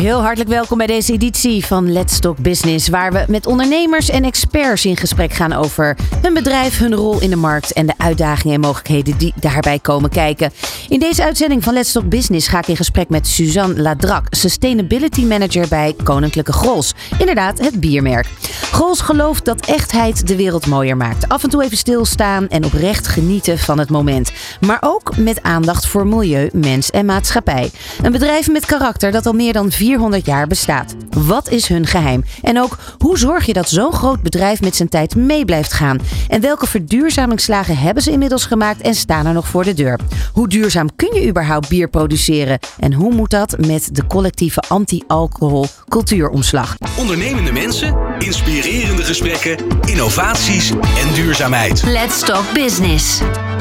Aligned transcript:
Heel 0.00 0.20
hartelijk 0.20 0.50
welkom 0.50 0.78
bij 0.78 0.86
deze 0.86 1.12
editie 1.12 1.66
van 1.66 1.92
Let's 1.92 2.18
Talk 2.18 2.38
Business, 2.38 2.88
waar 2.88 3.12
we 3.12 3.24
met 3.28 3.46
ondernemers 3.46 4.08
en 4.08 4.24
experts 4.24 4.84
in 4.84 4.96
gesprek 4.96 5.32
gaan 5.32 5.52
over 5.52 5.96
hun 6.22 6.34
bedrijf, 6.34 6.78
hun 6.78 6.94
rol 6.94 7.20
in 7.20 7.30
de 7.30 7.36
markt 7.36 7.72
en 7.72 7.86
de 7.86 7.94
uitdagingen 7.96 8.54
en 8.54 8.60
mogelijkheden 8.60 9.18
die 9.18 9.32
daarbij 9.40 9.78
komen 9.78 10.10
kijken. 10.10 10.52
In 10.88 10.98
deze 10.98 11.24
uitzending 11.24 11.64
van 11.64 11.74
Let's 11.74 11.92
Talk 11.92 12.08
Business 12.08 12.48
ga 12.48 12.58
ik 12.58 12.68
in 12.68 12.76
gesprek 12.76 13.08
met 13.08 13.26
Suzanne 13.26 13.80
Ladrak, 13.80 14.26
Sustainability 14.30 15.24
Manager 15.24 15.68
bij 15.68 15.94
Koninklijke 16.02 16.52
Grols. 16.52 16.94
Inderdaad, 17.18 17.58
het 17.58 17.80
biermerk. 17.80 18.26
Grols 18.72 19.00
gelooft 19.00 19.44
dat 19.44 19.66
echtheid 19.66 20.26
de 20.26 20.36
wereld 20.36 20.66
mooier 20.66 20.96
maakt. 20.96 21.28
Af 21.28 21.42
en 21.42 21.50
toe 21.50 21.62
even 21.62 21.76
stilstaan 21.76 22.48
en 22.48 22.64
oprecht 22.64 23.08
genieten 23.08 23.58
van 23.58 23.78
het 23.78 23.90
moment. 23.90 24.32
Maar 24.60 24.78
ook 24.80 25.16
met 25.16 25.42
aandacht 25.42 25.86
voor 25.86 26.06
milieu, 26.06 26.48
mens 26.52 26.90
en 26.90 27.06
maatschappij. 27.06 27.70
Een 28.02 28.12
bedrijf 28.12 28.50
met 28.50 28.66
karakter 28.66 29.10
dat 29.12 29.26
al 29.26 29.32
meer 29.32 29.52
dan 29.52 29.72
400 29.90 30.26
jaar 30.26 30.46
bestaat. 30.46 30.94
Wat 31.10 31.48
is 31.48 31.66
hun 31.66 31.86
geheim? 31.86 32.24
En 32.42 32.60
ook 32.60 32.78
hoe 32.98 33.18
zorg 33.18 33.46
je 33.46 33.52
dat 33.52 33.68
zo'n 33.68 33.92
groot 33.92 34.22
bedrijf 34.22 34.60
met 34.60 34.76
zijn 34.76 34.88
tijd 34.88 35.16
mee 35.16 35.44
blijft 35.44 35.72
gaan? 35.72 35.98
En 36.28 36.40
welke 36.40 36.66
verduurzamingsslagen 36.66 37.78
hebben 37.78 38.02
ze 38.02 38.10
inmiddels 38.10 38.44
gemaakt 38.44 38.80
en 38.80 38.94
staan 38.94 39.26
er 39.26 39.32
nog 39.32 39.48
voor 39.48 39.64
de 39.64 39.74
deur? 39.74 39.98
Hoe 40.32 40.48
duurzaam 40.48 40.96
kun 40.96 41.14
je 41.14 41.28
überhaupt 41.28 41.68
bier 41.68 41.88
produceren? 41.88 42.58
En 42.78 42.92
hoe 42.92 43.14
moet 43.14 43.30
dat 43.30 43.56
met 43.66 43.88
de 43.92 44.06
collectieve 44.06 44.62
anti-alcohol 44.68 45.66
cultuuromslag? 45.88 46.76
Ondernemende 46.98 47.52
mensen, 47.52 47.96
inspirerende 48.18 49.04
gesprekken, 49.04 49.56
innovaties 49.84 50.70
en 50.70 51.14
duurzaamheid. 51.14 51.82
Let's 51.82 52.20
Talk 52.20 52.52
Business. 52.52 53.20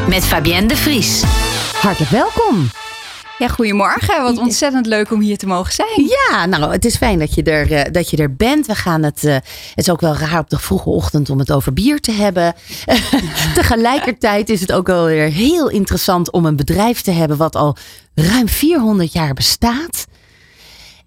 Met 0.09 0.25
Fabienne 0.25 0.67
de 0.67 0.75
Vries. 0.75 1.23
Hartelijk 1.81 2.11
welkom. 2.11 2.69
Ja, 3.39 3.47
goedemorgen. 3.47 4.21
Wat 4.23 4.37
ontzettend 4.37 4.85
leuk 4.85 5.11
om 5.11 5.19
hier 5.19 5.37
te 5.37 5.47
mogen 5.47 5.73
zijn. 5.73 6.07
Ja, 6.29 6.45
nou, 6.45 6.71
het 6.71 6.85
is 6.85 6.95
fijn 6.97 7.19
dat 7.19 7.33
je 7.33 7.43
er, 7.43 7.71
eh, 7.71 7.91
dat 7.91 8.09
je 8.09 8.17
er 8.17 8.35
bent. 8.35 8.65
We 8.67 8.75
gaan 8.75 9.03
het. 9.03 9.23
eh, 9.23 9.33
het 9.33 9.43
is 9.75 9.89
ook 9.89 10.01
wel 10.01 10.15
raar 10.15 10.39
op 10.39 10.49
de 10.49 10.59
vroege 10.59 10.89
ochtend 10.89 11.29
om 11.29 11.39
het 11.39 11.51
over 11.51 11.73
bier 11.73 11.99
te 11.99 12.11
hebben. 12.11 12.53
Tegelijkertijd 13.53 14.49
is 14.49 14.61
het 14.61 14.71
ook 14.71 14.87
wel 14.87 15.05
weer 15.05 15.29
heel 15.31 15.69
interessant 15.69 16.31
om 16.31 16.45
een 16.45 16.55
bedrijf 16.55 17.01
te 17.01 17.11
hebben 17.11 17.37
wat 17.37 17.55
al 17.55 17.75
ruim 18.15 18.47
400 18.49 19.13
jaar 19.13 19.33
bestaat. 19.33 20.05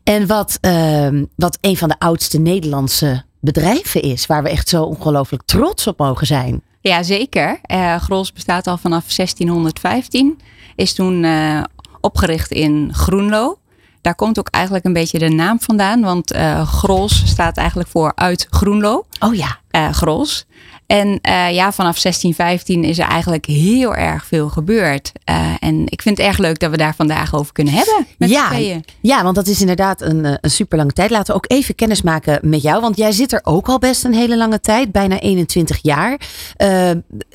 En 0.03 0.27
wat, 0.27 0.59
ehm, 0.61 1.25
wat 1.37 1.59
een 1.61 1.77
van 1.77 1.89
de 1.89 1.99
oudste 1.99 2.39
Nederlandse 2.39 3.25
bedrijven 3.41 4.03
is. 4.03 4.27
Waar 4.27 4.43
we 4.43 4.49
echt 4.49 4.69
zo 4.69 4.83
ongelooflijk 4.83 5.43
trots 5.47 5.87
op 5.87 5.99
mogen 5.99 6.27
zijn. 6.27 6.63
Ja, 6.81 7.03
zeker. 7.03 7.59
Eh 7.63 7.97
Grols 7.97 8.33
bestaat 8.33 8.67
al 8.67 8.79
vanaf 8.79 9.05
1615. 9.13 10.41
Is 10.77 10.93
toen 10.95 11.25
eh, 11.25 11.63
opgericht 12.03 12.51
in 12.51 12.91
Groenlo. 12.95 13.57
Daar 14.01 14.15
komt 14.15 14.39
ook 14.39 14.49
eigenlijk 14.49 14.85
een 14.85 14.93
beetje 14.93 15.19
de 15.19 15.29
naam 15.29 15.61
vandaan. 15.61 16.01
Want 16.01 16.33
eh 16.33 16.67
Grols 16.69 17.23
staat 17.27 17.57
eigenlijk 17.57 17.89
voor 17.89 18.13
uit 18.15 18.47
Groenlo. 18.51 19.05
Oh 19.21 19.35
ja. 19.35 19.59
eh 19.71 19.93
Grols. 19.93 20.47
En 20.87 21.19
eh, 21.21 21.33
ja, 21.55 21.73
vanaf 21.73 22.01
1615 22.01 22.85
is 22.85 22.99
er 22.99 23.07
eigenlijk 23.07 23.47
heel 23.47 23.95
erg 23.95 24.27
veel 24.27 24.49
gebeurd. 24.49 25.13
En 25.59 25.83
ik 25.89 26.03
vind 26.03 26.19
het 26.19 26.27
erg 26.27 26.39
leuk 26.39 26.59
dat 26.59 26.71
we 26.71 26.77
daar 26.77 26.95
vandaag 26.95 27.35
over 27.35 27.53
kunnen 27.53 27.73
hebben. 27.75 28.07
Met 28.19 28.31
Ja, 28.31 28.49
tweeën. 28.49 28.85
Ja, 29.01 29.23
want 29.23 29.35
dat 29.35 29.47
is 29.47 29.61
inderdaad 29.61 30.01
een, 30.01 30.25
een 30.41 30.51
super 30.51 30.79
lange 30.79 30.93
tijd. 30.93 31.11
Laten 31.11 31.27
we 31.27 31.35
ook 31.35 31.51
even 31.51 31.75
kennis 31.75 32.03
maken 32.03 32.39
met 32.43 32.63
jou. 32.63 32.81
Want 32.81 32.97
jij 32.97 33.13
zit 33.13 33.33
er 33.33 33.41
ook 33.43 33.69
al 33.69 33.79
best 33.79 34.05
een 34.05 34.15
hele 34.15 34.37
lange 34.37 34.61
tijd, 34.61 34.93
bijna 34.93 35.21
21 35.21 35.79
jaar. 35.83 36.21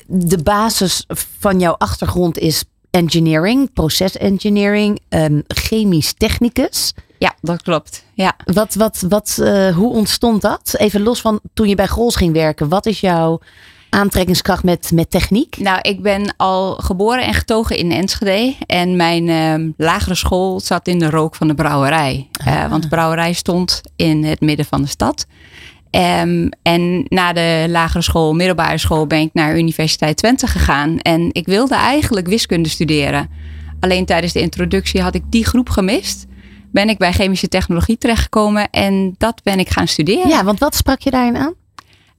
De 0.06 0.42
basis 0.42 1.06
van 1.38 1.60
jouw 1.60 1.74
achtergrond 1.74 2.38
is 2.38 2.64
engineering, 2.90 3.72
procesengineering, 3.72 5.00
ehm, 5.08 5.40
chemisch 5.46 6.12
technicus. 6.12 6.94
Ja, 7.18 7.34
dat 7.40 7.62
klopt. 7.62 8.04
Ja. 8.14 8.36
Wat, 8.44 8.74
wat, 8.74 9.04
wat, 9.08 9.38
eh, 9.42 9.74
hoe 9.74 9.92
ontstond 9.92 10.42
dat? 10.42 10.74
Even 10.76 11.02
los 11.02 11.20
van 11.20 11.40
toen 11.54 11.68
je 11.68 11.74
bij 11.74 11.86
Grols 11.86 12.16
ging 12.16 12.32
werken. 12.32 12.68
Wat 12.68 12.86
is 12.86 13.00
jouw 13.00 13.40
aantrekkingskracht 13.90 14.62
met, 14.62 14.90
met 14.94 15.10
techniek? 15.10 15.56
Nou, 15.58 15.78
ik 15.80 16.02
ben 16.02 16.34
al 16.36 16.74
geboren 16.74 17.24
en 17.24 17.34
getogen 17.34 17.76
in 17.76 17.92
Enschede. 17.92 18.54
En 18.66 18.96
mijn 18.96 19.28
ehm, 19.28 19.70
lagere 19.76 20.14
school 20.14 20.60
zat 20.60 20.88
in 20.88 20.98
de 20.98 21.10
rook 21.10 21.34
van 21.34 21.48
de 21.48 21.54
brouwerij. 21.54 22.28
Eh, 22.44 22.70
want 22.70 22.82
de 22.82 22.88
brouwerij 22.88 23.32
stond 23.32 23.80
in 23.96 24.24
het 24.24 24.40
midden 24.40 24.66
van 24.66 24.82
de 24.82 24.88
stad. 24.88 25.26
Ehm, 25.90 26.48
en 26.62 27.04
na 27.08 27.32
de 27.32 27.66
lagere 27.68 28.02
school, 28.02 28.34
middelbare 28.34 28.78
school, 28.78 29.06
ben 29.06 29.20
ik 29.20 29.30
naar 29.32 29.58
Universiteit 29.58 30.16
Twente 30.16 30.46
gegaan. 30.46 30.98
En 30.98 31.28
ik 31.32 31.46
wilde 31.46 31.74
eigenlijk 31.74 32.26
wiskunde 32.26 32.68
studeren. 32.68 33.30
Alleen 33.80 34.04
tijdens 34.04 34.32
de 34.32 34.40
introductie 34.40 35.02
had 35.02 35.14
ik 35.14 35.22
die 35.30 35.46
groep 35.46 35.68
gemist. 35.68 36.26
Ben 36.72 36.88
ik 36.88 36.98
bij 36.98 37.12
chemische 37.12 37.48
technologie 37.48 37.98
terechtgekomen 37.98 38.70
en 38.70 39.14
dat 39.18 39.42
ben 39.42 39.58
ik 39.58 39.68
gaan 39.68 39.88
studeren. 39.88 40.28
Ja, 40.28 40.44
want 40.44 40.58
wat 40.58 40.74
sprak 40.74 41.00
je 41.00 41.10
daarin 41.10 41.36
aan? 41.36 41.54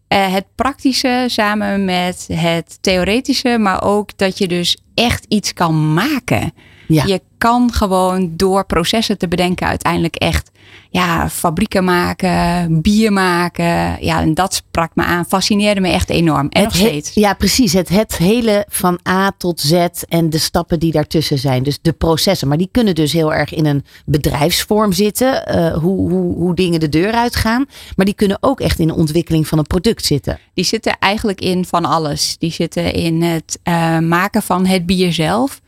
Eh, 0.08 0.34
het 0.34 0.46
praktische 0.56 1.26
samen 1.28 1.86
met 1.86 2.28
het 2.32 2.78
theoretische, 2.82 3.58
maar 3.58 3.84
ook 3.84 4.18
dat 4.18 4.38
je 4.38 4.48
dus 4.48 4.78
echt 4.94 5.26
iets 5.28 5.54
kan 5.54 5.94
maken. 5.94 6.54
Ja. 6.88 7.04
Je 7.06 7.22
kan 7.38 7.74
gewoon 7.74 8.34
door 8.36 8.66
processen 8.66 9.18
te 9.18 9.28
bedenken 9.28 9.68
uiteindelijk 9.68 10.16
echt 10.16 10.52
ja, 10.90 11.30
fabrieken 11.30 11.84
maken, 11.84 12.82
bier 12.82 13.14
maken. 13.14 13.98
Ja, 14.06 14.22
en 14.22 14.34
dat 14.34 14.54
sprak 14.54 14.92
me 14.96 15.04
aan, 15.04 15.26
fascineerde 15.26 15.82
me 15.82 15.88
echt 15.90 16.10
enorm. 16.10 16.48
En 16.50 16.64
nog 16.64 16.72
Het 16.74 16.82
he- 16.82 16.88
steeds. 16.88 17.14
Ja, 17.14 17.34
precies. 17.34 17.74
Het, 17.74 17.90
het 17.90 18.18
hele 18.18 18.66
van 18.70 19.00
A 19.08 19.32
tot 19.38 19.60
Z 19.62 19.74
en 20.10 20.30
de 20.30 20.38
stappen 20.38 20.80
die 20.80 20.92
daartussen 20.92 21.38
zijn. 21.38 21.64
Dus 21.64 21.80
de 21.82 21.92
processen. 21.92 22.48
Maar 22.48 22.58
die 22.58 22.70
kunnen 22.72 22.96
dus 22.96 23.14
heel 23.14 23.34
erg 23.34 23.54
in 23.54 23.66
een 23.66 23.84
bedrijfsvorm 24.06 24.92
zitten. 24.92 25.46
eh, 25.46 25.74
hoe, 25.78 26.10
hoe, 26.10 26.36
hoe 26.36 26.56
dingen 26.56 26.80
de 26.80 26.90
deur 26.90 27.12
uitgaan. 27.14 27.66
Maar 27.96 28.06
die 28.06 28.16
kunnen 28.16 28.38
ook 28.42 28.60
echt 28.60 28.80
in 28.80 28.88
de 28.88 28.96
ontwikkeling 28.96 29.48
van 29.48 29.58
een 29.58 29.68
product 29.68 30.06
zitten. 30.06 30.40
Die 30.54 30.66
zitten 30.66 30.98
eigenlijk 31.00 31.42
in 31.42 31.66
van 31.66 31.86
alles. 31.86 32.36
Die 32.38 32.52
zitten 32.52 32.94
in 32.94 33.22
het 33.22 33.60
eh, 33.64 34.00
maken 34.00 34.42
van 34.42 34.66
het 34.66 34.86
bier 34.86 35.14
zelf. 35.14 35.60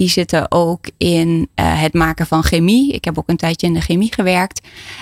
Die 0.00 0.08
zitten 0.08 0.52
ook 0.52 0.84
in 0.96 1.48
eh, 1.54 1.80
het 1.80 1.94
maken 1.94 2.26
van 2.26 2.42
chemie. 2.42 2.92
Ik 2.92 3.04
heb 3.04 3.18
ook 3.18 3.28
een 3.28 3.36
tijdje 3.36 3.66
in 3.66 3.74
de 3.74 3.80
chemie 3.80 4.14
gewerkt. 4.14 4.60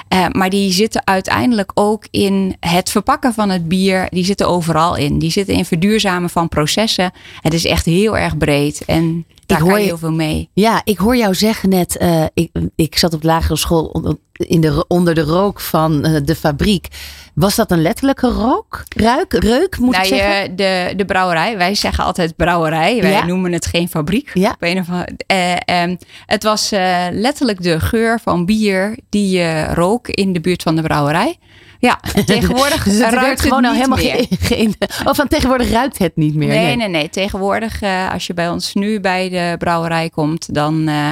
Eh, 0.09 0.27
maar 0.33 0.51
die 0.51 0.73
zitten 0.73 1.07
uiteindelijk 1.07 1.71
ook 1.75 2.07
in 2.11 2.57
het 2.61 2.91
verpakken 2.91 3.35
van 3.35 3.51
het 3.51 3.69
bier. 3.69 4.07
Die 4.11 4.25
zitten 4.25 4.49
overal 4.49 4.97
in. 4.97 5.19
Die 5.19 5.31
zitten 5.31 5.55
in 5.55 5.65
verduurzamen 5.65 6.31
van 6.31 6.49
processen. 6.49 7.13
Het 7.41 7.55
is 7.55 7.65
echt 7.65 7.85
heel 7.85 8.17
erg 8.17 8.37
breed. 8.37 8.85
En 8.85 9.25
daar 9.49 9.61
hoor 9.61 9.79
je 9.79 9.85
heel 9.85 9.99
veel 9.99 10.13
mee. 10.13 10.51
Ja, 10.53 10.81
ik 10.85 10.99
hoor 10.99 11.17
jou 11.17 11.35
zeggen 11.35 11.69
net. 11.69 11.97
eh, 11.97 12.25
ik, 12.35 12.51
ik 12.77 12.99
zat 12.99 13.15
op 13.15 13.23
lagere 13.23 13.57
school 13.57 14.17
in 14.33 14.61
de, 14.61 14.85
onder 14.89 15.15
de 15.15 15.21
rook 15.21 15.61
van 15.61 16.05
eh, 16.05 16.21
de 16.25 16.35
fabriek. 16.35 16.87
Was 17.35 17.55
dat 17.57 17.71
een 17.71 17.83
letterlijke 17.83 18.29
rook? 18.29 18.83
Ruik? 18.97 19.33
Reuk, 19.33 19.79
moet 19.79 19.91
nou, 19.91 20.03
ik 20.07 20.15
zeggen? 20.15 20.43
je, 20.43 20.55
de, 20.55 20.93
de 20.97 21.05
brouwerij, 21.05 21.57
wij 21.57 21.75
zeggen 21.75 22.05
altijd 22.05 22.37
brouwerij. 22.37 23.01
Wij 23.01 23.11
Ja. 23.11 23.25
noemen 23.25 23.53
het 23.53 23.67
geen 23.67 23.89
fabriek. 23.89 24.31
Ja. 24.35 24.51
Op 24.51 24.57
een 24.63 24.79
of 24.79 24.89
andere, 24.89 25.09
eh, 25.27 25.83
ehm, 25.83 25.97
het 26.27 26.43
was 26.43 26.71
letterlijk 27.13 27.63
de 27.63 27.81
geur 27.81 28.21
van 28.21 28.45
bier 28.45 28.99
die 29.09 29.31
je 29.39 29.65
rook 29.75 30.09
in 30.09 30.33
de 30.33 30.41
buurt 30.41 30.63
van 30.63 30.77
de 30.77 30.83
brouwerij. 30.83 31.37
Ja, 31.81 32.01
en 32.15 32.25
tegenwoordig 32.35 32.85
Dus 32.85 32.99
het 32.99 33.15
ruikt 33.15 33.31
het 33.31 33.41
gewoon 33.41 33.65
al 33.65 33.73
niet 33.73 33.83
helemaal 33.83 34.05
meer. 34.05 34.27
geen. 34.41 34.75
oh, 35.07 35.15
van 35.15 35.29
tegenwoordig 35.29 35.71
ruikt 35.71 35.99
het 35.99 36.17
niet 36.17 36.35
meer. 36.35 36.49
Nee, 36.49 36.77
nee, 36.77 36.89
nee. 36.89 37.11
Tegenwoordig, 37.11 37.83
eh, 37.83 38.13
als 38.13 38.27
je 38.27 38.35
bij 38.35 38.49
ons 38.51 38.75
nu 38.75 39.01
bij 39.01 39.29
de 39.29 39.55
brouwerij 39.59 40.11
komt, 40.11 40.55
dan 40.55 40.89
eh, 40.89 41.11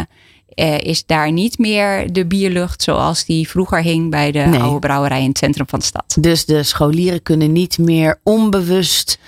eh, 0.49 0.79
is 0.81 1.07
daar 1.07 1.33
niet 1.33 1.59
meer 1.59 2.13
de 2.13 2.27
bierlucht 2.27 2.83
zoals 2.83 3.25
die 3.25 3.49
vroeger 3.49 3.83
hing 3.83 4.11
bij 4.11 4.33
de 4.33 4.39
Nee. 4.39 4.61
oude 4.61 4.79
brouwerij 4.79 5.23
in 5.23 5.29
het 5.29 5.39
centrum 5.39 5.69
van 5.69 5.79
de 5.79 5.85
stad. 5.85 6.17
Dus 6.21 6.45
de 6.45 6.63
scholieren 6.63 7.23
kunnen 7.23 7.53
niet 7.53 7.79
meer 7.79 8.21
onbewust 8.23 9.19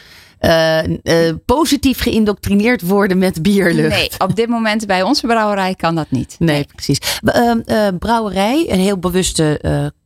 positief 1.45 2.01
geïndoctrineerd 2.01 2.83
worden 2.83 3.19
met 3.19 3.43
bierlucht. 3.43 3.89
Nee, 3.97 4.11
op 4.19 4.37
dit 4.37 4.49
moment 4.49 4.87
bij 4.87 5.03
onze 5.03 5.27
brouwerij 5.27 5.75
kan 5.75 5.95
dat 5.95 6.11
niet. 6.11 6.37
Nee, 6.39 6.67
precies. 6.75 6.99
Ehm, 7.25 7.61
eh, 7.65 7.89
brouwerij, 7.99 8.65
een 8.69 8.79
heel 8.81 8.99
bewuste 8.99 9.61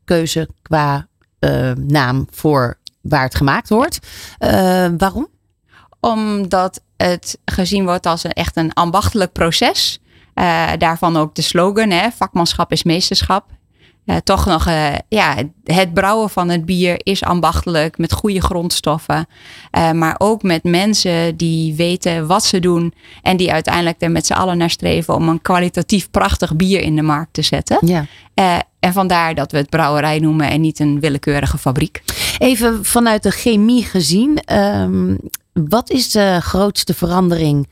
keuze 0.04 0.48
qua 0.62 1.06
naam 1.86 2.26
voor 2.30 2.78
waar 3.02 3.22
het 3.22 3.34
gemaakt 3.34 3.68
wordt. 3.68 3.98
Eh, 4.38 4.86
waarom? 4.98 5.28
Omdat 6.00 6.82
het 6.96 7.38
gezien 7.44 7.84
wordt 7.84 8.06
als 8.06 8.24
een, 8.24 8.32
echt 8.32 8.56
een 8.56 8.72
ambachtelijk 8.72 9.32
proces. 9.32 10.00
Eh, 10.34 10.70
daarvan 10.78 11.16
ook 11.16 11.34
de 11.34 11.42
slogan, 11.42 11.90
hè, 11.90 12.10
vakmanschap 12.10 12.72
is 12.72 12.82
meesterschap. 12.82 13.50
Eh, 14.04 14.16
toch 14.16 14.46
nog, 14.46 14.66
eh, 14.66 14.94
ja, 15.08 15.34
het 15.64 15.94
brouwen 15.94 16.30
van 16.30 16.48
het 16.48 16.64
bier 16.64 17.00
is 17.02 17.22
ambachtelijk 17.22 17.98
met 17.98 18.12
goede 18.12 18.40
grondstoffen. 18.40 19.26
Eh, 19.70 19.90
maar 19.90 20.14
ook 20.18 20.42
met 20.42 20.64
mensen 20.64 21.36
die 21.36 21.74
weten 21.74 22.26
wat 22.26 22.44
ze 22.44 22.60
doen. 22.60 22.94
En 23.22 23.36
die 23.36 23.52
uiteindelijk 23.52 24.02
er 24.02 24.10
met 24.10 24.26
z'n 24.26 24.32
allen 24.32 24.58
naar 24.58 24.70
streven 24.70 25.14
om 25.14 25.28
een 25.28 25.42
kwalitatief 25.42 26.10
prachtig 26.10 26.56
bier 26.56 26.80
in 26.80 26.96
de 26.96 27.02
markt 27.02 27.32
te 27.32 27.42
zetten. 27.42 27.78
Ja. 27.80 28.06
En 28.78 28.92
vandaar 28.92 29.34
dat 29.34 29.52
we 29.52 29.58
het 29.58 29.70
brouwerij 29.70 30.18
noemen 30.18 30.50
en 30.50 30.60
niet 30.60 30.78
een 30.78 31.00
willekeurige 31.00 31.58
fabriek. 31.58 32.02
Even 32.38 32.84
vanuit 32.84 33.22
de 33.22 33.30
chemie 33.30 33.84
gezien. 33.84 34.36
ehm, 34.44 35.16
wat 35.52 35.90
is 35.90 36.10
de 36.10 36.38
grootste 36.40 36.94
verandering 36.94 37.68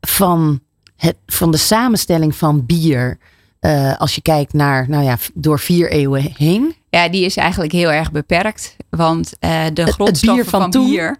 van, 0.00 0.60
het, 0.96 1.16
van 1.26 1.50
de 1.50 1.56
samenstelling 1.56 2.36
van 2.36 2.66
bier? 2.66 3.18
Eh, 3.60 3.96
als 3.98 4.14
je 4.14 4.22
kijkt 4.22 4.52
naar, 4.52 4.88
nou 4.88 5.04
ja, 5.04 5.16
door 5.34 5.58
vier 5.58 5.90
eeuwen 5.90 6.32
heen. 6.36 6.74
Ja, 6.90 7.08
die 7.08 7.24
is 7.24 7.36
eigenlijk 7.36 7.72
heel 7.72 7.92
erg 7.92 8.12
beperkt. 8.12 8.76
Want 8.90 9.32
eh, 9.38 9.64
de 9.72 9.82
het 9.82 9.90
grondstoffen 9.90 10.42
bier 10.42 10.50
van 10.50 10.60
van, 10.60 10.70
toen? 10.70 10.90
bier 10.90 11.18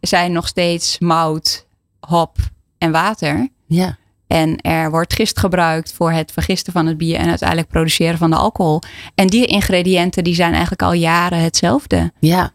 zijn 0.00 0.32
nog 0.32 0.46
steeds 0.46 0.98
mout, 0.98 1.66
hop 2.00 2.36
en 2.78 2.90
water. 2.90 3.48
Ja. 3.66 3.98
En 4.26 4.60
er 4.60 4.90
wordt 4.90 5.14
gist 5.14 5.38
gebruikt 5.38 5.92
voor 5.92 6.12
het 6.12 6.32
vergisten 6.32 6.72
van 6.72 6.86
het 6.86 6.98
bier 6.98 7.16
en 7.16 7.28
uiteindelijk 7.28 7.68
produceren 7.68 8.18
van 8.18 8.30
de 8.30 8.36
alcohol. 8.36 8.80
En 9.14 9.26
die 9.26 9.46
ingrediënten 9.46 10.24
die 10.24 10.34
zijn 10.34 10.52
eigenlijk 10.52 10.82
al 10.82 10.92
jaren 10.92 11.40
hetzelfde. 11.42 12.12
Ja. 12.18 12.52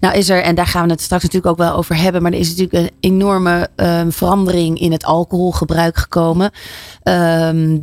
Nou 0.00 0.16
is 0.16 0.28
er, 0.28 0.42
en 0.42 0.54
daar 0.54 0.66
gaan 0.66 0.86
we 0.86 0.92
het 0.92 1.00
straks 1.00 1.22
natuurlijk 1.22 1.52
ook 1.52 1.66
wel 1.66 1.76
over 1.76 1.96
hebben, 1.96 2.22
maar 2.22 2.32
er 2.32 2.38
is 2.38 2.48
natuurlijk 2.48 2.82
een 2.82 2.96
enorme 3.00 3.68
ehm, 3.76 4.10
verandering 4.10 4.80
in 4.80 4.92
het 4.92 5.04
alcoholgebruik 5.04 5.96
gekomen. 5.96 6.50
Ehm, 7.02 7.78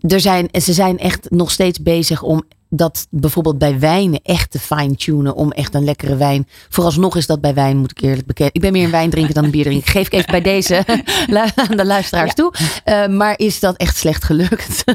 er 0.00 0.20
zijn, 0.20 0.48
ze 0.52 0.72
zijn 0.72 0.98
echt 0.98 1.30
nog 1.30 1.50
steeds 1.50 1.82
bezig 1.82 2.22
om 2.22 2.44
dat 2.76 3.06
bijvoorbeeld 3.10 3.58
bij 3.58 3.78
wijnen 3.78 4.20
echt 4.22 4.50
te 4.50 4.58
fine-tunen. 4.58 5.34
Om 5.34 5.52
echt 5.52 5.74
een 5.74 5.84
lekkere 5.84 6.16
wijn. 6.16 6.48
Vooralsnog 6.68 7.16
is 7.16 7.26
dat 7.26 7.40
bij 7.40 7.54
wijn, 7.54 7.76
moet 7.76 7.90
ik 7.90 8.00
eerlijk 8.00 8.26
bekennen. 8.26 8.54
Ik 8.54 8.60
ben 8.60 8.72
meer 8.72 8.84
een 8.84 8.90
wijndrinker 8.90 9.34
dan 9.34 9.44
een 9.44 9.50
bierdrinker. 9.50 9.90
Geef 9.90 10.06
ik 10.06 10.12
even 10.12 10.30
bij 10.30 10.40
deze 10.52 10.84
aan 11.68 11.76
de 11.76 11.84
luisteraars 11.84 12.34
toe. 12.34 12.52
Eh, 12.84 13.06
maar 13.06 13.38
is 13.38 13.60
dat 13.60 13.76
echt 13.76 13.96
slecht 13.96 14.24
gelukt? 14.24 14.84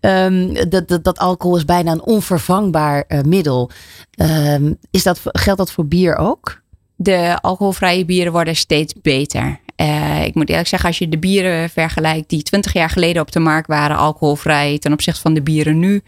Ehm, 0.00 0.68
dat, 0.68 0.88
dat, 0.88 1.04
dat 1.04 1.18
alcohol 1.18 1.56
is 1.56 1.64
bijna 1.64 1.92
een 1.92 2.02
onvervangbaar 2.02 3.04
eh, 3.08 3.20
middel. 3.20 3.70
Ehm, 4.10 4.72
is 4.90 5.02
dat, 5.02 5.20
geldt 5.24 5.58
dat 5.58 5.70
voor 5.70 5.86
bier 5.86 6.16
ook? 6.16 6.62
De 6.96 7.38
alcoholvrije 7.40 8.04
bieren 8.04 8.32
worden 8.32 8.56
steeds 8.56 8.94
beter. 9.02 9.60
Eh, 9.76 10.24
ik 10.24 10.34
moet 10.34 10.48
eerlijk 10.48 10.68
zeggen, 10.68 10.88
als 10.88 10.98
je 10.98 11.08
de 11.08 11.18
bieren 11.18 11.70
vergelijkt 11.70 12.28
die 12.28 12.42
20 12.42 12.72
jaar 12.72 12.90
geleden 12.90 13.22
op 13.22 13.32
de 13.32 13.40
markt 13.40 13.66
waren, 13.66 13.96
alcoholvrij, 13.96 14.78
ten 14.78 14.92
opzichte 14.92 15.20
van 15.20 15.34
de 15.34 15.42
bieren 15.42 15.78
nu, 15.78 16.02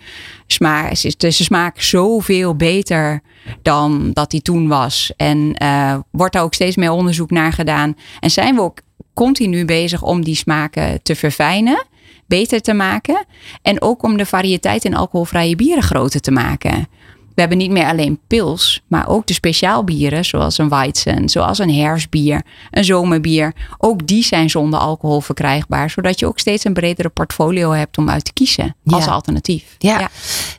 sma 0.47 0.95
ze, 0.95 1.15
ze 1.19 1.45
smaken 1.45 1.85
zoveel 1.85 2.57
beter 2.57 3.21
dan 3.63 4.11
dat 4.13 4.31
die 4.31 4.43
toen 4.43 4.69
was. 4.69 5.13
En 5.17 5.55
eh, 5.55 5.99
wordt 6.11 6.33
daar 6.33 6.43
ook 6.43 6.55
steeds 6.55 6.77
meer 6.77 6.91
onderzoek 6.91 7.31
naar 7.31 7.53
gedaan. 7.53 7.97
En 8.21 8.31
zijn 8.31 8.55
we 8.55 8.61
ook 8.61 8.81
continu 9.15 9.65
bezig 9.65 10.03
om 10.03 10.25
die 10.25 10.35
smaken 10.35 11.03
te 11.03 11.15
verfijnen, 11.15 11.87
beter 12.27 12.61
te 12.61 12.73
maken. 12.73 13.27
En 13.62 13.83
ook 13.83 14.03
om 14.03 14.17
de 14.17 14.27
variëteit 14.27 14.85
in 14.85 14.97
alcoholvrije 14.97 15.57
bieren 15.57 15.83
groter 15.83 16.21
te 16.21 16.31
maken. 16.31 16.89
We 17.37 17.43
hebben 17.43 17.59
niet 17.59 17.71
meer 17.71 17.87
alleen 17.87 18.21
pils, 18.27 18.83
maar 18.88 19.09
ook 19.09 19.27
de 19.27 19.33
speciaalbieren, 19.35 20.25
zoals 20.25 20.59
een 20.59 20.69
Weizen, 20.69 21.29
zoals 21.29 21.59
een 21.59 21.75
herfstbier, 21.75 22.43
een 22.71 22.85
zomerbier. 22.85 23.53
Ook 23.79 24.06
die 24.06 24.25
zijn 24.25 24.50
zonder 24.50 24.81
alcohol 24.81 25.21
verkrijgbaar, 25.21 25.91
zodat 25.91 26.19
je 26.19 26.27
ook 26.27 26.38
steeds 26.38 26.65
een 26.65 26.73
bredere 26.73 27.09
portfolio 27.09 27.71
hebt 27.71 27.99
om 27.99 28.11
uit 28.11 28.25
te 28.25 28.33
kiezen 28.33 28.77
als 28.87 29.05
Ja. 29.05 29.11
alternatief. 29.11 29.75
Ja. 29.79 30.11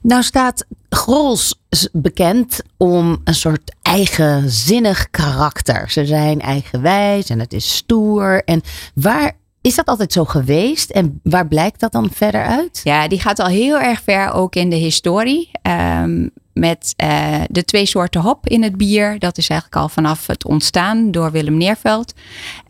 Nou 0.01 0.23
staat 0.23 0.65
Grols 0.89 1.59
bekend 1.91 2.61
om 2.77 3.21
een 3.23 3.35
soort 3.35 3.75
eigenzinnig 3.81 5.09
karakter. 5.09 5.89
Ze 5.91 6.05
zijn 6.05 6.41
eigenwijs 6.41 7.29
en 7.29 7.39
het 7.39 7.53
is 7.53 7.75
stoer. 7.75 8.43
En 8.43 8.61
waar 8.93 9.31
is 9.67 9.75
dat 9.75 9.85
altijd 9.85 10.13
zo 10.13 10.25
geweest? 10.25 10.89
En 10.89 11.19
waar 11.23 11.47
blijkt 11.47 11.79
dat 11.79 11.91
dan 11.91 12.09
verder 12.13 12.45
uit? 12.45 12.81
Ja, 12.83 13.07
die 13.07 13.19
gaat 13.19 13.39
al 13.39 13.47
heel 13.47 13.79
erg 13.79 14.01
ver 14.03 14.31
ook 14.31 14.55
in 14.55 14.69
de 14.69 14.75
historie. 14.75 15.49
Ehm, 15.61 16.27
met 16.53 16.93
eh, 16.95 17.41
de 17.49 17.65
twee 17.65 17.85
soorten 17.85 18.21
hop 18.21 18.47
in 18.47 18.63
het 18.63 18.77
bier. 18.77 19.19
Dat 19.19 19.37
is 19.37 19.49
eigenlijk 19.49 19.81
al 19.81 19.89
vanaf 19.89 20.27
het 20.27 20.45
ontstaan 20.45 21.11
door 21.11 21.31
Willem 21.31 21.57
Neerveld. 21.57 22.13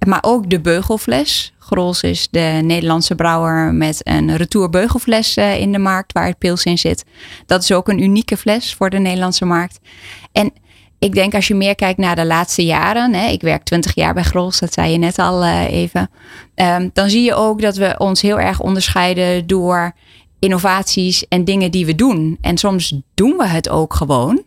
Maar 0.07 0.19
ook 0.21 0.49
de 0.49 0.59
beugelfles. 0.59 1.53
Grols 1.59 2.01
is 2.01 2.27
de 2.31 2.59
Nederlandse 2.63 3.15
brouwer 3.15 3.73
met 3.73 3.99
een 4.03 4.35
retour 4.35 4.69
beugelfles 4.69 5.35
eh, 5.35 5.59
in 5.59 5.71
de 5.71 5.79
markt 5.79 6.13
waar 6.13 6.27
het 6.27 6.37
pils 6.37 6.63
in 6.63 6.77
zit. 6.77 7.05
Dat 7.45 7.63
is 7.63 7.71
ook 7.71 7.89
een 7.89 8.03
unieke 8.03 8.37
fles 8.37 8.73
voor 8.73 8.89
de 8.89 8.99
Nederlandse 8.99 9.45
markt. 9.45 9.79
En 10.31 10.53
ik 10.99 11.13
denk 11.13 11.35
als 11.35 11.47
je 11.47 11.55
meer 11.55 11.75
kijkt 11.75 11.99
naar 11.99 12.15
de 12.15 12.25
laatste 12.25 12.65
jaren. 12.65 13.13
Hè, 13.13 13.27
ik 13.27 13.41
werk 13.41 13.63
20 13.63 13.95
jaar 13.95 14.13
bij 14.13 14.23
Grols, 14.23 14.59
dat 14.59 14.73
zei 14.73 14.91
je 14.91 14.97
net 14.97 15.19
al 15.19 15.43
eh, 15.43 15.71
even. 15.71 16.09
ehm, 16.55 16.89
dan 16.93 17.09
zie 17.09 17.23
je 17.23 17.33
ook 17.33 17.61
dat 17.61 17.75
we 17.75 17.95
ons 17.97 18.21
heel 18.21 18.39
erg 18.39 18.59
onderscheiden 18.59 19.47
door 19.47 19.93
innovaties 20.39 21.27
en 21.27 21.45
dingen 21.45 21.71
die 21.71 21.85
we 21.85 21.95
doen. 21.95 22.37
En 22.41 22.57
soms 22.57 22.93
doen 23.13 23.37
we 23.37 23.45
het 23.45 23.69
ook 23.69 23.93
gewoon. 23.93 24.43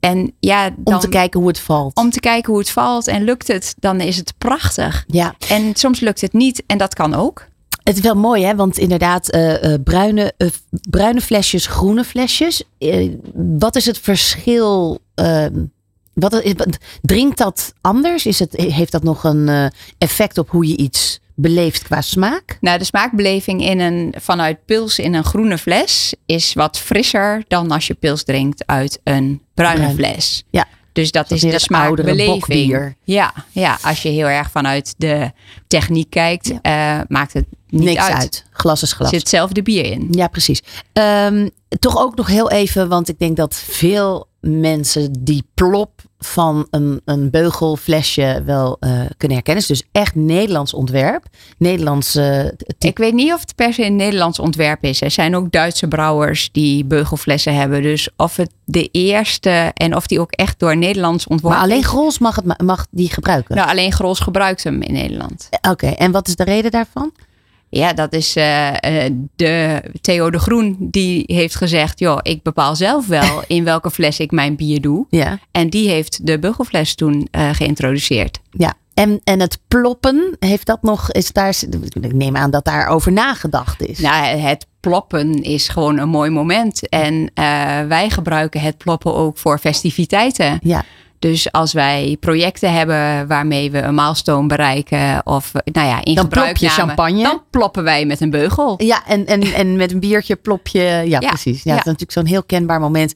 En 0.00 0.32
ja, 0.40 0.70
dan, 0.76 0.94
Om 0.94 1.00
te 1.00 1.08
kijken 1.08 1.40
hoe 1.40 1.48
het 1.48 1.60
valt. 1.60 1.96
om 1.96 2.10
te 2.10 2.20
kijken 2.20 2.50
hoe 2.52 2.60
het 2.60 2.70
valt. 2.70 3.06
En 3.06 3.22
lukt 3.24 3.48
het, 3.48 3.74
dan 3.78 4.00
is 4.00 4.16
het 4.16 4.34
prachtig. 4.38 5.04
Ja, 5.06 5.34
En 5.48 5.74
soms 5.74 6.00
lukt 6.00 6.20
het 6.20 6.32
niet 6.32 6.62
en 6.66 6.78
dat 6.78 6.94
kan 6.94 7.14
ook. 7.14 7.46
Het 7.84 7.96
is 7.96 8.02
wel 8.02 8.14
mooi 8.14 8.44
hè, 8.44 8.56
want 8.56 8.78
inderdaad 8.78 9.30
eh, 9.30 9.72
eh, 9.72 9.82
bruine, 9.82 10.32
eh, 10.36 10.48
bruine 10.90 11.20
flesjes, 11.20 11.66
groene 11.66 12.04
flesjes. 12.04 12.62
Wat 13.34 13.76
is 13.76 13.86
het 13.86 13.98
verschil? 13.98 14.98
ehm, 15.14 15.64
wat, 16.14 16.42
drinkt 17.02 17.38
dat 17.38 17.74
anders? 17.80 18.26
Is 18.26 18.38
het, 18.38 18.56
heeft 18.56 18.92
dat 18.92 19.02
nog 19.02 19.24
een 19.24 19.72
effect 19.98 20.38
op 20.38 20.50
hoe 20.50 20.66
je 20.66 20.76
iets 20.76 21.20
beleeft 21.34 21.82
qua 21.82 22.00
smaak? 22.00 22.58
Nou, 22.60 22.78
de 22.78 22.84
smaakbeleving 22.84 23.62
in 23.64 23.80
een, 23.80 24.14
vanuit 24.18 24.64
pils 24.64 24.98
in 24.98 25.14
een 25.14 25.24
groene 25.24 25.58
fles 25.58 26.14
is 26.26 26.52
wat 26.52 26.78
frisser 26.78 27.44
dan 27.48 27.70
als 27.70 27.86
je 27.86 27.94
pils 27.94 28.24
drinkt 28.24 28.66
uit 28.66 29.00
een 29.04 29.42
bruine 29.54 29.80
Bruin. 29.80 29.94
fles. 29.94 30.44
Ja. 30.50 30.66
Dus 30.94 31.10
dat 31.10 31.28
Dat 31.28 31.38
is 31.38 31.50
de 31.50 31.58
smaakbeleving. 31.58 32.94
Ja, 33.04 33.32
ja, 33.50 33.78
als 33.82 34.02
je 34.02 34.08
heel 34.08 34.26
erg 34.26 34.50
vanuit 34.50 34.94
de 34.96 35.30
techniek 35.66 36.10
kijkt, 36.10 36.52
eh, 36.62 37.00
maakt 37.08 37.32
het 37.32 37.44
niet 37.68 37.82
Niks 37.84 38.00
uit. 38.02 38.12
uit. 38.14 38.44
Glas 38.50 38.82
is 38.82 38.90
Er 38.90 38.96
glas. 38.96 39.08
zit 39.10 39.20
hetzelfde 39.20 39.62
bier 39.62 39.84
in. 39.84 40.08
Ja, 40.10 40.26
precies. 40.28 40.62
Ehm, 40.92 41.48
toch 41.78 41.98
ook 41.98 42.16
nog 42.16 42.26
heel 42.26 42.50
even, 42.50 42.88
want 42.88 43.08
ik 43.08 43.18
denk 43.18 43.36
dat 43.36 43.54
veel 43.54 44.28
mensen 44.40 45.12
die 45.24 45.44
plop 45.54 45.93
van 46.24 46.66
een, 46.70 47.00
een 47.04 47.30
beugelflesje 47.30 48.42
wel 48.44 48.76
eh, 48.80 48.90
kunnen 49.16 49.36
herkennen. 49.36 49.64
Dus 49.66 49.82
echt 49.92 50.14
Nederlands 50.14 50.74
ontwerp. 50.74 51.24
Nederlands 51.58 52.14
eh. 52.14 52.44
Ik 52.78 52.98
weet 52.98 53.14
niet 53.14 53.32
of 53.32 53.40
het 53.40 53.54
per 53.54 53.72
se 53.72 53.84
een 53.84 53.96
Nederlands 53.96 54.38
ontwerp 54.38 54.84
is. 54.84 55.00
Er 55.00 55.10
zijn 55.10 55.36
ook 55.36 55.52
Duitse 55.52 55.88
brouwers 55.88 56.48
die 56.52 56.84
beugelflessen 56.84 57.54
hebben. 57.54 57.82
Dus 57.82 58.08
of 58.16 58.36
het 58.36 58.50
de 58.64 58.88
eerste 58.92 59.70
en 59.74 59.96
of 59.96 60.06
die 60.06 60.20
ook 60.20 60.32
echt 60.32 60.58
door 60.58 60.76
Nederlands 60.76 61.26
Maar 61.26 61.32
ontworpen 61.36 61.60
alleen 61.60 61.78
is. 61.78 61.86
Grols 61.86 62.18
mag, 62.18 62.36
het, 62.36 62.44
ma- 62.44 62.58
mag 62.64 62.86
die 62.90 63.10
gebruiken. 63.10 63.56
Nou, 63.56 63.68
alleen 63.68 63.92
Grols 63.92 64.18
gebruikt 64.20 64.64
hem 64.64 64.82
in 64.82 64.92
Nederland. 64.92 65.48
Oké, 65.70 65.86
en 65.86 66.12
wat 66.12 66.28
is 66.28 66.36
de 66.36 66.44
reden 66.44 66.70
daarvan? 66.70 67.12
Ja, 67.76 67.92
dat 67.92 68.12
is 68.12 68.36
eh, 68.36 69.04
eh, 69.04 69.12
de 69.36 69.82
Theo 70.00 70.30
de 70.30 70.38
Groen 70.38 70.76
die 70.80 71.22
heeft 71.26 71.54
gezegd... 71.54 71.98
joh, 71.98 72.18
ik 72.22 72.42
bepaal 72.42 72.76
zelf 72.76 73.06
wel 73.06 73.42
in 73.46 73.64
welke 73.64 73.90
fles 73.90 74.20
ik 74.20 74.30
mijn 74.30 74.56
bier 74.56 74.80
doe. 74.80 75.06
Ja. 75.10 75.38
En 75.50 75.70
die 75.70 75.88
heeft 75.88 76.26
de 76.26 76.38
beugelfles 76.38 76.94
toen 76.94 77.28
eh, 77.30 77.50
geïntroduceerd. 77.52 78.40
ja. 78.50 78.74
En, 78.94 79.20
en 79.24 79.40
het 79.40 79.58
ploppen, 79.68 80.36
heeft 80.38 80.66
dat 80.66 80.82
nog, 80.82 81.12
is 81.12 81.32
daar, 81.32 81.54
ik 82.00 82.12
neem 82.12 82.36
aan 82.36 82.50
dat 82.50 82.64
daarover 82.64 83.12
nagedacht 83.12 83.82
is. 83.82 83.98
Nou, 83.98 84.24
het 84.24 84.66
ploppen 84.80 85.42
is 85.42 85.68
gewoon 85.68 85.98
een 85.98 86.08
mooi 86.08 86.30
moment. 86.30 86.88
En 86.88 87.30
wij 87.88 88.10
gebruiken 88.10 88.60
het 88.60 88.76
ploppen 88.76 89.14
ook 89.14 89.38
voor 89.38 89.58
festiviteiten. 89.58 90.58
Ja, 90.62 90.84
Dus 91.24 91.52
als 91.52 91.72
wij 91.72 92.16
projecten 92.20 92.72
hebben 92.72 93.26
waarmee 93.26 93.70
we 93.70 93.80
een 93.80 93.94
milestone 93.94 94.46
bereiken... 94.46 95.26
of 95.26 95.52
nou 95.64 95.88
ja, 95.88 96.04
in 96.04 96.14
Dan 96.14 96.28
plop 96.28 96.56
je 96.56 96.68
champagne. 96.68 97.22
Dan 97.22 97.42
ploppen 97.50 97.84
wij 97.84 98.06
met 98.06 98.20
een 98.20 98.30
beugel. 98.30 98.74
Ja, 98.82 99.06
en, 99.06 99.26
en, 99.26 99.42
en 99.42 99.76
met 99.76 99.92
een 99.92 100.00
biertje 100.00 100.36
plop 100.36 100.68
je. 100.68 100.80
Ja, 100.80 101.02
Ja, 101.02 101.18
precies. 101.18 101.62
Ja, 101.62 101.70
ja. 101.70 101.70
Het 101.70 101.78
is 101.78 101.84
natuurlijk 101.84 102.12
zo'n 102.12 102.26
heel 102.26 102.42
kenbaar 102.42 102.80
moment. 102.80 103.14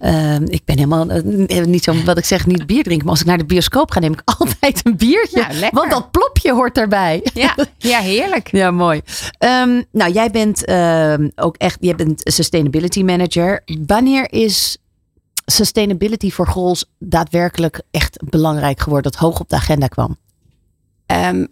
Ehm, 0.00 0.42
ik 0.46 0.64
ben 0.64 0.76
helemaal 0.76 1.08
eh, 1.08 1.64
niet 1.64 1.84
zo, 1.84 1.94
wat 2.04 2.18
ik 2.18 2.24
zeg, 2.24 2.46
niet 2.46 2.66
bier 2.66 2.82
drinken. 2.82 3.04
Maar 3.04 3.14
als 3.14 3.20
ik 3.20 3.26
naar 3.26 3.38
de 3.38 3.44
bioscoop 3.44 3.90
ga, 3.90 4.00
neem 4.00 4.12
ik 4.12 4.22
altijd 4.38 4.80
een 4.84 4.96
biertje. 4.96 5.40
Ja, 5.40 5.48
lekker. 5.52 5.78
want 5.78 5.90
dat 5.90 6.10
plopje 6.10 6.52
hoort 6.52 6.78
erbij. 6.78 7.26
Ja, 7.34 7.54
ja 7.78 8.00
heerlijk. 8.00 8.48
Ja, 8.56 8.70
mooi. 8.70 9.00
Ehm, 9.38 9.82
nou, 9.92 10.12
jij 10.12 10.30
bent 10.30 10.64
ehm, 10.64 11.28
ook 11.36 11.56
echt, 11.56 11.76
jij 11.80 11.94
bent 11.94 12.20
sustainability 12.24 13.02
manager. 13.02 13.62
Wanneer 13.86 14.32
is 14.32 14.78
sustainability 15.46 16.30
voor 16.30 16.46
Grols 16.46 16.84
daadwerkelijk 16.98 17.82
echt 17.90 18.18
belangrijk 18.30 18.80
geworden, 18.80 19.12
dat 19.12 19.20
hoog 19.20 19.40
op 19.40 19.48
de 19.48 19.56
agenda 19.56 19.86
kwam? 19.86 20.16
Ehm, 21.06 21.46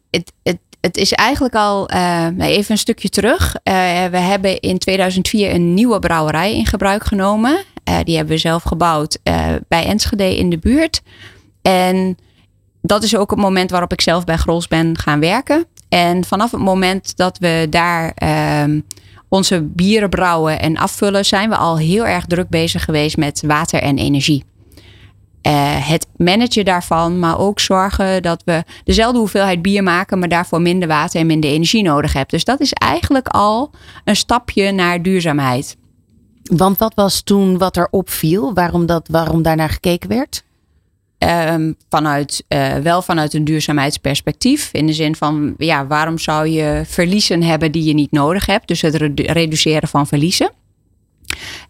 het, 0.80 0.96
is 0.96 1.12
eigenlijk 1.12 1.54
al 1.54 1.88
eh, 1.88 1.98
nou, 2.26 2.42
even 2.42 2.70
een 2.70 2.78
stukje 2.78 3.08
terug. 3.08 3.56
Eh, 3.62 3.74
we 4.04 4.18
hebben 4.18 4.60
in 4.60 4.78
2004 4.78 5.54
een 5.54 5.74
nieuwe 5.74 5.98
brouwerij 5.98 6.56
in 6.56 6.66
gebruik 6.66 7.04
genomen. 7.04 7.64
Eh, 7.84 7.98
die 8.04 8.16
hebben 8.16 8.34
we 8.34 8.40
zelf 8.40 8.62
gebouwd 8.62 9.18
eh, 9.22 9.46
bij 9.68 9.86
Enschede 9.86 10.36
in 10.36 10.50
de 10.50 10.58
buurt. 10.58 11.02
En 11.62 12.16
dat 12.82 13.02
is 13.02 13.16
ook 13.16 13.30
het 13.30 13.38
moment 13.38 13.70
waarop 13.70 13.92
ik 13.92 14.00
zelf 14.00 14.24
bij 14.24 14.36
Grols 14.36 14.68
ben 14.68 14.98
gaan 14.98 15.20
werken. 15.20 15.66
En 15.88 16.24
vanaf 16.24 16.50
het 16.50 16.60
moment 16.60 17.16
dat 17.16 17.38
we 17.38 17.66
daar 17.70 18.12
ehm, 18.14 18.80
onze 19.34 19.62
bieren 19.62 20.08
brouwen 20.08 20.60
en 20.60 20.76
afvullen, 20.76 21.24
zijn 21.24 21.48
we 21.48 21.56
al 21.56 21.78
heel 21.78 22.06
erg 22.06 22.24
druk 22.26 22.48
bezig 22.48 22.84
geweest 22.84 23.16
met 23.16 23.42
water 23.46 23.82
en 23.82 23.98
energie. 23.98 24.44
eh, 25.42 25.88
het 25.88 26.06
managen 26.16 26.64
daarvan, 26.64 27.18
maar 27.18 27.38
ook 27.38 27.60
zorgen 27.60 28.22
dat 28.22 28.42
we 28.44 28.64
dezelfde 28.84 29.18
hoeveelheid 29.18 29.62
bier 29.62 29.82
maken, 29.82 30.18
maar 30.18 30.28
daarvoor 30.28 30.60
minder 30.60 30.88
water 30.88 31.20
en 31.20 31.26
minder 31.26 31.50
energie 31.50 31.82
nodig 31.82 32.12
hebben. 32.12 32.30
Dus 32.30 32.44
dat 32.44 32.60
is 32.60 32.72
eigenlijk 32.72 33.28
al 33.28 33.70
een 34.04 34.16
stapje 34.16 34.72
naar 34.72 35.02
duurzaamheid. 35.02 35.76
Want 36.42 36.78
wat 36.78 36.94
was 36.94 37.22
toen 37.22 37.58
wat 37.58 37.76
er 37.76 37.88
opviel? 37.90 38.54
Waarom, 38.54 38.86
dat, 38.86 39.08
waarom 39.10 39.42
daarnaar 39.42 39.68
gekeken 39.68 40.08
werd? 40.08 40.43
Ehm, 41.24 41.72
vanuit, 41.88 42.44
uh, 42.48 42.74
wel 42.76 43.02
vanuit 43.02 43.34
een 43.34 43.44
duurzaamheidsperspectief. 43.44 44.68
In 44.72 44.86
de 44.86 44.92
zin 44.92 45.16
van, 45.16 45.54
ja, 45.58 45.86
waarom 45.86 46.18
zou 46.18 46.48
je 46.48 46.82
verliezen 46.86 47.42
hebben 47.42 47.72
die 47.72 47.84
je 47.84 47.94
niet 47.94 48.10
nodig 48.10 48.46
hebt? 48.46 48.68
Dus 48.68 48.80
het 48.80 48.94
reduceren 49.16 49.88
van 49.88 50.06
verliezen. 50.06 50.50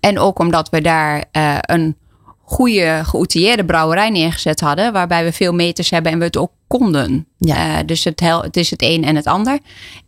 En 0.00 0.18
ook 0.18 0.38
omdat 0.38 0.68
we 0.70 0.80
daar 0.80 1.24
uh, 1.32 1.56
een 1.60 1.96
goede 2.44 3.00
geoutilleerde 3.04 3.64
brouwerij 3.64 4.10
neergezet 4.10 4.60
hadden. 4.60 4.92
Waarbij 4.92 5.24
we 5.24 5.32
veel 5.32 5.52
meters 5.52 5.90
hebben 5.90 6.12
en 6.12 6.18
we 6.18 6.24
het 6.24 6.36
ook 6.36 6.52
konden. 6.66 7.26
Ja. 7.38 7.78
Uh, 7.78 7.86
dus 7.86 8.04
het, 8.04 8.20
het 8.20 8.56
is 8.56 8.70
het 8.70 8.82
een 8.82 9.04
en 9.04 9.16
het 9.16 9.26
ander. 9.26 9.58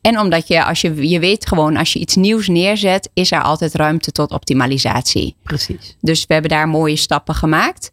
En 0.01 0.21
omdat 0.21 0.49
je, 0.49 0.65
als 0.65 0.81
je, 0.81 1.09
je 1.09 1.19
weet 1.19 1.47
gewoon, 1.47 1.77
als 1.77 1.93
je 1.93 1.99
iets 1.99 2.17
nieuws 2.17 2.49
neerzet, 2.49 3.11
is 3.15 3.33
er 3.33 3.43
altijd 3.43 3.75
ruimte 3.75 4.13
tot 4.13 4.31
optimalisatie. 4.31 5.37
Precies. 5.43 5.97
Dus 6.01 6.27
we 6.27 6.33
hebben 6.33 6.51
daar 6.51 6.69
mooie 6.69 6.97
stappen 6.97 7.35
gemaakt. 7.35 7.91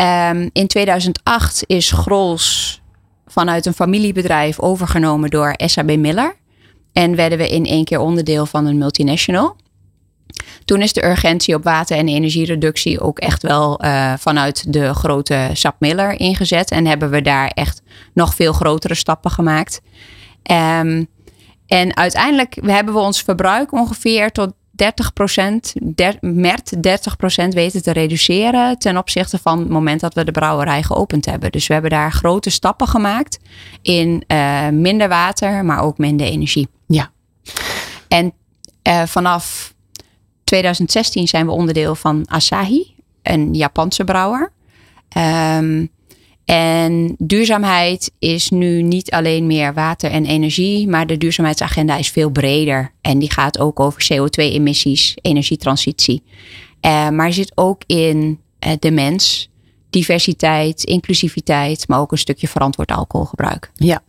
Um, 0.00 0.50
in 0.52 0.66
2008 0.66 1.64
is 1.66 1.90
Grols 1.90 2.80
vanuit 3.26 3.66
een 3.66 3.74
familiebedrijf 3.74 4.60
overgenomen 4.60 5.30
door 5.30 5.54
SAB 5.56 5.96
Miller. 5.96 6.36
En 6.92 7.16
werden 7.16 7.38
we 7.38 7.48
in 7.48 7.66
één 7.66 7.84
keer 7.84 7.98
onderdeel 7.98 8.46
van 8.46 8.66
een 8.66 8.78
multinational. 8.78 9.56
Toen 10.64 10.82
is 10.82 10.92
de 10.92 11.04
urgentie 11.04 11.54
op 11.54 11.64
water- 11.64 11.96
en 11.96 12.08
energiereductie 12.08 13.00
ook 13.00 13.18
echt 13.18 13.42
wel 13.42 13.84
uh, 13.84 14.12
vanuit 14.18 14.72
de 14.72 14.94
grote 14.94 15.50
SAP 15.52 15.76
Miller 15.78 16.20
ingezet. 16.20 16.70
En 16.70 16.86
hebben 16.86 17.10
we 17.10 17.22
daar 17.22 17.48
echt 17.48 17.82
nog 18.14 18.34
veel 18.34 18.52
grotere 18.52 18.94
stappen 18.94 19.30
gemaakt. 19.30 19.80
Um, 20.50 21.06
en 21.66 21.96
uiteindelijk 21.96 22.58
hebben 22.64 22.94
we 22.94 23.00
ons 23.00 23.22
verbruik 23.22 23.72
ongeveer 23.72 24.30
tot 24.30 24.52
30 24.78 25.12
procent, 25.12 25.74
MERT 26.20 26.82
30 26.82 27.16
procent 27.16 27.54
weten 27.54 27.82
te 27.82 27.90
reduceren 27.90 28.78
ten 28.78 28.96
opzichte 28.96 29.38
van 29.38 29.58
het 29.58 29.68
moment 29.68 30.00
dat 30.00 30.14
we 30.14 30.24
de 30.24 30.30
brouwerij 30.30 30.82
geopend 30.82 31.24
hebben. 31.24 31.52
Dus 31.52 31.66
we 31.66 31.72
hebben 31.72 31.90
daar 31.90 32.12
grote 32.12 32.50
stappen 32.50 32.88
gemaakt 32.88 33.38
in 33.82 34.24
uh, 34.26 34.68
minder 34.68 35.08
water, 35.08 35.64
maar 35.64 35.82
ook 35.82 35.98
minder 35.98 36.26
energie. 36.26 36.68
Ja. 36.86 37.10
En 38.08 38.32
uh, 38.88 39.02
vanaf 39.02 39.74
2016 40.44 41.28
zijn 41.28 41.46
we 41.46 41.52
onderdeel 41.52 41.94
van 41.94 42.26
Asahi, 42.28 42.94
een 43.22 43.54
Japanse 43.54 44.04
brouwer. 44.04 44.52
Um, 45.16 45.90
en 46.48 47.14
duurzaamheid 47.18 48.12
is 48.18 48.50
nu 48.50 48.82
niet 48.82 49.10
alleen 49.10 49.46
meer 49.46 49.74
water 49.74 50.10
en 50.10 50.24
energie, 50.24 50.88
maar 50.88 51.06
de 51.06 51.16
duurzaamheidsagenda 51.16 51.96
is 51.96 52.10
veel 52.10 52.30
breder. 52.30 52.92
En 53.00 53.18
die 53.18 53.32
gaat 53.32 53.58
ook 53.58 53.80
over 53.80 54.06
CO2-emissies, 54.12 55.14
energietransitie. 55.14 56.22
Uh, 56.80 57.08
maar 57.08 57.32
zit 57.32 57.52
ook 57.54 57.82
in 57.86 58.40
uh, 58.66 58.72
de 58.78 58.90
mens, 58.90 59.50
diversiteit, 59.90 60.84
inclusiviteit, 60.84 61.88
maar 61.88 62.00
ook 62.00 62.12
een 62.12 62.18
stukje 62.18 62.48
verantwoord 62.48 62.90
alcoholgebruik. 62.90 63.70
Ja, 63.74 64.02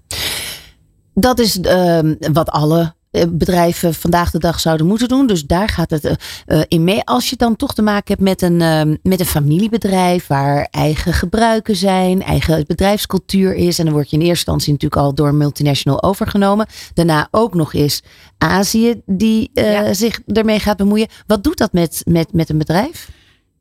dat 1.13 1.39
is 1.39 1.57
uh, 1.57 1.99
wat 2.31 2.49
alle 2.49 2.81
eh, 2.81 2.89
bedrijven 3.11 3.93
vandaag 3.93 4.31
de 4.31 4.39
dag 4.39 4.59
zouden 4.59 4.87
moeten 4.87 5.07
doen. 5.07 5.27
Dus 5.27 5.45
daar 5.45 5.69
gaat 5.69 5.89
het 5.89 6.05
uh, 6.05 6.61
in 6.67 6.83
mee. 6.83 7.03
Als 7.03 7.29
je 7.29 7.35
dan 7.35 7.55
toch 7.55 7.73
te 7.73 7.81
maken 7.81 8.07
hebt 8.07 8.21
met 8.21 8.41
een, 8.41 8.59
uh, 8.61 8.95
met 9.03 9.19
een 9.19 9.25
familiebedrijf 9.25 10.27
waar 10.27 10.67
eigen 10.71 11.13
gebruiken 11.13 11.75
zijn, 11.75 12.23
eigen 12.23 12.63
bedrijfscultuur 12.67 13.53
is. 13.53 13.79
En 13.79 13.85
dan 13.85 13.93
word 13.93 14.09
je 14.09 14.15
in 14.15 14.21
eerste 14.21 14.37
instantie 14.37 14.73
natuurlijk 14.73 15.01
al 15.01 15.13
door 15.13 15.27
een 15.27 15.37
multinational 15.37 16.03
overgenomen. 16.03 16.67
Daarna 16.93 17.27
ook 17.31 17.53
nog 17.53 17.73
eens 17.73 18.01
Azië 18.37 19.01
die 19.05 19.49
ja. 19.53 19.93
zich 19.93 20.19
ermee 20.25 20.59
gaat 20.59 20.77
bemoeien. 20.77 21.07
Wat 21.27 21.43
doet 21.43 21.57
dat 21.57 21.73
met, 21.73 22.01
met, 22.05 22.33
met 22.33 22.49
een 22.49 22.57
bedrijf? 22.57 23.09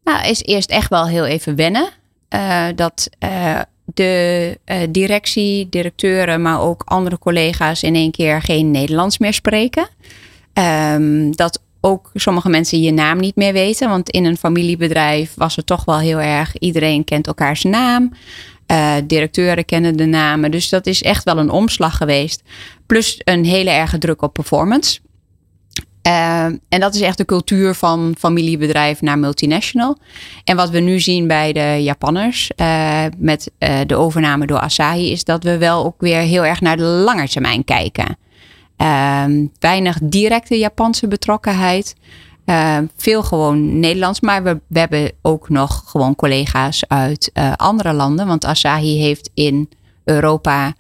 Nou, 0.04 0.26
is 0.26 0.42
eerst 0.42 0.70
echt 0.70 0.90
wel 0.90 1.06
heel 1.06 1.24
even 1.24 1.56
wennen. 1.56 1.88
dat 2.74 3.08
de 3.95 4.59
uh, 4.66 4.76
directie, 4.90 5.68
directeuren, 5.68 6.42
maar 6.42 6.61
ook 6.61 6.83
andere 6.85 7.18
collega's 7.18 7.83
in 7.83 7.95
één 7.95 8.11
keer 8.11 8.42
geen 8.42 8.71
Nederlands 8.71 9.18
meer 9.18 9.33
spreken. 9.33 9.88
Um, 10.95 11.37
dat 11.37 11.62
ook 11.80 12.11
sommige 12.14 12.49
mensen 12.49 12.80
je 12.80 12.92
naam 12.92 13.18
niet 13.18 13.37
meer 13.37 13.52
weten. 13.52 13.88
Want 13.88 14.11
in 14.11 14.25
een 14.25 14.37
familiebedrijf 14.37 15.35
was 15.35 15.57
het 15.57 15.66
toch 15.66 15.85
wel 15.85 15.99
heel 15.99 16.21
erg. 16.21 16.59
Iedereen 16.59 17.04
kent 17.04 17.26
elkaars 17.26 17.62
naam. 17.62 18.12
Uh, 18.66 18.95
directeuren 19.04 19.64
kennen 19.64 19.97
de 19.97 20.07
namen. 20.07 20.50
Dus 20.50 20.68
dat 20.68 20.87
is 20.87 21.02
echt 21.02 21.25
wel 21.25 21.38
een 21.38 21.50
omslag 21.50 21.97
geweest. 21.97 22.42
Plus 22.87 23.21
een 23.25 23.45
hele 23.45 23.71
erge 23.71 23.99
druk 23.99 24.23
op 24.23 24.33
performance. 24.33 24.99
Uh, 26.08 26.44
en 26.44 26.80
dat 26.80 26.94
is 26.94 27.00
echt 27.00 27.18
de 27.18 27.24
cultuur 27.24 27.74
van 27.74 28.14
familiebedrijf 28.18 29.00
naar 29.00 29.18
multinational. 29.18 29.98
En 30.44 30.56
wat 30.56 30.70
we 30.70 30.78
nu 30.78 31.00
zien 31.00 31.26
bij 31.26 31.52
de 31.52 31.82
Japanners 31.82 32.50
uh, 32.56 33.04
met 33.16 33.50
uh, 33.58 33.78
de 33.86 33.96
overname 33.96 34.46
door 34.46 34.58
Asahi, 34.58 35.10
is 35.10 35.24
dat 35.24 35.44
we 35.44 35.58
wel 35.58 35.84
ook 35.84 36.00
weer 36.00 36.20
heel 36.20 36.44
erg 36.44 36.60
naar 36.60 36.76
de 36.76 36.82
lange 36.82 37.28
termijn 37.28 37.64
kijken. 37.64 38.18
Ehm, 38.76 39.46
weinig 39.58 39.98
directe 40.02 40.58
Japanse 40.58 41.08
betrokkenheid. 41.08 41.94
Ehm, 42.44 42.86
veel 42.96 43.22
gewoon 43.22 43.78
Nederlands, 43.78 44.20
maar 44.20 44.42
we, 44.42 44.60
we, 44.66 44.78
hebben 44.78 45.12
ook 45.22 45.48
nog 45.48 45.82
gewoon 45.86 46.14
collega's 46.14 46.84
uit 46.86 47.30
andere 47.56 47.92
landen. 47.92 48.26
Want 48.26 48.44
Asahi 48.44 48.98
heeft 48.98 49.30
in 49.34 49.68
Europa 50.04 50.74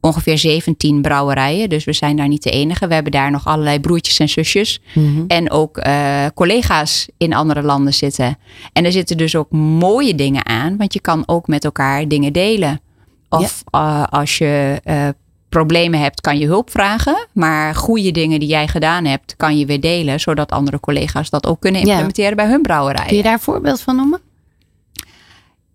ongeveer 0.00 0.38
17 0.38 1.02
brouwerijen. 1.02 1.68
Dus 1.68 1.84
we 1.84 1.92
zijn 1.92 2.16
daar 2.16 2.28
niet 2.28 2.42
de 2.42 2.50
enige. 2.50 2.86
We 2.86 2.94
hebben 2.94 3.12
daar 3.12 3.30
nog 3.30 3.46
allerlei 3.46 3.80
broertjes 3.80 4.18
en 4.18 4.28
zusjes. 4.28 4.80
Mm-hmm. 4.92 5.24
En 5.28 5.50
ook 5.50 5.86
uh, 5.86 6.26
collega's 6.34 7.08
in 7.16 7.34
andere 7.34 7.62
landen 7.62 7.94
zitten. 7.94 8.38
En 8.72 8.84
er 8.84 8.92
zitten 8.92 9.16
dus 9.16 9.36
ook 9.36 9.50
mooie 9.50 10.14
dingen 10.14 10.46
aan. 10.46 10.76
Want 10.76 10.92
je 10.92 11.00
kan 11.00 11.22
ook 11.26 11.46
met 11.46 11.64
elkaar 11.64 12.08
dingen 12.08 12.32
delen. 12.32 12.80
Of 13.28 13.62
ja. 13.70 13.80
uh, 13.80 14.04
als 14.18 14.38
je 14.38 14.80
uh, 14.84 15.08
problemen 15.48 16.00
hebt, 16.00 16.20
kan 16.20 16.38
je 16.38 16.46
hulp 16.46 16.70
vragen. 16.70 17.28
Maar 17.32 17.74
goede 17.74 18.10
dingen 18.10 18.40
die 18.40 18.48
jij 18.48 18.68
gedaan 18.68 19.04
hebt, 19.04 19.34
kan 19.36 19.58
je 19.58 19.66
weer 19.66 19.80
delen. 19.80 20.20
Zodat 20.20 20.50
andere 20.50 20.80
collega's 20.80 21.30
dat 21.30 21.46
ook 21.46 21.60
kunnen 21.60 21.80
implementeren 21.80 22.30
ja. 22.30 22.36
bij 22.36 22.46
hun 22.46 22.62
brouwerij. 22.62 23.06
Kun 23.06 23.16
je 23.16 23.22
daar 23.22 23.32
een 23.32 23.38
voorbeeld 23.38 23.80
van 23.80 23.96
noemen? 23.96 24.20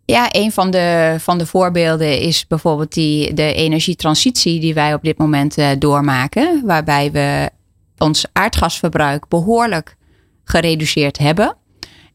Ja, 0.05 0.27
een 0.31 0.51
van 0.51 0.71
de, 0.71 1.15
van 1.19 1.37
de 1.37 1.45
voorbeelden 1.45 2.19
is 2.19 2.47
bijvoorbeeld 2.47 2.93
die, 2.93 3.33
de 3.33 3.53
energietransitie 3.53 4.59
die 4.59 4.73
wij 4.73 4.93
op 4.93 5.03
dit 5.03 5.17
moment 5.17 5.57
uh, 5.57 5.69
doormaken. 5.79 6.61
Waarbij 6.65 7.11
we 7.11 7.49
ons 7.97 8.25
aardgasverbruik 8.33 9.27
behoorlijk 9.27 9.95
gereduceerd 10.43 11.17
hebben. 11.17 11.55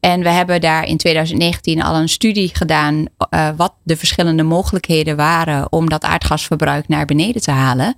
En 0.01 0.23
we 0.23 0.29
hebben 0.29 0.61
daar 0.61 0.85
in 0.85 0.97
2019 0.97 1.83
al 1.83 1.97
een 1.97 2.09
studie 2.09 2.51
gedaan 2.55 2.95
uh, 3.31 3.49
wat 3.57 3.75
de 3.83 3.97
verschillende 3.97 4.43
mogelijkheden 4.43 5.17
waren 5.17 5.73
om 5.73 5.89
dat 5.89 6.05
aardgasverbruik 6.05 6.89
naar 6.89 7.05
beneden 7.05 7.43
te 7.43 7.51
halen. 7.51 7.97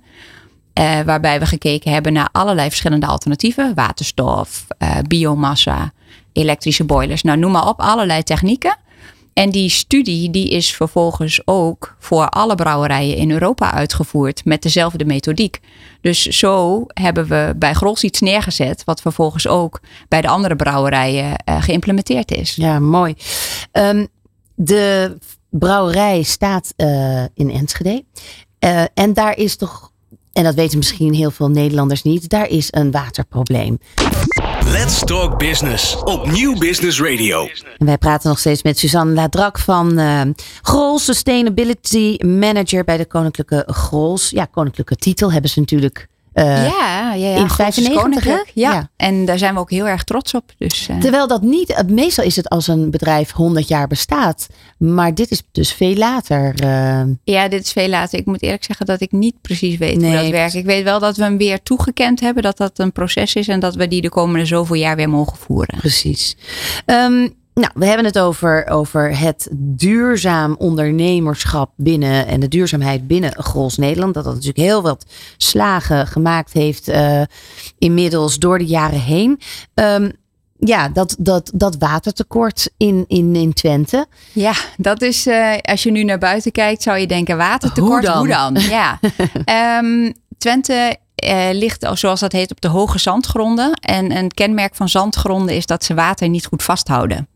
Uh, 0.79 0.99
waarbij 1.01 1.39
we 1.39 1.45
gekeken 1.45 1.91
hebben 1.91 2.13
naar 2.13 2.29
allerlei 2.31 2.67
verschillende 2.67 3.05
alternatieven. 3.05 3.73
Waterstof, 3.75 4.67
biomassa, 5.07 5.91
elektrische 6.33 6.83
boilers. 6.83 7.23
Nou, 7.23 7.37
noem 7.37 7.51
maar 7.51 7.67
op, 7.67 7.79
allerlei 7.79 8.23
technieken. 8.23 8.77
En 9.39 9.49
die 9.49 9.69
studie 9.69 10.29
die 10.29 10.49
is 10.49 10.75
vervolgens 10.75 11.41
ook 11.45 11.95
voor 11.99 12.29
alle 12.29 12.55
brouwerijen 12.55 13.15
in 13.15 13.31
Europa 13.31 13.71
uitgevoerd 13.71 14.45
met 14.45 14.61
dezelfde 14.61 15.05
methodiek. 15.05 15.59
Dus 16.01 16.25
zo 16.25 16.85
hebben 16.87 17.27
we 17.27 17.53
bij 17.57 17.73
Grols 17.73 18.03
iets 18.03 18.19
neergezet, 18.19 18.83
wat 18.83 19.01
vervolgens 19.01 19.47
ook 19.47 19.79
bij 20.07 20.21
de 20.21 20.27
andere 20.27 20.55
brouwerijen 20.55 21.43
uh, 21.49 21.61
geïmplementeerd 21.61 22.31
is. 22.31 22.55
Ja, 22.55 22.79
mooi. 22.79 23.13
Um, 23.71 24.07
de 24.55 25.17
brouwerij 25.49 26.23
staat 26.23 26.73
uh, 26.77 27.23
in 27.33 27.51
Enschede. 27.51 28.03
Uh, 28.59 28.83
en 28.93 29.13
daar 29.13 29.37
is 29.37 29.55
toch, 29.55 29.91
en 30.33 30.43
dat 30.43 30.55
weten 30.55 30.77
misschien 30.77 31.13
heel 31.13 31.31
veel 31.31 31.49
Nederlanders 31.49 32.03
niet, 32.03 32.29
daar 32.29 32.49
is 32.49 32.67
een 32.71 32.91
waterprobleem. 32.91 33.79
Let's 34.71 34.99
Talk 35.05 35.37
Business 35.37 36.03
op 36.03 36.31
Nieuw 36.31 36.57
Business 36.57 37.01
Radio. 37.01 37.47
Wij 37.77 37.97
praten 37.97 38.29
nog 38.29 38.39
steeds 38.39 38.63
met 38.63 38.79
Suzanne 38.79 39.13
Ladrak 39.13 39.59
van 39.59 39.99
uh, 39.99 40.21
Grols 40.61 41.05
Sustainability 41.05 42.17
Manager 42.25 42.83
bij 42.83 42.97
de 42.97 43.05
Koninklijke 43.05 43.63
Grols. 43.67 44.29
Ja, 44.29 44.45
koninklijke 44.45 44.95
titel 44.95 45.31
hebben 45.31 45.49
ze 45.49 45.59
natuurlijk 45.59 46.08
uh, 46.33 46.43
ja, 46.43 47.13
ja, 47.13 47.13
ja, 47.13 47.35
in 47.35 47.49
95, 47.49 48.25
ja. 48.25 48.41
ja. 48.53 48.89
en 48.95 49.25
daar 49.25 49.37
zijn 49.37 49.53
we 49.53 49.59
ook 49.59 49.71
heel 49.71 49.87
erg 49.87 50.03
trots 50.03 50.33
op. 50.33 50.43
Dus, 50.57 50.87
uh... 50.91 50.97
Terwijl 50.97 51.27
dat 51.27 51.41
niet, 51.41 51.83
meestal 51.87 52.23
is 52.23 52.35
het 52.35 52.49
als 52.49 52.67
een 52.67 52.91
bedrijf 52.91 53.31
100 53.31 53.67
jaar 53.67 53.87
bestaat. 53.87 54.47
Maar 54.77 55.15
dit 55.15 55.31
is 55.31 55.43
dus 55.51 55.73
veel 55.73 55.95
later. 55.95 56.53
Uh... 56.63 57.01
Ja, 57.23 57.47
dit 57.47 57.63
is 57.63 57.71
veel 57.71 57.89
later. 57.89 58.19
Ik 58.19 58.25
moet 58.25 58.41
eerlijk 58.41 58.63
zeggen 58.63 58.85
dat 58.85 59.01
ik 59.01 59.11
niet 59.11 59.41
precies 59.41 59.77
weet 59.77 59.97
nee, 59.97 60.11
hoe 60.11 60.21
dat 60.21 60.31
werkt. 60.31 60.53
Ik 60.53 60.65
weet 60.65 60.83
wel 60.83 60.99
dat 60.99 61.17
we 61.17 61.23
hem 61.23 61.37
weer 61.37 61.63
toegekend 61.63 62.19
hebben, 62.19 62.43
dat 62.43 62.57
dat 62.57 62.79
een 62.79 62.91
proces 62.91 63.35
is. 63.35 63.47
En 63.47 63.59
dat 63.59 63.75
we 63.75 63.87
die 63.87 64.01
de 64.01 64.09
komende 64.09 64.45
zoveel 64.45 64.75
jaar 64.75 64.95
weer 64.95 65.09
mogen 65.09 65.37
voeren. 65.37 65.77
Precies. 65.77 66.37
Um, 66.85 67.37
Nou, 67.59 67.71
we 67.73 67.85
hebben 67.85 68.05
het 68.05 68.19
over, 68.19 68.67
over 68.67 69.17
het 69.17 69.49
duurzaam 69.53 70.55
ondernemerschap 70.57 71.71
binnen 71.75 72.27
en 72.27 72.39
de 72.39 72.47
duurzaamheid 72.47 73.07
binnen 73.07 73.43
Grols 73.43 73.77
Nederland. 73.77 74.13
Dat 74.13 74.23
dat 74.23 74.33
natuurlijk 74.33 74.59
heel 74.59 74.81
wat 74.81 75.05
slagen 75.37 76.07
gemaakt 76.07 76.53
heeft 76.53 76.89
uh, 76.89 77.21
inmiddels 77.77 78.37
door 78.37 78.57
de 78.57 78.65
jaren 78.65 78.99
heen. 78.99 79.39
Um, 79.73 80.11
ja, 80.59 80.89
dat, 80.89 81.15
dat, 81.19 81.51
dat 81.53 81.75
watertekort 81.77 82.69
in, 82.77 83.05
in, 83.07 83.35
in 83.35 83.53
Twente. 83.53 84.07
Ja, 84.33 84.53
dat 84.77 85.01
is, 85.01 85.27
uh, 85.27 85.57
als 85.61 85.83
je 85.83 85.91
nu 85.91 86.03
naar 86.03 86.17
buiten 86.17 86.51
kijkt, 86.51 86.81
zou 86.81 86.97
je 86.97 87.07
denken 87.07 87.37
watertekort. 87.37 88.07
Hoe 88.07 88.27
dan? 88.27 88.51
Hoe 88.51 88.61
dan? 88.61 88.63
Ja. 88.77 88.99
um, 89.79 90.13
Twente 90.37 90.97
uh, 91.23 91.47
ligt, 91.51 91.87
zoals 91.93 92.19
dat 92.19 92.31
heet, 92.31 92.51
op 92.51 92.61
de 92.61 92.67
hoge 92.67 92.99
zandgronden. 92.99 93.73
En 93.73 94.17
een 94.17 94.31
kenmerk 94.31 94.75
van 94.75 94.89
zandgronden 94.89 95.55
is 95.55 95.65
dat 95.65 95.83
ze 95.83 95.93
water 95.93 96.29
niet 96.29 96.45
goed 96.45 96.63
vasthouden. 96.63 97.27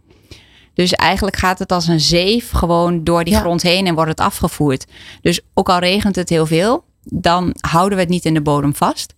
Dus 0.74 0.94
eigenlijk 0.94 1.36
gaat 1.36 1.60
het 1.60 1.72
als 1.72 1.88
een 1.88 2.00
zeef 2.00 2.52
gewoon 2.52 3.04
door 3.04 3.24
die 3.24 3.36
grond 3.36 3.62
heen 3.62 3.88
en 3.88 3.96
wordt 3.96 4.10
het 4.10 4.20
afgevoerd. 4.20 4.86
Dus 5.22 5.42
ook 5.54 5.70
al 5.70 5.80
regent 5.80 6.16
het 6.16 6.30
heel 6.30 6.46
veel, 6.46 6.84
dan 7.04 7.56
houden 7.60 7.98
we 7.98 8.04
het 8.04 8.12
niet 8.12 8.26
in 8.26 8.34
de 8.34 8.42
bodem 8.42 8.76
vast. 8.76 9.14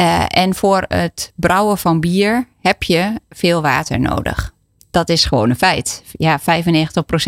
Uh, 0.00 0.24
en 0.28 0.54
voor 0.54 0.84
het 0.88 1.32
brouwen 1.36 1.78
van 1.78 2.00
bier 2.00 2.48
heb 2.60 2.82
je 2.82 3.20
veel 3.30 3.62
water 3.62 4.00
nodig. 4.00 4.52
Dat 4.90 5.08
is 5.08 5.24
gewoon 5.24 5.50
een 5.50 5.56
feit. 5.56 6.02
Ja, 6.12 6.40
95% 6.40 6.44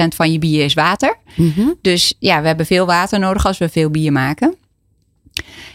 van 0.08 0.32
je 0.32 0.38
bier 0.38 0.64
is 0.64 0.75
water. 0.75 1.16
Mm 1.35 1.52
-hmm. 1.56 1.75
Dus 1.82 2.14
ja, 2.18 2.40
we 2.40 2.46
hebben 2.46 2.66
veel 2.66 2.87
water 2.87 3.18
nodig 3.18 3.46
als 3.46 3.58
we 3.58 3.68
veel 3.68 3.90
bier 3.90 4.12
maken. 4.12 4.56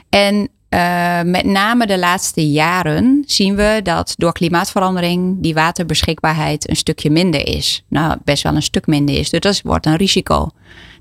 En 0.09 0.49
uh, 0.73 1.21
met 1.21 1.45
name 1.45 1.87
de 1.87 1.97
laatste 1.99 2.51
jaren 2.51 3.23
zien 3.25 3.55
we 3.55 3.79
dat 3.83 4.13
door 4.17 4.31
klimaatverandering 4.31 5.35
die 5.41 5.53
waterbeschikbaarheid 5.53 6.69
een 6.69 6.75
stukje 6.75 7.09
minder 7.09 7.47
is. 7.47 7.83
Nou, 7.87 8.17
best 8.23 8.43
wel 8.43 8.55
een 8.55 8.61
stuk 8.61 8.87
minder 8.87 9.17
is. 9.17 9.29
Dus 9.29 9.39
dat 9.39 9.61
wordt 9.63 9.85
een 9.85 9.95
risico. 9.95 10.49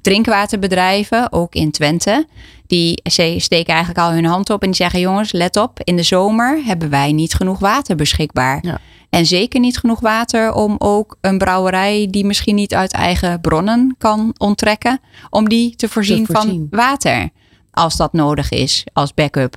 Drinkwaterbedrijven, 0.02 1.32
ook 1.32 1.54
in 1.54 1.70
Twente, 1.70 2.26
die 2.66 3.02
steken 3.36 3.74
eigenlijk 3.74 3.98
al 3.98 4.12
hun 4.12 4.24
hand 4.24 4.50
op 4.50 4.62
en 4.62 4.66
die 4.66 4.76
zeggen: 4.76 5.00
jongens, 5.00 5.32
let 5.32 5.56
op, 5.56 5.80
in 5.84 5.96
de 5.96 6.02
zomer 6.02 6.60
hebben 6.64 6.90
wij 6.90 7.12
niet 7.12 7.34
genoeg 7.34 7.58
water 7.58 7.96
beschikbaar. 7.96 8.58
Ja. 8.62 8.78
En 9.10 9.26
zeker 9.26 9.60
niet 9.60 9.78
genoeg 9.78 10.00
water 10.00 10.52
om 10.52 10.74
ook 10.78 11.16
een 11.20 11.38
brouwerij 11.38 12.08
die 12.10 12.24
misschien 12.24 12.54
niet 12.54 12.74
uit 12.74 12.92
eigen 12.92 13.40
bronnen 13.40 13.94
kan 13.98 14.34
onttrekken, 14.36 15.00
om 15.30 15.48
die 15.48 15.76
te 15.76 15.88
voorzien, 15.88 16.26
te 16.26 16.32
voorzien. 16.32 16.66
van 16.70 16.78
water 16.78 17.30
als 17.70 17.96
dat 17.96 18.12
nodig 18.12 18.50
is 18.50 18.84
als 18.92 19.14
backup. 19.14 19.56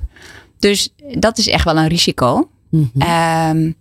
Dus 0.58 0.94
dat 1.18 1.38
is 1.38 1.48
echt 1.48 1.64
wel 1.64 1.76
een 1.76 1.88
risico. 1.88 2.48
Mm 2.70 2.90
-hmm. 2.94 3.56
um, 3.56 3.76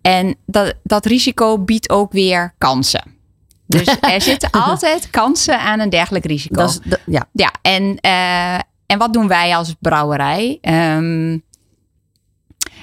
en 0.00 0.36
dat, 0.46 0.74
dat 0.82 1.06
risico 1.06 1.58
biedt 1.58 1.90
ook 1.90 2.12
weer 2.12 2.54
kansen. 2.58 3.18
Dus 3.66 3.86
er 4.00 4.20
zitten 4.20 4.50
altijd 4.50 5.10
kansen 5.10 5.60
aan 5.60 5.80
een 5.80 5.90
dergelijk 5.90 6.24
risico. 6.24 6.54
Dat 6.54 6.80
is, 6.84 6.96
ja. 7.06 7.28
ja, 7.32 7.52
en, 7.62 7.98
uh, 8.06 8.54
en 8.86 8.98
wat 8.98 9.12
doen 9.12 9.28
wij 9.28 9.56
als 9.56 9.74
brouwerij? 9.80 10.58
Um, 10.60 11.42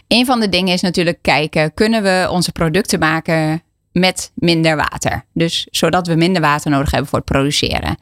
een 0.08 0.26
van 0.26 0.40
de 0.40 0.50
dingen 0.50 0.74
is 0.74 0.82
natuurlijk 0.82 1.22
kijken, 1.22 1.74
kunnen 1.74 2.04
we 2.04 2.28
onze 2.32 2.52
producten 2.52 3.00
maken 3.00 3.64
met 3.92 4.32
minder 4.36 4.76
water? 4.76 5.26
Dus 5.34 5.68
zodat 5.72 6.08
we 6.08 6.16
minder 6.16 6.42
water 6.42 6.72
nodig 6.72 6.92
hebben 6.92 7.10
voor 7.10 7.20
het 7.20 7.28
produceren. 7.28 7.98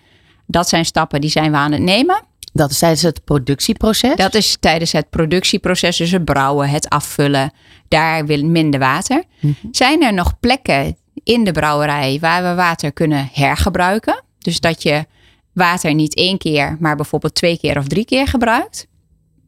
Dat 0.48 0.70
zijn 0.70 0.86
stappen 0.86 1.22
die 1.22 1.30
zijn 1.30 1.52
we 1.52 1.58
aan 1.58 1.72
het 1.72 1.82
nemen. 1.82 2.24
Dat 2.56 2.72
is 2.72 2.80
tijdens 2.80 3.02
het 3.02 3.24
productieproces? 3.24 4.16
Dat 4.16 4.34
is 4.34 4.58
tijdens 4.60 4.92
het 4.92 5.10
productieproces, 5.10 5.98
dus 5.98 6.12
het 6.12 6.26
brouwen, 6.26 6.70
het 6.70 6.90
afvullen. 6.90 7.52
Daar 7.88 8.26
wil 8.26 8.46
minder 8.46 8.80
water. 8.80 9.24
Mm 9.40 9.56
-hmm. 9.62 9.74
Zijn 9.74 10.04
er 10.04 10.14
nog 10.14 10.40
plekken 10.40 10.98
in 11.24 11.44
de 11.44 11.52
brouwerij 11.52 12.18
waar 12.22 12.44
we 12.44 12.54
water 12.56 12.92
kunnen 12.92 13.30
hergebruiken? 13.34 14.24
Dus 14.38 14.60
dat 14.60 14.84
je 14.84 15.06
water 15.54 15.94
niet 15.94 16.16
één 16.16 16.38
keer, 16.38 16.78
maar 16.80 16.96
bijvoorbeeld 16.96 17.36
twee 17.36 17.60
keer 17.60 17.78
of 17.78 17.88
drie 17.88 18.06
keer 18.06 18.28
gebruikt. 18.28 18.88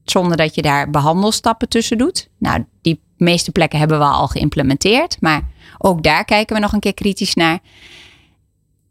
Zonder 0.04 0.38
dat 0.38 0.56
je 0.56 0.62
daar 0.62 0.90
behandelstappen 0.90 1.70
tussen 1.70 1.98
doet. 1.98 2.30
Nou, 2.40 2.66
die 2.82 3.02
meeste 3.18 3.52
plekken 3.52 3.80
hebben 3.80 4.00
we 4.00 4.06
al 4.06 4.28
geïmplementeerd. 4.28 5.18
Maar 5.22 5.42
ook 5.78 6.04
daar 6.04 6.26
kijken 6.26 6.56
we 6.56 6.62
nog 6.62 6.74
een 6.74 6.80
keer 6.80 6.94
kritisch 6.94 7.34
naar. 7.34 7.60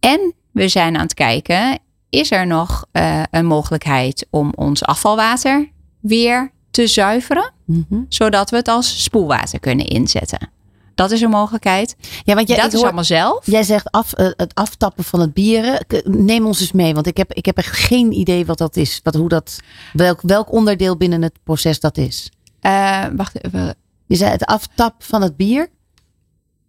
En 0.00 0.34
we 0.52 0.68
zijn 0.68 0.96
aan 0.96 1.02
het 1.02 1.14
kijken, 1.14 1.78
is 2.10 2.30
er 2.30 2.46
nog 2.46 2.86
uh, 2.92 3.22
een 3.30 3.46
mogelijkheid 3.46 4.26
om 4.30 4.52
ons 4.54 4.84
afvalwater 4.84 5.70
weer 6.00 6.52
te 6.70 6.86
zuiveren, 6.86 7.52
mm 7.64 7.86
-hmm. 7.88 8.06
zodat 8.08 8.50
we 8.50 8.56
het 8.56 8.68
als 8.68 9.02
spoelwater 9.02 9.60
kunnen 9.60 9.86
inzetten. 9.86 10.50
Dat 10.94 11.10
is 11.10 11.20
een 11.20 11.30
mogelijkheid. 11.30 11.96
Ja, 12.24 12.34
want 12.34 12.48
jij, 12.48 12.56
dat 12.56 12.66
is 12.66 12.72
hoor, 12.72 12.84
allemaal 12.84 13.04
zelf. 13.04 13.46
Jij 13.46 13.62
zegt 13.62 13.90
af, 13.90 14.18
uh, 14.18 14.30
het 14.36 14.54
aftappen 14.54 15.04
van 15.04 15.20
het 15.20 15.34
bieren. 15.34 15.86
Neem 16.04 16.46
ons 16.46 16.60
eens 16.60 16.72
mee, 16.72 16.94
want 16.94 17.06
ik 17.06 17.16
heb, 17.16 17.32
ik 17.32 17.46
heb 17.46 17.56
echt 17.56 17.76
geen 17.76 18.12
idee 18.12 18.46
wat 18.46 18.58
dat 18.58 18.76
is. 18.76 19.00
Wat, 19.02 19.14
hoe 19.14 19.28
dat, 19.28 19.60
welk, 19.92 20.20
welk 20.22 20.52
onderdeel 20.52 20.96
binnen 20.96 21.22
het 21.22 21.38
proces 21.44 21.80
dat 21.80 21.96
is. 21.96 22.30
Uh, 22.62 23.04
wacht 23.16 23.44
even. 23.44 23.74
Je 24.06 24.16
zei 24.16 24.30
het 24.30 24.44
aftap 24.44 24.94
van 24.98 25.22
het 25.22 25.36
bier? 25.36 25.68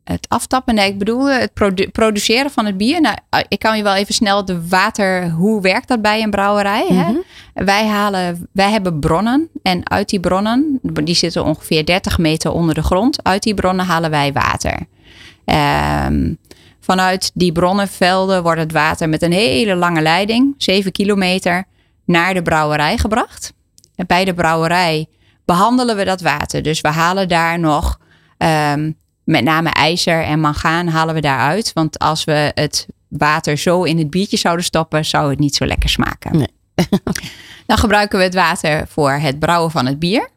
Het 0.07 0.29
aftappen. 0.29 0.75
Nee, 0.75 0.89
ik 0.89 0.97
bedoel 0.97 1.29
het 1.29 1.53
produ 1.53 1.89
produceren 1.89 2.51
van 2.51 2.65
het 2.65 2.77
bier. 2.77 3.01
Nou, 3.01 3.15
ik 3.47 3.59
kan 3.59 3.77
je 3.77 3.83
wel 3.83 3.95
even 3.95 4.13
snel 4.13 4.45
de 4.45 4.67
water. 4.67 5.29
Hoe 5.29 5.61
werkt 5.61 5.87
dat 5.87 6.01
bij 6.01 6.23
een 6.23 6.29
brouwerij? 6.29 6.85
Mm 6.89 6.97
-hmm. 6.97 7.23
hè? 7.53 7.63
Wij 7.63 7.87
halen, 7.87 8.47
wij 8.51 8.71
hebben 8.71 8.99
bronnen 8.99 9.49
en 9.61 9.89
uit 9.89 10.09
die 10.09 10.19
bronnen, 10.19 10.79
die 10.81 11.15
zitten 11.15 11.43
ongeveer 11.43 11.85
30 11.85 12.17
meter 12.17 12.51
onder 12.51 12.75
de 12.75 12.83
grond. 12.83 13.23
Uit 13.23 13.43
die 13.43 13.53
bronnen 13.53 13.85
halen 13.85 14.09
wij 14.09 14.33
water. 14.33 14.77
Um, 15.45 16.37
vanuit 16.79 17.31
die 17.33 17.51
bronnenvelden 17.51 18.43
wordt 18.43 18.59
het 18.59 18.71
water 18.71 19.09
met 19.09 19.21
een 19.21 19.31
hele 19.31 19.75
lange 19.75 20.01
leiding, 20.01 20.55
7 20.57 20.91
kilometer, 20.91 21.65
naar 22.05 22.33
de 22.33 22.41
brouwerij 22.41 22.97
gebracht. 22.97 23.53
En 23.95 24.05
bij 24.05 24.25
de 24.25 24.33
brouwerij 24.33 25.07
behandelen 25.45 25.95
we 25.95 26.05
dat 26.05 26.21
water. 26.21 26.61
Dus 26.61 26.81
we 26.81 26.87
halen 26.87 27.27
daar 27.27 27.59
nog 27.59 27.99
um, 28.37 28.97
met 29.27 29.43
name 29.43 29.69
ijzer 29.69 30.23
en 30.23 30.39
mangaan 30.39 30.87
halen 30.87 31.15
we 31.15 31.21
daaruit. 31.21 31.73
Want 31.73 31.99
als 31.99 32.23
we 32.23 32.51
het 32.53 32.87
water 33.07 33.57
zo 33.57 33.83
in 33.83 33.97
het 33.97 34.09
biertje 34.09 34.37
zouden 34.37 34.65
stoppen, 34.65 35.05
zou 35.05 35.29
het 35.29 35.39
niet 35.39 35.55
zo 35.55 35.65
lekker 35.65 35.89
smaken. 35.89 36.37
Nee. 36.37 36.47
Dan 37.67 37.77
gebruiken 37.77 38.17
we 38.17 38.23
het 38.23 38.33
water 38.33 38.87
voor 38.87 39.11
het 39.11 39.39
brouwen 39.39 39.71
van 39.71 39.85
het 39.85 39.99
bier. 39.99 40.29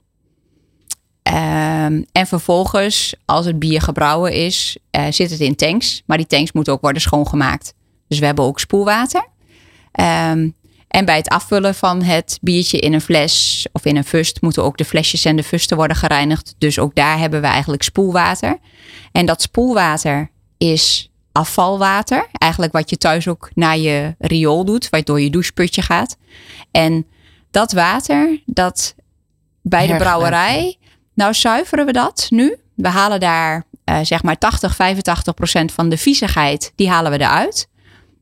Um, 1.23 2.05
en 2.13 2.27
vervolgens, 2.27 3.15
als 3.25 3.47
het 3.47 3.59
bier 3.59 3.81
gebrouwen 3.81 4.33
is, 4.33 4.79
uh, 4.97 5.07
zit 5.11 5.31
het 5.31 5.41
in 5.41 5.57
tanks. 5.57 6.03
Maar 6.07 6.17
die 6.17 6.27
tanks 6.27 6.53
moeten 6.53 6.73
ook 6.73 6.81
worden 6.81 7.03
schoongemaakt. 7.03 7.75
Dus 8.09 8.19
we 8.19 8.27
hebben 8.27 8.45
ook 8.45 8.61
spoelwater. 8.61 9.27
Um, 10.01 10.55
en 10.91 11.05
bij 11.05 11.17
het 11.17 11.29
afvullen 11.29 11.75
van 11.75 12.03
het 12.03 12.39
biertje 12.41 12.79
in 12.79 12.93
een 12.93 13.01
fles 13.01 13.67
of 13.73 13.85
in 13.85 13.97
een 13.97 14.05
fust 14.05 14.41
moeten 14.41 14.63
ook 14.63 14.77
de 14.77 14.85
flesjes 14.85 15.25
en 15.25 15.37
de 15.37 15.43
fusten 15.43 15.77
worden 15.77 15.97
gereinigd. 15.97 16.55
Dus 16.59 16.79
ook 16.79 16.95
daar 16.95 17.19
hebben 17.19 17.41
we 17.41 17.47
eigenlijk 17.47 17.83
spoelwater. 17.83 18.59
En 19.13 19.27
dat 19.27 19.43
spoelwater 19.43 20.31
is 20.59 21.11
afvalwater. 21.33 22.27
Eigenlijk 22.33 22.73
wat 22.73 22.91
je 22.91 22.97
thuis 22.97 23.29
ook 23.29 23.51
naar 23.55 23.79
je 23.79 24.15
riool 24.19 24.65
doet, 24.65 24.89
wat 24.89 25.07
door 25.07 25.21
je 25.21 25.31
doucheputje 25.31 25.83
gaat. 25.83 26.17
En 26.71 27.07
dat 27.51 27.73
water, 27.73 28.43
dat 28.47 28.95
bij 29.63 29.87
de 29.87 29.97
brouwerij, 29.97 30.79
nou 31.15 31.35
zuiveren 31.35 31.87
we 31.87 31.93
dat 31.93 32.27
nu. 32.31 32.57
We 32.75 32.89
halen 32.89 33.21
daar 33.21 33.65
uh, 33.85 33.99
zeg 34.03 34.23
maar 34.23 34.39
80, 34.39 34.75
85 34.75 35.35
procent 35.35 35.73
van 35.73 35.89
de 35.89 35.97
viezigheid, 35.97 36.73
die 36.77 36.89
halen 36.89 37.11
we 37.11 37.21
eruit. 37.21 37.69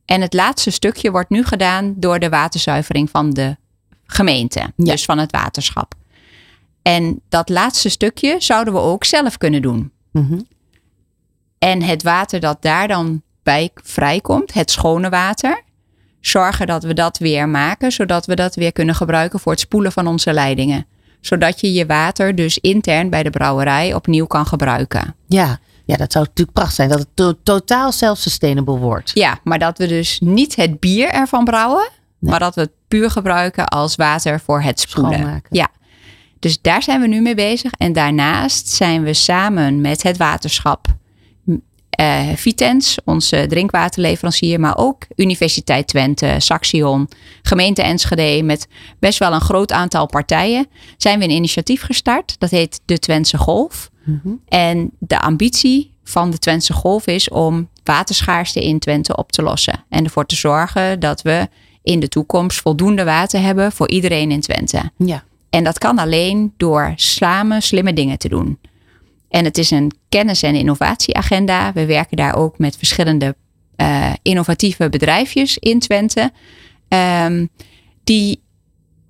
En 0.08 0.20
het 0.20 0.32
laatste 0.32 0.70
stukje 0.70 1.10
wordt 1.10 1.30
nu 1.30 1.44
gedaan 1.44 1.94
door 1.96 2.18
de 2.18 2.28
waterzuivering 2.28 3.10
van 3.10 3.30
de 3.30 3.56
gemeente, 4.06 4.58
ja. 4.58 4.72
dus 4.76 5.04
van 5.04 5.18
het 5.18 5.32
waterschap. 5.32 5.94
En 6.82 7.20
dat 7.28 7.48
laatste 7.48 7.88
stukje 7.88 8.36
zouden 8.38 8.74
we 8.74 8.80
ook 8.80 9.04
zelf 9.04 9.38
kunnen 9.38 9.62
doen. 9.62 9.92
Mm 10.12 10.26
-hmm. 10.28 10.46
En 11.58 11.82
het 11.82 12.02
water 12.02 12.40
dat 12.40 12.62
daar 12.62 12.88
dan 12.88 13.22
bij 13.42 13.70
vrijkomt, 13.74 14.54
het 14.54 14.70
schone 14.70 15.08
water, 15.08 15.62
zorgen 16.20 16.66
dat 16.66 16.82
we 16.82 16.94
dat 16.94 17.18
weer 17.18 17.48
maken, 17.48 17.92
zodat 17.92 18.26
we 18.26 18.34
dat 18.34 18.54
weer 18.54 18.72
kunnen 18.72 18.94
gebruiken 18.94 19.40
voor 19.40 19.52
het 19.52 19.60
spoelen 19.60 19.92
van 19.92 20.06
onze 20.06 20.32
leidingen. 20.32 20.86
Zodat 21.20 21.60
je 21.60 21.72
je 21.72 21.86
water 21.86 22.34
dus 22.34 22.58
intern 22.58 23.10
bij 23.10 23.22
de 23.22 23.30
brouwerij 23.30 23.94
opnieuw 23.94 24.26
kan 24.26 24.46
gebruiken. 24.46 25.14
Ja, 25.26 25.58
ja, 25.88 25.96
dat 25.96 26.12
zou 26.12 26.24
natuurlijk 26.24 26.56
prachtig 26.56 26.74
zijn. 26.74 26.88
Dat 26.88 26.98
het 26.98 27.08
to 27.14 27.32
totaal 27.42 27.92
self-sustainable 27.92 28.78
wordt. 28.78 29.10
Ja, 29.14 29.38
maar 29.44 29.58
dat 29.58 29.78
we 29.78 29.86
dus 29.86 30.20
niet 30.20 30.56
het 30.56 30.80
bier 30.80 31.08
ervan 31.08 31.44
brouwen. 31.44 31.88
Nee. 32.18 32.30
Maar 32.30 32.40
dat 32.40 32.54
we 32.54 32.60
het 32.60 32.70
puur 32.88 33.10
gebruiken 33.10 33.66
als 33.68 33.96
water 33.96 34.40
voor 34.40 34.62
het 34.62 34.80
spoelen. 34.80 35.42
Ja. 35.50 35.68
Dus 36.38 36.60
daar 36.60 36.82
zijn 36.82 37.00
we 37.00 37.06
nu 37.06 37.20
mee 37.20 37.34
bezig. 37.34 37.72
En 37.72 37.92
daarnaast 37.92 38.68
zijn 38.68 39.02
we 39.02 39.14
samen 39.14 39.80
met 39.80 40.02
het 40.02 40.16
waterschap 40.16 40.86
uh, 42.00 42.28
Vitens, 42.34 42.98
onze 43.04 43.46
drinkwaterleverancier, 43.48 44.60
maar 44.60 44.76
ook 44.76 45.06
Universiteit 45.16 45.86
Twente, 45.86 46.34
Saxion, 46.38 47.08
gemeente 47.42 47.82
Enschede, 47.82 48.42
met 48.42 48.68
best 48.98 49.18
wel 49.18 49.32
een 49.32 49.40
groot 49.40 49.72
aantal 49.72 50.06
partijen, 50.06 50.66
zijn 50.96 51.18
we 51.18 51.24
een 51.24 51.30
initiatief 51.30 51.82
gestart. 51.82 52.34
Dat 52.38 52.50
heet 52.50 52.80
de 52.84 52.98
Twentse 52.98 53.38
Golf. 53.38 53.90
Mm 54.04 54.20
-hmm. 54.22 54.40
En 54.48 54.90
de 54.98 55.20
ambitie 55.20 55.92
van 56.04 56.30
de 56.30 56.38
Twentse 56.38 56.72
Golf 56.72 57.06
is 57.06 57.28
om 57.28 57.68
waterschaarste 57.84 58.64
in 58.64 58.78
Twente 58.78 59.16
op 59.16 59.32
te 59.32 59.42
lossen. 59.42 59.84
En 59.88 60.04
ervoor 60.04 60.26
te 60.26 60.36
zorgen 60.36 61.00
dat 61.00 61.22
we 61.22 61.48
in 61.82 62.00
de 62.00 62.08
toekomst 62.08 62.60
voldoende 62.60 63.04
water 63.04 63.40
hebben 63.40 63.72
voor 63.72 63.88
iedereen 63.88 64.30
in 64.30 64.40
Twente. 64.40 64.90
Ja. 64.96 65.24
En 65.50 65.64
dat 65.64 65.78
kan 65.78 65.98
alleen 65.98 66.52
door 66.56 66.92
samen 66.96 67.62
slimme 67.62 67.92
dingen 67.92 68.18
te 68.18 68.28
doen. 68.28 68.58
En 69.28 69.44
het 69.44 69.58
is 69.58 69.70
een 69.70 69.92
kennis- 70.08 70.42
en 70.42 70.54
innovatieagenda. 70.54 71.72
We 71.72 71.86
werken 71.86 72.16
daar 72.16 72.36
ook 72.36 72.58
met 72.58 72.76
verschillende 72.76 73.36
uh, 73.76 74.12
innovatieve 74.22 74.88
bedrijfjes 74.88 75.58
in 75.58 75.78
Twente. 75.78 76.32
Um, 76.88 77.48
die 78.04 78.42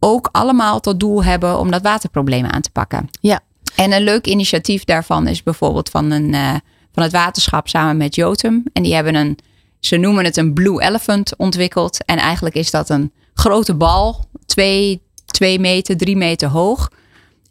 ook 0.01 0.29
allemaal 0.33 0.81
tot 0.81 1.01
doel 1.01 1.25
hebben 1.25 1.59
om 1.59 1.71
dat 1.71 1.83
waterprobleem 1.83 2.45
aan 2.45 2.61
te 2.61 2.71
pakken. 2.71 3.09
Ja. 3.21 3.41
En 3.77 3.93
een 3.93 4.03
leuk 4.03 4.27
initiatief 4.27 4.85
daarvan 4.85 5.27
is 5.27 5.43
bijvoorbeeld 5.43 5.89
van, 5.89 6.11
een, 6.11 6.33
uh, 6.33 6.55
van 6.93 7.03
het 7.03 7.13
waterschap 7.13 7.69
samen 7.69 7.97
met 7.97 8.15
Jotum. 8.15 8.63
En 8.73 8.83
die 8.83 8.95
hebben 8.95 9.15
een, 9.15 9.39
ze 9.81 9.97
noemen 9.97 10.25
het 10.25 10.37
een 10.37 10.55
Blue 10.55 10.83
Elephant 10.83 11.37
ontwikkeld. 11.37 12.05
En 12.05 12.19
eigenlijk 12.19 12.55
is 12.55 12.71
dat 12.71 12.89
een 12.89 13.13
grote 13.35 13.75
bal, 13.75 14.25
twee, 14.47 15.03
twee 15.25 15.59
meter, 15.59 15.97
drie 15.97 16.17
meter 16.17 16.49
hoog. 16.49 16.91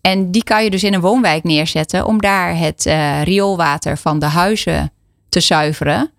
En 0.01 0.31
die 0.31 0.43
kan 0.43 0.63
je 0.63 0.69
dus 0.69 0.83
in 0.83 0.93
een 0.93 1.01
woonwijk 1.01 1.43
neerzetten 1.43 2.05
om 2.05 2.21
daar 2.21 2.57
het 2.57 2.85
uh, 2.85 3.23
rioolwater 3.23 3.97
van 3.97 4.19
de 4.19 4.25
huizen 4.25 4.91
te 5.29 5.39
zuiveren. 5.39 6.11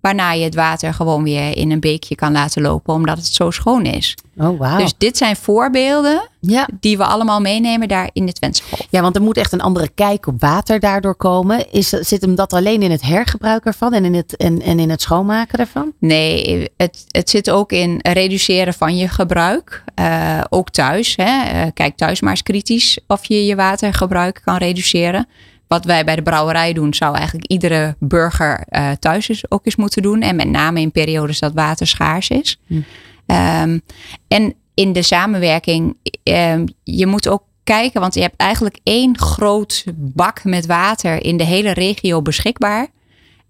Waarna 0.00 0.32
je 0.32 0.44
het 0.44 0.54
water 0.54 0.94
gewoon 0.94 1.22
weer 1.22 1.56
in 1.56 1.70
een 1.70 1.80
beekje 1.80 2.14
kan 2.14 2.32
laten 2.32 2.62
lopen, 2.62 2.94
omdat 2.94 3.16
het 3.16 3.26
zo 3.26 3.50
schoon 3.50 3.84
is. 3.84 4.16
Oh, 4.36 4.58
wow. 4.58 4.78
Dus 4.78 4.94
dit 4.98 5.16
zijn 5.16 5.36
voorbeelden 5.36 6.28
ja. 6.40 6.68
die 6.80 6.96
we 6.96 7.04
allemaal 7.04 7.40
meenemen 7.40 7.88
daar 7.88 8.10
in 8.12 8.26
de 8.26 8.32
Twentse 8.32 8.62
Golf. 8.62 8.86
Ja, 8.90 9.00
want 9.00 9.16
er 9.16 9.22
moet 9.22 9.36
echt 9.36 9.52
een 9.52 9.60
andere 9.60 9.88
kijk 9.94 10.26
op 10.26 10.40
water 10.40 10.80
daardoor 10.80 11.14
komen. 11.14 11.72
Is, 11.72 11.88
zit 11.88 12.20
hem 12.20 12.34
dat 12.34 12.52
alleen 12.52 12.82
in 12.82 12.90
het 12.90 13.02
hergebruik 13.02 13.64
ervan 13.64 13.92
en 13.92 14.04
in 14.04 14.14
het, 14.14 14.36
en, 14.36 14.62
en 14.62 14.78
in 14.78 14.90
het 14.90 15.02
schoonmaken 15.02 15.58
ervan? 15.58 15.92
Nee, 15.98 16.68
het, 16.76 17.04
het 17.08 17.30
zit 17.30 17.50
ook 17.50 17.72
in 17.72 17.98
reduceren 18.02 18.74
van 18.74 18.96
je 18.96 19.08
gebruik. 19.08 19.84
Uh, 20.00 20.40
ook 20.48 20.70
thuis. 20.70 21.16
Hè. 21.16 21.64
Uh, 21.64 21.70
kijk 21.74 21.96
thuis 21.96 22.20
maar 22.20 22.30
eens 22.30 22.42
kritisch 22.42 22.98
of 23.06 23.24
je 23.24 23.46
je 23.46 23.56
watergebruik 23.56 24.40
kan 24.44 24.56
reduceren 24.56 25.26
wat 25.70 25.84
wij 25.84 26.04
bij 26.04 26.16
de 26.16 26.22
brouwerij 26.22 26.72
doen, 26.72 26.94
zou 26.94 27.16
eigenlijk 27.16 27.46
iedere 27.46 27.96
burger 27.98 28.66
uh, 28.70 28.90
thuis 28.90 29.28
is, 29.28 29.50
ook 29.50 29.66
eens 29.66 29.76
moeten 29.76 30.02
doen. 30.02 30.20
En 30.20 30.36
met 30.36 30.48
name 30.48 30.80
in 30.80 30.90
periodes 30.90 31.38
dat 31.38 31.52
water 31.52 31.86
schaars 31.86 32.28
is. 32.28 32.58
Hm. 32.66 32.74
Um, 32.74 33.82
en 34.28 34.54
in 34.74 34.92
de 34.92 35.02
samenwerking, 35.02 35.96
um, 36.22 36.64
je 36.84 37.06
moet 37.06 37.28
ook 37.28 37.42
kijken, 37.64 38.00
want 38.00 38.14
je 38.14 38.20
hebt 38.20 38.36
eigenlijk 38.36 38.78
één 38.82 39.18
groot 39.18 39.84
bak 39.94 40.44
met 40.44 40.66
water 40.66 41.24
in 41.24 41.36
de 41.36 41.44
hele 41.44 41.72
regio 41.72 42.22
beschikbaar. 42.22 42.86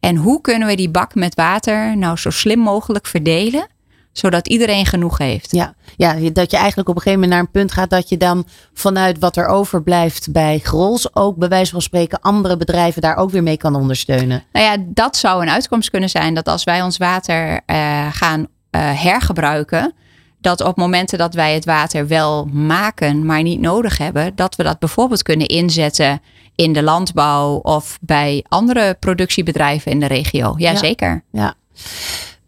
En 0.00 0.16
hoe 0.16 0.40
kunnen 0.40 0.68
we 0.68 0.74
die 0.74 0.90
bak 0.90 1.14
met 1.14 1.34
water 1.34 1.96
nou 1.96 2.16
zo 2.16 2.30
slim 2.30 2.58
mogelijk 2.58 3.06
verdelen? 3.06 3.66
Zodat 4.12 4.48
iedereen 4.48 4.86
genoeg 4.86 5.18
heeft. 5.18 5.52
Ja, 5.52 5.74
ja, 5.96 6.30
dat 6.32 6.50
je 6.50 6.56
eigenlijk 6.56 6.88
op 6.88 6.96
een 6.96 7.02
gegeven 7.02 7.20
moment 7.20 7.30
naar 7.30 7.40
een 7.40 7.50
punt 7.50 7.72
gaat 7.72 7.90
dat 7.90 8.08
je 8.08 8.16
dan 8.16 8.46
vanuit 8.72 9.18
wat 9.18 9.36
er 9.36 9.46
overblijft 9.46 10.32
bij 10.32 10.58
Grols 10.58 11.14
ook 11.14 11.36
bij 11.36 11.48
wijze 11.48 11.72
van 11.72 11.82
spreken 11.82 12.20
andere 12.20 12.56
bedrijven 12.56 13.02
daar 13.02 13.16
ook 13.16 13.30
weer 13.30 13.42
mee 13.42 13.56
kan 13.56 13.74
ondersteunen. 13.74 14.44
Nou 14.52 14.66
ja, 14.66 14.84
dat 14.86 15.16
zou 15.16 15.42
een 15.42 15.50
uitkomst 15.50 15.90
kunnen 15.90 16.10
zijn 16.10 16.34
dat 16.34 16.48
als 16.48 16.64
wij 16.64 16.82
ons 16.82 16.96
water 16.96 17.60
uh, 17.66 18.06
gaan 18.12 18.40
uh, 18.40 18.46
hergebruiken, 19.02 19.94
dat 20.40 20.60
op 20.60 20.76
momenten 20.76 21.18
dat 21.18 21.34
wij 21.34 21.54
het 21.54 21.64
water 21.64 22.06
wel 22.06 22.44
maken, 22.44 23.26
maar 23.26 23.42
niet 23.42 23.60
nodig 23.60 23.98
hebben, 23.98 24.32
dat 24.34 24.56
we 24.56 24.62
dat 24.62 24.78
bijvoorbeeld 24.78 25.22
kunnen 25.22 25.46
inzetten 25.46 26.20
in 26.54 26.72
de 26.72 26.82
landbouw 26.82 27.54
of 27.54 27.98
bij 28.00 28.44
andere 28.48 28.96
productiebedrijven 29.00 29.92
in 29.92 30.00
de 30.00 30.06
regio. 30.06 30.54
Jazeker. 30.56 31.24
Ja. 31.30 31.42
ja. 31.42 31.54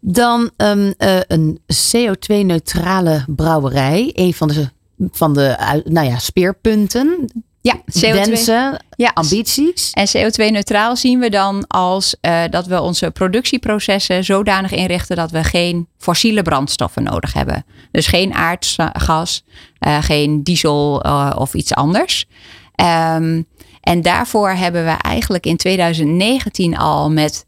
Dan 0.05 0.51
um, 0.57 0.93
uh, 0.97 1.19
een 1.27 1.59
CO2-neutrale 1.73 3.25
brouwerij. 3.27 4.09
Een 4.13 4.33
van 4.33 4.47
de, 4.47 4.69
van 5.11 5.33
de 5.33 5.81
nou 5.85 6.07
ja, 6.07 6.17
speerpunten. 6.17 7.31
Ja, 7.61 7.77
CO2. 7.77 7.99
Wensen, 7.99 8.85
ja. 8.95 9.11
ambities. 9.13 9.91
En 9.91 10.07
CO2-neutraal 10.07 10.95
zien 10.95 11.19
we 11.19 11.29
dan 11.29 11.67
als 11.67 12.15
uh, 12.21 12.41
dat 12.49 12.67
we 12.67 12.81
onze 12.81 13.11
productieprocessen 13.11 14.23
zodanig 14.23 14.71
inrichten 14.71 15.15
dat 15.15 15.31
we 15.31 15.43
geen 15.43 15.87
fossiele 15.97 16.41
brandstoffen 16.41 17.03
nodig 17.03 17.33
hebben. 17.33 17.65
Dus 17.91 18.07
geen 18.07 18.33
aardgas, 18.33 19.43
uh, 19.87 20.03
geen 20.03 20.43
diesel 20.43 21.03
of 21.37 21.53
iets 21.53 21.73
anders. 21.73 22.25
Um, 23.15 23.45
en 23.81 24.01
daarvoor 24.01 24.49
hebben 24.49 24.83
we 24.85 24.91
eigenlijk 24.91 25.45
in 25.45 25.57
2019 25.57 26.77
al 26.77 27.11
met 27.11 27.45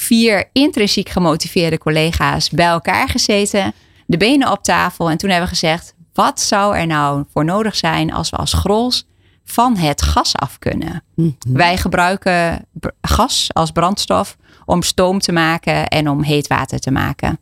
vier 0.00 0.50
intrinsiek 0.52 1.08
gemotiveerde 1.08 1.78
collega's 1.78 2.50
bij 2.50 2.66
elkaar 2.66 3.08
gezeten, 3.08 3.72
de 4.06 4.16
benen 4.16 4.50
op 4.50 4.62
tafel. 4.62 5.10
En 5.10 5.16
toen 5.16 5.30
hebben 5.30 5.48
we 5.48 5.54
gezegd: 5.54 5.94
wat 6.12 6.40
zou 6.40 6.76
er 6.76 6.86
nou 6.86 7.24
voor 7.32 7.44
nodig 7.44 7.76
zijn 7.76 8.12
als 8.12 8.30
we 8.30 8.36
als 8.36 8.52
Grols 8.52 9.06
van 9.44 9.76
het 9.76 10.02
gas 10.02 10.36
af 10.36 10.58
kunnen? 10.58 11.02
Mm 11.14 11.36
-hmm. 11.38 11.56
Wij 11.56 11.76
gebruiken 11.76 12.66
gas 13.00 13.50
als 13.52 13.70
brandstof 13.70 14.36
om 14.64 14.82
stoom 14.82 15.18
te 15.18 15.32
maken 15.32 15.88
en 15.88 16.08
om 16.08 16.22
heet 16.22 16.46
water 16.46 16.78
te 16.78 16.90
maken. 16.90 17.38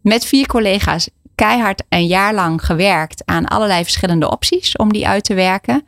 Met 0.00 0.24
vier 0.24 0.46
collega's 0.46 1.08
keihard 1.34 1.82
een 1.88 2.06
jaar 2.06 2.34
lang 2.34 2.66
gewerkt 2.66 3.22
aan 3.24 3.46
allerlei 3.46 3.82
verschillende 3.82 4.30
opties 4.30 4.76
om 4.76 4.92
die 4.92 5.08
uit 5.08 5.24
te 5.24 5.34
werken. 5.34 5.86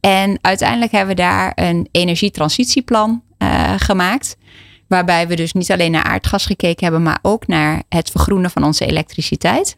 En 0.00 0.38
uiteindelijk 0.40 0.92
hebben 0.92 1.16
we 1.16 1.22
daar 1.22 1.52
een 1.54 1.88
energietransitieplan 1.90 3.22
uh, 3.38 3.74
gemaakt. 3.76 4.36
Waarbij 4.90 5.28
we 5.28 5.36
dus 5.36 5.52
niet 5.52 5.70
alleen 5.70 5.90
naar 5.90 6.02
aardgas 6.02 6.46
gekeken 6.46 6.84
hebben, 6.84 7.02
maar 7.02 7.18
ook 7.22 7.46
naar 7.46 7.82
het 7.88 8.10
vergroenen 8.10 8.50
van 8.50 8.64
onze 8.64 8.86
elektriciteit. 8.86 9.76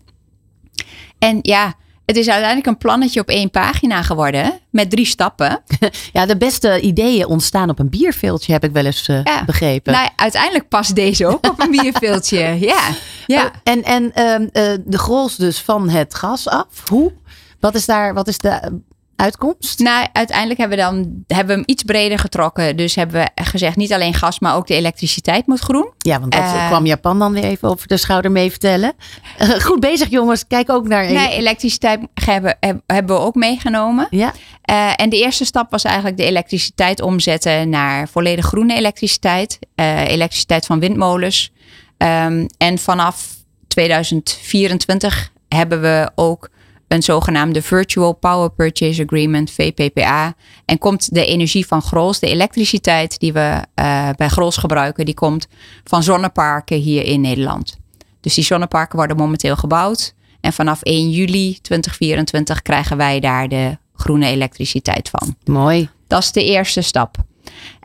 En 1.18 1.38
ja, 1.42 1.74
het 2.06 2.16
is 2.16 2.28
uiteindelijk 2.28 2.66
een 2.66 2.78
plannetje 2.78 3.20
op 3.20 3.28
één 3.28 3.50
pagina 3.50 4.02
geworden 4.02 4.60
met 4.70 4.90
drie 4.90 5.06
stappen. 5.06 5.60
Ja, 6.12 6.26
de 6.26 6.36
beste 6.36 6.80
ideeën 6.80 7.26
ontstaan 7.26 7.70
op 7.70 7.78
een 7.78 7.88
bierveeltje, 7.88 8.52
heb 8.52 8.64
ik 8.64 8.72
wel 8.72 8.84
eens 8.84 9.08
uh, 9.08 9.20
ja. 9.24 9.44
begrepen. 9.44 9.92
Nou, 9.92 10.08
uiteindelijk 10.16 10.68
past 10.68 10.94
deze 10.94 11.26
ook 11.26 11.48
op 11.48 11.60
een 11.60 11.70
bierveeltje. 11.80 12.58
Ja. 12.60 12.88
ja. 13.26 13.44
Oh, 13.44 13.50
en 13.62 13.82
en 13.82 14.12
uh, 14.14 14.38
uh, 14.38 14.78
de 14.84 14.98
grols 14.98 15.36
dus 15.36 15.60
van 15.60 15.88
het 15.88 16.14
gas 16.14 16.48
af. 16.48 16.88
Hoe? 16.88 17.12
Wat 17.60 17.74
is 17.74 17.86
daar, 17.86 18.14
wat 18.14 18.28
is 18.28 18.38
de 18.38 18.80
uitkomst? 19.22 19.78
Nou, 19.78 20.06
uiteindelijk 20.12 20.60
hebben 20.60 20.78
we 20.78 20.84
dan 20.84 21.24
hebben 21.26 21.46
we 21.46 21.60
hem 21.60 21.62
iets 21.66 21.82
breder 21.82 22.18
getrokken. 22.18 22.76
Dus 22.76 22.94
hebben 22.94 23.20
we 23.20 23.42
gezegd 23.42 23.76
niet 23.76 23.92
alleen 23.92 24.14
gas, 24.14 24.38
maar 24.38 24.56
ook 24.56 24.66
de 24.66 24.74
elektriciteit 24.74 25.46
moet 25.46 25.58
groen. 25.58 25.92
Ja, 25.98 26.20
want 26.20 26.32
dat 26.32 26.40
uh, 26.40 26.68
kwam 26.68 26.86
Japan 26.86 27.18
dan 27.18 27.32
weer 27.32 27.44
even 27.44 27.68
over 27.68 27.88
de 27.88 27.96
schouder 27.96 28.30
mee 28.30 28.50
vertellen. 28.50 28.92
Uh, 29.40 29.48
goed 29.48 29.80
bezig 29.80 30.08
jongens, 30.08 30.46
kijk 30.46 30.70
ook 30.70 30.88
naar... 30.88 31.12
Nee, 31.12 31.30
elektriciteit 31.30 32.00
hebben, 32.14 32.58
hebben 32.86 33.16
we 33.16 33.22
ook 33.22 33.34
meegenomen. 33.34 34.06
Ja. 34.10 34.32
Uh, 34.70 34.92
en 34.96 35.10
de 35.10 35.16
eerste 35.20 35.44
stap 35.44 35.70
was 35.70 35.84
eigenlijk 35.84 36.16
de 36.16 36.24
elektriciteit 36.24 37.00
omzetten 37.00 37.68
naar 37.68 38.08
volledig 38.08 38.44
groene 38.44 38.74
elektriciteit. 38.74 39.58
elektriciteit 39.74 40.66
van 40.66 40.80
windmolens. 40.80 41.52
Um, 41.98 42.46
en 42.58 42.78
vanaf 42.78 43.26
2024 43.68 45.30
hebben 45.48 45.80
we 45.80 46.10
ook 46.14 46.50
een 46.92 47.02
zogenaamde 47.02 47.62
Virtual 47.62 48.12
Power 48.12 48.50
Purchase 48.50 49.02
Agreement, 49.02 49.50
VPPA. 49.50 50.34
En 50.64 50.78
komt 50.78 51.14
de 51.14 51.26
energie 51.26 51.66
van 51.66 51.82
Grols, 51.82 52.18
de 52.18 52.26
elektriciteit 52.26 53.18
die 53.18 53.32
we 53.32 53.62
uh, 53.74 54.08
bij 54.16 54.28
Grols 54.28 54.56
gebruiken, 54.56 55.04
die 55.04 55.14
komt 55.14 55.48
van 55.84 56.02
zonneparken 56.02 56.76
hier 56.76 57.04
in 57.04 57.20
Nederland. 57.20 57.78
Dus 58.20 58.34
die 58.34 58.44
zonneparken 58.44 58.96
worden 58.96 59.16
momenteel 59.16 59.56
gebouwd. 59.56 60.14
En 60.40 60.52
vanaf 60.52 60.82
1 60.82 61.10
juli 61.10 61.58
2024 61.60 62.62
krijgen 62.62 62.96
wij 62.96 63.20
daar 63.20 63.48
de 63.48 63.78
groene 63.94 64.26
elektriciteit 64.26 65.08
van. 65.08 65.36
Mooi. 65.44 65.88
Dat 66.06 66.22
is 66.22 66.32
de 66.32 66.44
eerste 66.44 66.80
stap. 66.80 67.16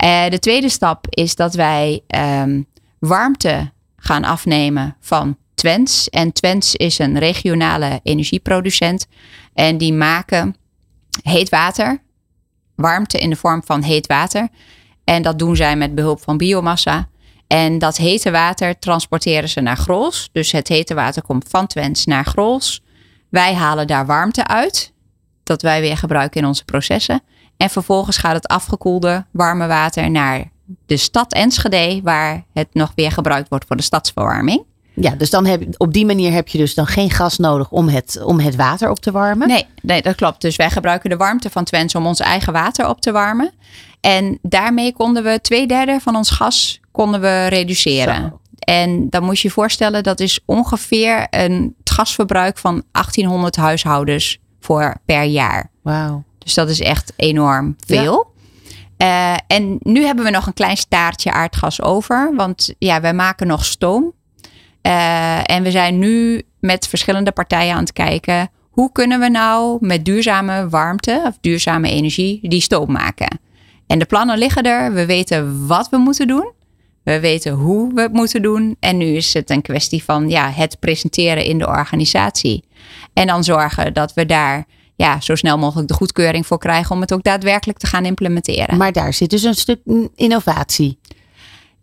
Uh, 0.04 0.30
de 0.30 0.40
tweede 0.40 0.70
stap 0.70 1.06
is 1.10 1.36
dat 1.36 1.54
wij 1.54 2.02
um, 2.42 2.66
warmte 3.00 3.72
gaan 3.98 4.24
afnemen 4.24 4.96
van 5.00 5.38
Twents. 5.58 6.10
En 6.10 6.32
Twents 6.32 6.76
is 6.76 7.00
een 7.00 7.20
regionale 7.20 8.00
energieproducent. 8.04 9.08
En 9.54 9.78
die 9.78 9.94
maken 9.94 10.56
heet 11.22 11.50
water, 11.50 12.02
warmte 12.76 13.18
in 13.18 13.30
de 13.30 13.36
vorm 13.36 13.64
van 13.66 13.82
heet 13.82 14.08
water. 14.08 14.48
En 15.04 15.22
dat 15.22 15.40
doen 15.40 15.56
zij 15.56 15.76
met 15.76 15.96
behulp 15.96 16.22
van 16.22 16.38
biomassa. 16.38 17.08
En 17.48 17.80
dat 17.80 17.98
hete 17.98 18.32
water 18.32 18.80
transporteren 18.80 19.50
ze 19.50 19.62
naar 19.62 19.78
Grols. 19.78 20.30
Dus 20.32 20.52
het 20.52 20.68
hete 20.68 20.94
water 20.94 21.22
komt 21.22 21.46
van 21.50 21.68
Twents 21.68 22.06
naar 22.06 22.26
Grols. 22.26 22.84
Wij 23.30 23.54
halen 23.54 23.88
daar 23.88 24.06
warmte 24.06 24.48
uit, 24.48 24.94
dat 25.44 25.62
wij 25.62 25.82
weer 25.82 25.98
gebruiken 25.98 26.42
in 26.42 26.48
onze 26.48 26.66
processen. 26.66 27.22
En 27.58 27.70
vervolgens 27.70 28.18
gaat 28.18 28.36
het 28.36 28.48
afgekoelde 28.48 29.26
warme 29.32 29.68
water 29.68 30.12
naar 30.12 30.52
de 30.86 30.98
stad 30.98 31.34
Enschede, 31.34 32.02
waar 32.04 32.46
het 32.54 32.74
nog 32.74 32.92
weer 32.96 33.12
gebruikt 33.12 33.50
wordt 33.50 33.66
voor 33.68 33.76
de 33.76 33.84
stadsverwarming. 33.84 34.66
Ja, 35.00 35.16
dus 35.16 35.30
dan 35.30 35.46
heb, 35.46 35.64
op 35.78 35.94
die 35.94 36.06
manier 36.06 36.32
heb 36.32 36.48
je 36.48 36.58
dus 36.58 36.74
dan 36.74 36.88
geen 36.88 37.12
gas 37.12 37.38
nodig 37.38 37.70
om 37.72 37.88
het, 37.88 38.22
om 38.24 38.40
het 38.40 38.56
water 38.56 38.90
op 38.90 39.00
te 39.00 39.12
warmen. 39.12 39.48
Nee, 39.48 39.66
nee, 39.82 40.02
dat 40.02 40.16
klopt. 40.16 40.42
Dus 40.42 40.56
wij 40.56 40.70
gebruiken 40.70 41.10
de 41.10 41.18
warmte 41.18 41.50
van 41.50 41.64
Twente 41.64 41.98
om 41.98 42.06
ons 42.06 42.20
eigen 42.20 42.54
water 42.54 42.88
op 42.88 43.02
te 43.02 43.12
warmen. 43.12 43.52
En 44.02 44.40
daarmee 44.42 44.94
konden 44.94 45.24
we 45.24 45.42
twee 45.42 45.68
derde 45.68 46.00
van 46.02 46.16
ons 46.16 46.30
gas 46.30 46.80
konden 46.98 47.22
we 47.22 47.48
reduceren. 47.48 48.16
Zo. 48.16 48.40
En 48.60 49.10
dan 49.10 49.24
moet 49.24 49.40
je 49.40 49.48
je 49.48 49.54
voorstellen, 49.54 50.04
dat 50.04 50.20
is 50.20 50.40
ongeveer 50.46 51.28
een 51.30 51.76
gasverbruik 51.84 52.58
van 52.58 52.84
1800 52.92 53.56
huishoudens 53.56 54.38
voor 54.60 54.96
per 55.06 55.24
jaar. 55.24 55.72
Wauw. 55.82 56.24
Dus 56.38 56.54
dat 56.54 56.70
is 56.70 56.80
echt 56.80 57.14
enorm 57.16 57.76
veel. 57.86 58.36
Eh, 58.98 59.34
en 59.48 59.78
nu 59.80 60.06
hebben 60.06 60.26
we 60.26 60.32
nog 60.32 60.48
een 60.48 60.54
klein 60.54 60.78
staartje 60.78 61.32
aardgas 61.32 61.82
over. 61.82 62.36
Want 62.36 62.74
ja, 62.80 63.02
wij 63.02 63.14
maken 63.14 63.48
nog 63.48 63.66
stoom. 63.66 64.14
Eh, 64.82 65.52
en 65.52 65.64
we 65.64 65.72
zijn 65.72 66.00
nu 66.00 66.42
met 66.60 66.88
verschillende 66.88 67.32
partijen 67.32 67.74
aan 67.74 67.80
het 67.80 67.94
kijken. 67.94 68.50
Hoe 68.70 68.92
kunnen 68.92 69.20
we 69.20 69.30
nou 69.30 69.78
met 69.82 70.06
duurzame 70.06 70.70
warmte 70.70 71.24
of 71.26 71.38
duurzame 71.42 71.90
energie 71.90 72.40
die 72.50 72.62
stoom 72.62 72.92
maken? 72.92 73.40
En 73.88 74.00
de 74.00 74.06
plannen 74.06 74.38
liggen 74.38 74.64
er. 74.64 74.94
We 74.94 75.06
weten 75.06 75.68
wat 75.68 75.90
we 75.90 75.98
moeten 75.98 76.28
doen. 76.28 76.52
We 77.04 77.20
weten 77.20 77.52
hoe 77.52 77.94
we 77.94 78.02
het 78.02 78.14
moeten 78.14 78.42
doen. 78.42 78.76
En 78.80 78.98
nu 78.98 79.06
is 79.06 79.34
het 79.34 79.50
een 79.50 79.62
kwestie 79.62 80.04
van 80.04 80.30
ja, 80.30 80.52
het 80.52 80.80
presenteren 80.80 81.46
in 81.46 81.58
de 81.58 81.68
organisatie. 81.68 82.64
En 83.14 83.28
dan 83.28 83.44
zorgen 83.44 83.94
dat 83.94 84.14
we 84.14 84.26
daar 84.26 84.66
ja, 84.96 85.22
zo 85.22 85.36
snel 85.36 85.58
mogelijk 85.58 85.88
de 85.88 85.94
goedkeuring 85.94 86.48
voor 86.48 86.58
krijgen 86.58 86.96
om 86.96 87.02
het 87.02 87.14
ook 87.14 87.24
daadwerkelijk 87.24 87.80
te 87.80 87.88
gaan 87.88 88.06
implementeren. 88.06 88.78
Maar 88.78 88.92
daar 88.92 89.14
zit 89.14 89.30
dus 89.30 89.44
een 89.44 89.56
stuk 89.56 89.80
innovatie. 90.16 91.00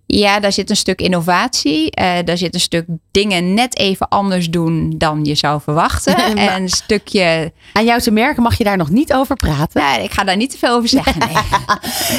Ja, 0.07 0.41
daar 0.41 0.53
zit 0.53 0.71
een 0.71 0.77
stuk 0.77 1.01
innovatie. 1.01 1.91
eh, 1.91 2.13
daar 2.25 2.37
zit 2.37 2.55
een 2.55 2.61
stuk 2.61 2.85
dingen 3.11 3.55
net 3.55 3.79
even 3.79 4.09
anders 4.09 4.51
doen 4.51 4.95
dan 4.97 5.25
je 5.25 5.35
zou 5.35 5.61
verwachten. 5.61 6.17
En 6.37 6.63
een 6.63 6.69
stukje. 6.69 7.53
Aan 7.73 7.85
jou 7.85 8.01
te 8.01 8.11
merken 8.11 8.43
mag 8.43 8.59
je 8.59 8.65
daar 8.65 8.77
nog 8.77 8.91
niet 8.91 9.13
over 9.13 9.37
praten. 9.37 9.81
Nou, 9.83 10.03
ik 10.03 10.11
ga 10.13 10.25
daar 10.25 10.37
niet 10.37 10.51
te 10.51 10.59
veel 10.59 10.75
over 10.75 10.89
zeggen. 10.89 11.19
Nee. 11.19 11.37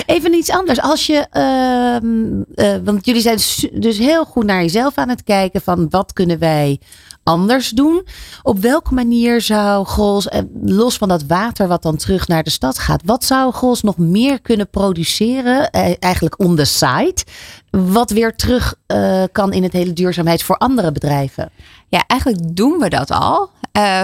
Even 0.15 0.33
iets 0.33 0.49
anders. 0.49 0.81
Als 0.81 1.05
je, 1.05 1.27
ehm, 1.31 2.41
eh, 2.55 2.83
want 2.83 3.05
jullie 3.05 3.21
zijn 3.21 3.39
dus 3.81 3.97
heel 3.97 4.25
goed 4.25 4.45
naar 4.45 4.61
jezelf 4.61 4.97
aan 4.97 5.09
het 5.09 5.23
kijken 5.23 5.61
van 5.61 5.87
wat 5.89 6.13
kunnen 6.13 6.39
wij 6.39 6.79
anders 7.25 7.69
doen. 7.69 8.07
Op 8.43 8.59
welke 8.59 8.93
manier 8.93 9.41
zou 9.41 9.85
Grols, 9.85 10.27
eh, 10.27 10.41
los 10.63 10.97
van 10.97 11.07
dat 11.07 11.23
water 11.27 11.67
wat 11.67 11.81
dan 11.81 11.95
terug 11.95 12.27
naar 12.27 12.43
de 12.43 12.49
stad 12.49 12.79
gaat, 12.79 13.01
wat 13.05 13.23
zou 13.23 13.53
Grols 13.53 13.81
nog 13.81 13.97
meer 13.97 14.41
kunnen 14.41 14.69
produceren, 14.69 15.69
eh, 15.69 15.93
eigenlijk 15.99 16.39
on 16.39 16.55
the 16.55 16.65
side, 16.65 17.15
wat 17.69 18.09
weer 18.09 18.35
terug 18.35 18.75
eh, 18.85 19.23
kan 19.31 19.53
in 19.53 19.63
het 19.63 19.73
hele 19.73 19.93
duurzaamheid 19.93 20.43
voor 20.43 20.57
andere 20.57 20.91
bedrijven? 20.91 21.49
Ja, 21.87 22.03
eigenlijk 22.07 22.55
doen 22.55 22.79
we 22.79 22.89
dat 22.89 23.11
al. 23.11 23.49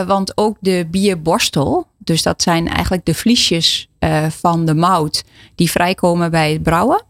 Want 0.08 0.38
ook 0.38 0.58
de 0.60 0.88
bierborstel, 0.92 1.88
dus 1.98 2.24
dat 2.24 2.42
zijn 2.42 2.68
eigenlijk 2.68 3.06
de 3.06 3.14
vliesjes 3.14 3.90
van 4.30 4.66
de 4.66 4.74
mout 4.74 5.24
die 5.56 5.72
vrijkomen 5.72 6.32
bij 6.32 6.52
het 6.52 6.64
brouwen. 6.64 7.04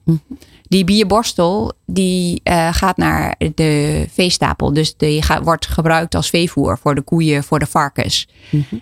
Die 0.72 0.84
bierborstel 0.84 1.74
die 1.86 2.42
eh, 2.44 2.74
gaat 2.74 2.98
naar 2.98 3.36
de 3.56 4.06
veestapel. 4.12 4.74
Dus 4.74 4.98
die 4.98 5.22
gaat, 5.22 5.44
wordt 5.44 5.68
gebruikt 5.68 6.16
als 6.16 6.30
veevoer 6.30 6.78
voor 6.78 6.96
de 6.96 7.02
koeien, 7.02 7.44
voor 7.44 7.60
de 7.60 7.66
varkens. 7.66 8.28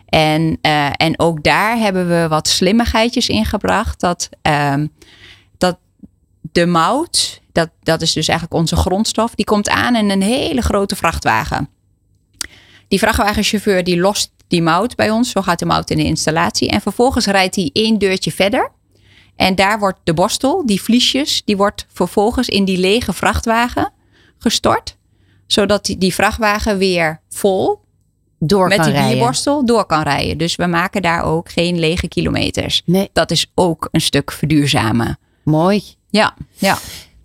en, 0.05 0.57
eh, 0.61 0.89
en 0.95 1.19
ook 1.19 1.43
daar 1.43 1.77
hebben 1.77 2.07
we 2.07 2.27
wat 2.27 2.47
slimmigheidjes 2.47 3.29
in 3.29 3.45
gebracht. 3.45 3.99
Dat, 3.99 4.29
ehm, 4.41 4.87
dat 5.57 5.77
de 6.41 6.65
mout, 6.65 7.41
dat, 7.51 7.69
dat 7.83 8.01
is 8.01 8.13
dus 8.13 8.27
eigenlijk 8.27 8.59
onze 8.59 8.75
grondstof, 8.75 9.35
die 9.35 9.45
komt 9.45 9.69
aan 9.69 9.95
in 9.95 10.09
een 10.09 10.21
hele 10.21 10.61
grote 10.61 10.95
vrachtwagen. 10.95 11.69
Die 12.87 12.99
vrachtwagenchauffeur 12.99 13.83
die 13.83 13.99
lost 13.99 14.31
die 14.47 14.61
mout 14.61 14.95
bij 14.95 15.09
ons, 15.09 15.31
zo 15.31 15.41
gaat 15.41 15.59
de 15.59 15.65
mout 15.65 15.89
in 15.89 15.97
de 15.97 16.03
installatie. 16.03 16.69
En 16.69 16.81
vervolgens 16.81 17.25
rijdt 17.25 17.55
hij 17.55 17.69
één 17.73 17.97
deurtje 17.97 18.31
verder. 18.31 18.71
En 19.39 19.55
daar 19.55 19.79
wordt 19.79 19.99
de 20.03 20.13
borstel, 20.13 20.65
die 20.65 20.81
vliesjes, 20.81 21.41
die 21.45 21.57
wordt 21.57 21.85
vervolgens 21.93 22.47
in 22.47 22.65
die 22.65 22.77
lege 22.77 23.13
vrachtwagen 23.13 23.91
gestort. 24.37 24.97
Zodat 25.47 25.85
die, 25.85 25.97
die 25.97 26.13
vrachtwagen 26.13 26.77
weer 26.77 27.21
vol 27.29 27.79
Door 28.39 28.67
met 28.67 28.83
die 28.83 28.93
bierborstel 28.93 29.65
door 29.65 29.85
kan 29.85 30.01
rijden. 30.01 30.37
Dus 30.37 30.55
we 30.55 30.65
maken 30.65 31.01
daar 31.01 31.23
ook 31.23 31.51
geen 31.51 31.79
lege 31.79 32.07
kilometers. 32.07 32.81
Nee, 32.85 33.09
Dat 33.13 33.31
is 33.31 33.51
ook 33.55 33.87
een 33.91 34.01
stuk 34.01 34.31
verduurzamen. 34.31 35.19
mooi. 35.43 35.83
Ja, 36.09 36.35
ja. 36.53 36.77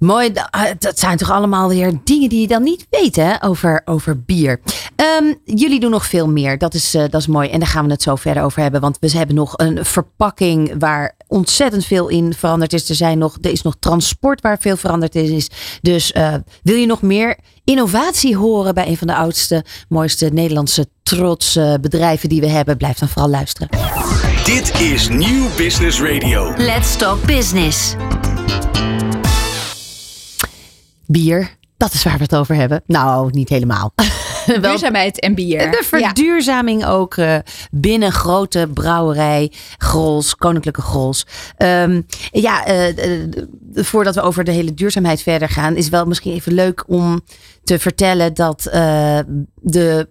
Mooi, 0.04 0.32
ah, 0.50 0.70
dat 0.78 0.98
zijn 0.98 1.16
toch 1.16 1.30
allemaal 1.30 1.68
weer 1.68 2.00
dingen 2.04 2.28
die 2.28 2.40
je 2.40 2.46
dan 2.46 2.62
niet 2.62 2.86
weet 2.90 3.16
hè, 3.16 3.44
over, 3.44 3.82
over 3.84 4.22
bier. 4.22 4.60
Ehm, 4.96 5.34
jullie 5.44 5.80
doen 5.80 5.90
nog 5.90 6.06
veel 6.06 6.28
meer, 6.28 6.58
dat 6.58 6.74
is, 6.74 6.94
eh, 6.94 7.02
dat 7.08 7.20
is 7.20 7.26
mooi. 7.26 7.48
En 7.48 7.58
daar 7.58 7.68
gaan 7.68 7.84
we 7.84 7.92
het 7.92 8.02
zo 8.02 8.16
verder 8.16 8.42
over 8.42 8.62
hebben. 8.62 8.80
Want 8.80 8.96
we 9.00 9.10
hebben 9.10 9.34
nog 9.34 9.52
een 9.56 9.84
verpakking 9.84 10.74
waar 10.78 11.16
ontzettend 11.26 11.84
veel 11.84 12.08
in 12.08 12.34
veranderd 12.34 12.72
is. 12.72 12.88
Er, 12.88 12.94
zijn 12.94 13.18
nog, 13.18 13.38
er 13.40 13.50
is 13.50 13.62
nog 13.62 13.76
transport 13.78 14.40
waar 14.40 14.58
veel 14.60 14.76
veranderd 14.76 15.14
in 15.14 15.32
is. 15.32 15.48
Dus 15.82 16.12
eh, 16.12 16.34
wil 16.62 16.76
je 16.76 16.86
nog 16.86 17.02
meer 17.02 17.38
innovatie 17.64 18.36
horen 18.36 18.74
bij 18.74 18.88
een 18.88 18.96
van 18.96 19.06
de 19.06 19.14
oudste, 19.14 19.64
mooiste 19.88 20.26
Nederlandse 20.26 20.86
trots 21.02 21.56
eh, 21.56 21.74
bedrijven 21.80 22.28
die 22.28 22.40
we 22.40 22.48
hebben? 22.48 22.76
Blijf 22.76 22.98
dan 22.98 23.08
vooral 23.08 23.30
luisteren. 23.30 23.68
Dit 24.44 24.80
is 24.80 25.08
Nieuw 25.08 25.46
Business 25.56 26.00
Radio. 26.00 26.52
Let's 26.56 26.96
Talk 26.96 27.26
Business. 27.26 27.94
Bier, 31.06 31.56
dat 31.76 31.92
is 31.92 32.02
waar 32.02 32.16
we 32.16 32.22
het 32.22 32.34
over 32.36 32.54
hebben. 32.54 32.82
Nou, 32.86 33.30
niet 33.32 33.48
helemaal. 33.48 33.92
Duurzaamheid 34.60 35.20
en 35.20 35.34
bier. 35.34 35.70
De 35.70 35.76
Ja. 35.76 35.82
verduurzaming 35.82 36.86
ook 36.86 37.16
eh, 37.16 37.36
binnen 37.70 38.12
grote 38.12 38.70
brouwerij, 38.74 39.52
Grols, 39.78 40.34
Koninklijke 40.36 40.82
Grols. 40.82 41.26
Ehm, 41.56 42.00
ja, 42.30 42.64
eh, 42.64 43.20
eh, 43.22 43.28
voordat 43.74 44.14
we 44.14 44.20
over 44.20 44.44
de 44.44 44.50
hele 44.50 44.74
duurzaamheid 44.74 45.22
verder 45.22 45.48
gaan, 45.48 45.76
is 45.76 45.88
wel 45.88 46.04
misschien 46.06 46.32
even 46.32 46.52
leuk 46.52 46.84
om 46.86 47.20
te 47.64 47.78
vertellen 47.78 48.34
dat, 48.34 48.62
de, 49.60 50.08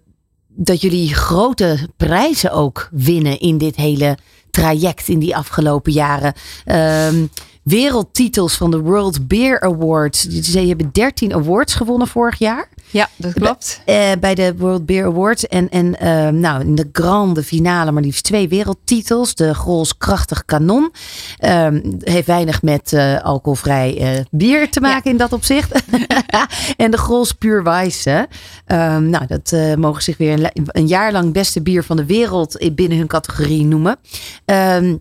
dat 0.48 0.82
jullie 0.82 1.14
grote 1.14 1.88
prijzen 1.98 2.52
ook 2.52 2.90
winnen 2.92 3.40
in 3.40 3.58
dit 3.58 3.76
hele 3.76 4.18
traject 4.52 5.08
in 5.08 5.20
die 5.20 5.36
afgelopen 5.36 5.92
jaren. 5.92 6.34
Ehm, 6.66 7.26
wereldtitels 7.64 8.56
van 8.58 8.72
de 8.72 8.80
World 8.80 9.28
Beer 9.28 9.62
Awards. 9.62 10.22
Ze 10.28 10.60
hebben 10.60 10.90
13 10.92 11.34
awards 11.34 11.74
gewonnen 11.76 12.08
vorig 12.08 12.40
jaar. 12.40 12.70
Ja, 12.90 13.10
dat 13.16 13.34
klopt. 13.34 13.82
Eh, 13.86 14.12
bij 14.20 14.36
de 14.36 14.54
World 14.58 14.86
Beer 14.86 15.06
Awards. 15.06 15.48
En, 15.48 15.70
en 15.70 16.00
eh, 16.00 16.28
nou, 16.28 16.62
in 16.62 16.76
de 16.76 16.90
grande 16.92 17.44
finale 17.44 17.92
maar 17.92 18.04
liefst 18.04 18.24
twee 18.24 18.48
wereldtitels. 18.48 19.36
De 19.36 19.54
Grols 19.54 19.98
Krachtig 19.98 20.46
Kanon. 20.46 20.92
Ehm, 21.38 21.82
heeft 22.00 22.28
weinig 22.28 22.62
met 22.62 22.94
eh, 22.94 23.22
alcoholvrij 23.24 23.98
eh, 23.98 24.24
bier 24.32 24.70
te 24.72 24.80
maken 24.80 25.12
in 25.12 25.18
dat 25.18 25.34
opzicht. 25.34 25.84
en 26.78 26.92
de 26.92 26.98
Grols 26.98 27.32
Puur 27.32 27.64
Weisse. 27.64 28.28
Ehm, 28.66 29.10
nou, 29.10 29.26
dat 29.28 29.52
eh, 29.52 29.74
mogen 29.76 30.04
zich 30.04 30.18
weer 30.18 30.34
een, 30.34 30.50
een 30.66 30.88
jaar 30.88 31.12
lang 31.12 31.34
beste 31.34 31.62
bier 31.62 31.84
van 31.84 31.98
de 31.98 32.06
wereld 32.06 32.58
in- 32.58 32.76
binnen 32.76 32.98
hun 32.98 33.08
categorie 33.08 33.66
noemen. 33.66 33.98
Ehm, 34.46 34.96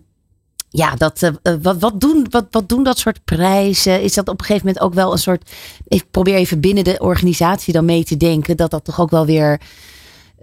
ja, 0.75 0.95
dat, 0.95 1.21
eh, 1.21 1.29
eh, 1.41 1.53
wat, 1.61 1.79
wat, 1.79 2.01
doen, 2.01 2.27
wat, 2.29 2.45
wat 2.51 2.69
doen 2.69 2.83
dat 2.83 2.97
soort 2.97 3.23
prijzen? 3.23 4.01
Is 4.01 4.13
dat 4.13 4.27
op 4.27 4.39
een 4.39 4.45
gegeven 4.45 4.67
moment 4.67 4.85
ook 4.85 4.93
wel 4.93 5.11
een 5.11 5.17
soort. 5.17 5.51
Ik 5.87 6.05
probeer 6.11 6.35
even 6.35 6.59
binnen 6.59 6.83
de 6.83 6.99
organisatie 6.99 7.73
dan 7.73 7.85
mee 7.85 8.03
te 8.03 8.17
denken. 8.17 8.57
Dat 8.57 8.71
dat 8.71 8.83
toch 8.83 8.99
ook 8.99 9.09
wel 9.09 9.25
weer. 9.25 9.61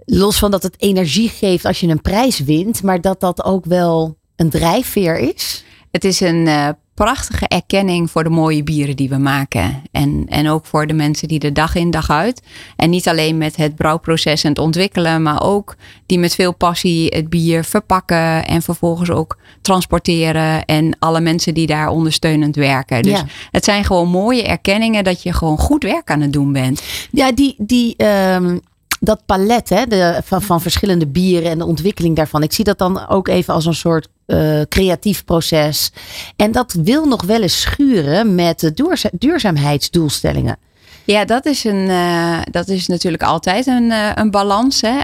Los 0.05 0.37
van 0.37 0.51
dat 0.51 0.63
het 0.63 0.81
energie 0.81 1.29
geeft 1.29 1.65
als 1.65 1.79
je 1.79 1.87
een 1.87 2.01
prijs 2.01 2.39
wint. 2.39 2.83
Maar 2.83 3.01
dat 3.01 3.19
dat 3.19 3.43
ook 3.43 3.65
wel 3.65 4.17
een 4.35 4.49
drijfveer 4.49 5.17
is. 5.17 5.63
Het 5.91 6.03
is 6.03 6.19
een 6.19 6.47
eh, 6.47 6.69
prachtige 7.01 7.47
erkenning 7.47 8.11
voor 8.11 8.23
de 8.23 8.29
mooie 8.29 8.63
bieren 8.63 8.95
die 8.95 9.09
we 9.09 9.17
maken. 9.17 9.81
En, 9.91 10.25
en 10.29 10.49
ook 10.49 10.65
voor 10.65 10.87
de 10.87 10.93
mensen 10.93 11.27
die 11.27 11.39
er 11.39 11.53
dag 11.53 11.75
in 11.75 11.91
dag 11.91 12.09
uit. 12.09 12.41
En 12.75 12.89
niet 12.89 13.07
alleen 13.07 13.37
met 13.37 13.55
het 13.55 13.75
brouwproces 13.75 14.43
en 14.43 14.49
het 14.49 14.59
ontwikkelen, 14.59 15.23
maar 15.23 15.43
ook 15.43 15.75
die 16.05 16.19
met 16.19 16.35
veel 16.35 16.53
passie 16.53 17.07
het 17.07 17.29
bier 17.29 17.63
verpakken 17.63 18.45
en 18.47 18.61
vervolgens 18.61 19.09
ook 19.09 19.37
transporteren. 19.61 20.65
En 20.65 20.95
alle 20.99 21.21
mensen 21.21 21.53
die 21.53 21.67
daar 21.67 21.89
ondersteunend 21.89 22.55
werken. 22.55 23.01
Dus 23.01 23.19
Ja. 23.19 23.25
het 23.51 23.63
zijn 23.63 23.83
gewoon 23.83 24.09
mooie 24.09 24.43
erkenningen 24.43 25.03
dat 25.03 25.23
je 25.23 25.33
gewoon 25.33 25.57
goed 25.57 25.83
werk 25.83 26.11
aan 26.11 26.21
het 26.21 26.33
doen 26.33 26.53
bent. 26.53 26.81
Ja, 27.11 27.31
die, 27.31 27.55
die, 27.57 27.93
ehm, 27.97 28.57
dat 29.03 29.25
palet 29.25 29.69
hè, 29.69 29.85
de, 29.87 30.21
van, 30.23 30.41
van 30.41 30.61
verschillende 30.61 31.07
bieren 31.07 31.51
en 31.51 31.57
de 31.57 31.65
ontwikkeling 31.65 32.15
daarvan. 32.15 32.43
Ik 32.43 32.53
zie 32.53 32.63
dat 32.63 32.77
dan 32.77 33.07
ook 33.07 33.27
even 33.27 33.53
als 33.53 33.65
een 33.65 33.73
soort 33.73 34.07
eh, 34.25 34.61
creatief 34.69 35.25
proces. 35.25 35.91
En 36.35 36.51
dat 36.51 36.73
wil 36.73 37.05
nog 37.05 37.23
wel 37.23 37.41
eens 37.41 37.61
schuren 37.61 38.35
met 38.35 38.71
duurza- 38.75 39.09
duurzaamheidsdoelstellingen. 39.11 40.57
Ja, 41.03 41.25
dat 41.25 41.45
is, 41.45 41.63
een, 41.63 41.89
eh, 41.89 42.39
dat 42.51 42.67
is 42.67 42.87
natuurlijk 42.87 43.23
altijd 43.23 43.67
een, 43.67 43.91
eh, 43.91 44.11
een 44.13 44.31
balans. 44.31 44.81
Hè? 44.81 44.95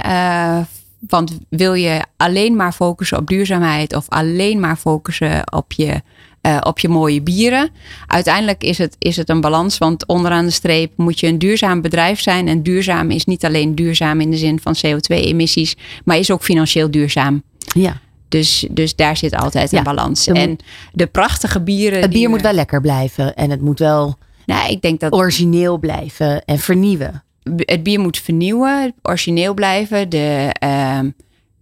Want 1.00 1.38
wil 1.50 1.74
je 1.74 2.04
alleen 2.18 2.56
maar 2.56 2.74
focussen 2.74 3.18
op 3.18 3.28
duurzaamheid 3.28 3.96
of 3.96 4.06
alleen 4.10 4.60
maar 4.60 4.76
focussen 4.76 5.54
op 5.54 5.72
je 5.72 6.02
eh, 6.48 6.58
op 6.64 6.80
je 6.80 6.90
mooie 6.90 7.22
bieren. 7.22 7.70
Uiteindelijk 8.08 8.64
is 8.64 8.78
het, 8.78 8.96
is 9.00 9.18
het 9.18 9.30
een 9.30 9.42
balans, 9.42 9.78
want 9.78 10.06
onderaan 10.06 10.46
de 10.46 10.52
streep 10.52 10.92
moet 10.96 11.20
je 11.20 11.28
een 11.28 11.38
duurzaam 11.38 11.82
bedrijf 11.82 12.22
zijn. 12.22 12.48
En 12.48 12.64
duurzaam 12.64 13.12
is 13.12 13.26
niet 13.26 13.46
alleen 13.46 13.76
duurzaam 13.76 14.22
in 14.22 14.32
de 14.32 14.38
zin 14.38 14.60
van 14.60 14.76
CO2-emissies, 14.76 15.76
maar 16.06 16.18
is 16.18 16.32
ook 16.32 16.44
financieel 16.44 16.92
duurzaam. 16.92 17.44
Ja. 17.58 18.00
Dus, 18.28 18.68
dus 18.72 18.96
daar 18.96 19.18
zit 19.18 19.36
altijd 19.36 19.72
Ja, 19.72 19.78
een 19.78 19.84
balans. 19.84 20.28
En 20.28 20.58
de 20.94 21.08
prachtige 21.08 21.62
bieren. 21.62 22.02
Het 22.02 22.12
bier 22.12 22.30
moet 22.30 22.42
wel 22.42 22.54
lekker 22.54 22.82
blijven 22.82 23.36
en 23.36 23.50
het 23.50 23.62
moet 23.62 23.80
wel 23.80 24.18
Nou, 24.46 24.72
ik 24.72 24.82
denk 24.82 25.00
dat 25.00 25.14
origineel 25.14 25.78
blijven 25.78 26.46
en 26.46 26.60
vernieuwen. 26.60 27.24
het 27.56 27.84
bier 27.84 28.00
moet 28.00 28.18
vernieuwen, 28.18 28.94
origineel 29.02 29.54
blijven, 29.54 30.10
de, 30.10 30.50
ehm, 30.60 31.10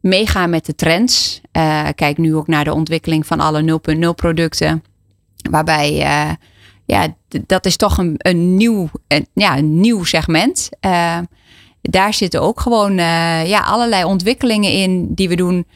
meegaan 0.06 0.50
met 0.50 0.66
de 0.66 0.76
trends. 0.76 1.42
Eh, 1.52 1.88
kijk 1.96 2.18
nu 2.18 2.36
ook 2.36 2.48
naar 2.48 2.64
de 2.64 2.74
ontwikkeling 2.74 3.26
van 3.26 3.40
alle 3.40 3.62
0.0 3.62 4.14
producten. 4.16 4.84
Waarbij, 5.50 6.02
eh, 6.02 6.30
ja, 6.86 7.16
dat 7.46 7.66
is 7.66 7.78
toch 7.78 7.98
een, 7.98 8.16
een, 8.18 8.56
nieuw, 8.56 8.90
een, 9.08 9.28
ja, 9.34 9.58
een 9.58 9.80
nieuw 9.80 10.04
segment. 10.04 10.70
Eh, 10.80 11.18
daar 11.82 12.14
zitten 12.14 12.42
ook 12.42 12.60
gewoon 12.60 12.96
ja, 13.46 13.60
allerlei 13.60 14.04
ontwikkelingen 14.04 14.72
in 14.72 15.14
die 15.14 15.30
we 15.30 15.36
doen. 15.36 15.68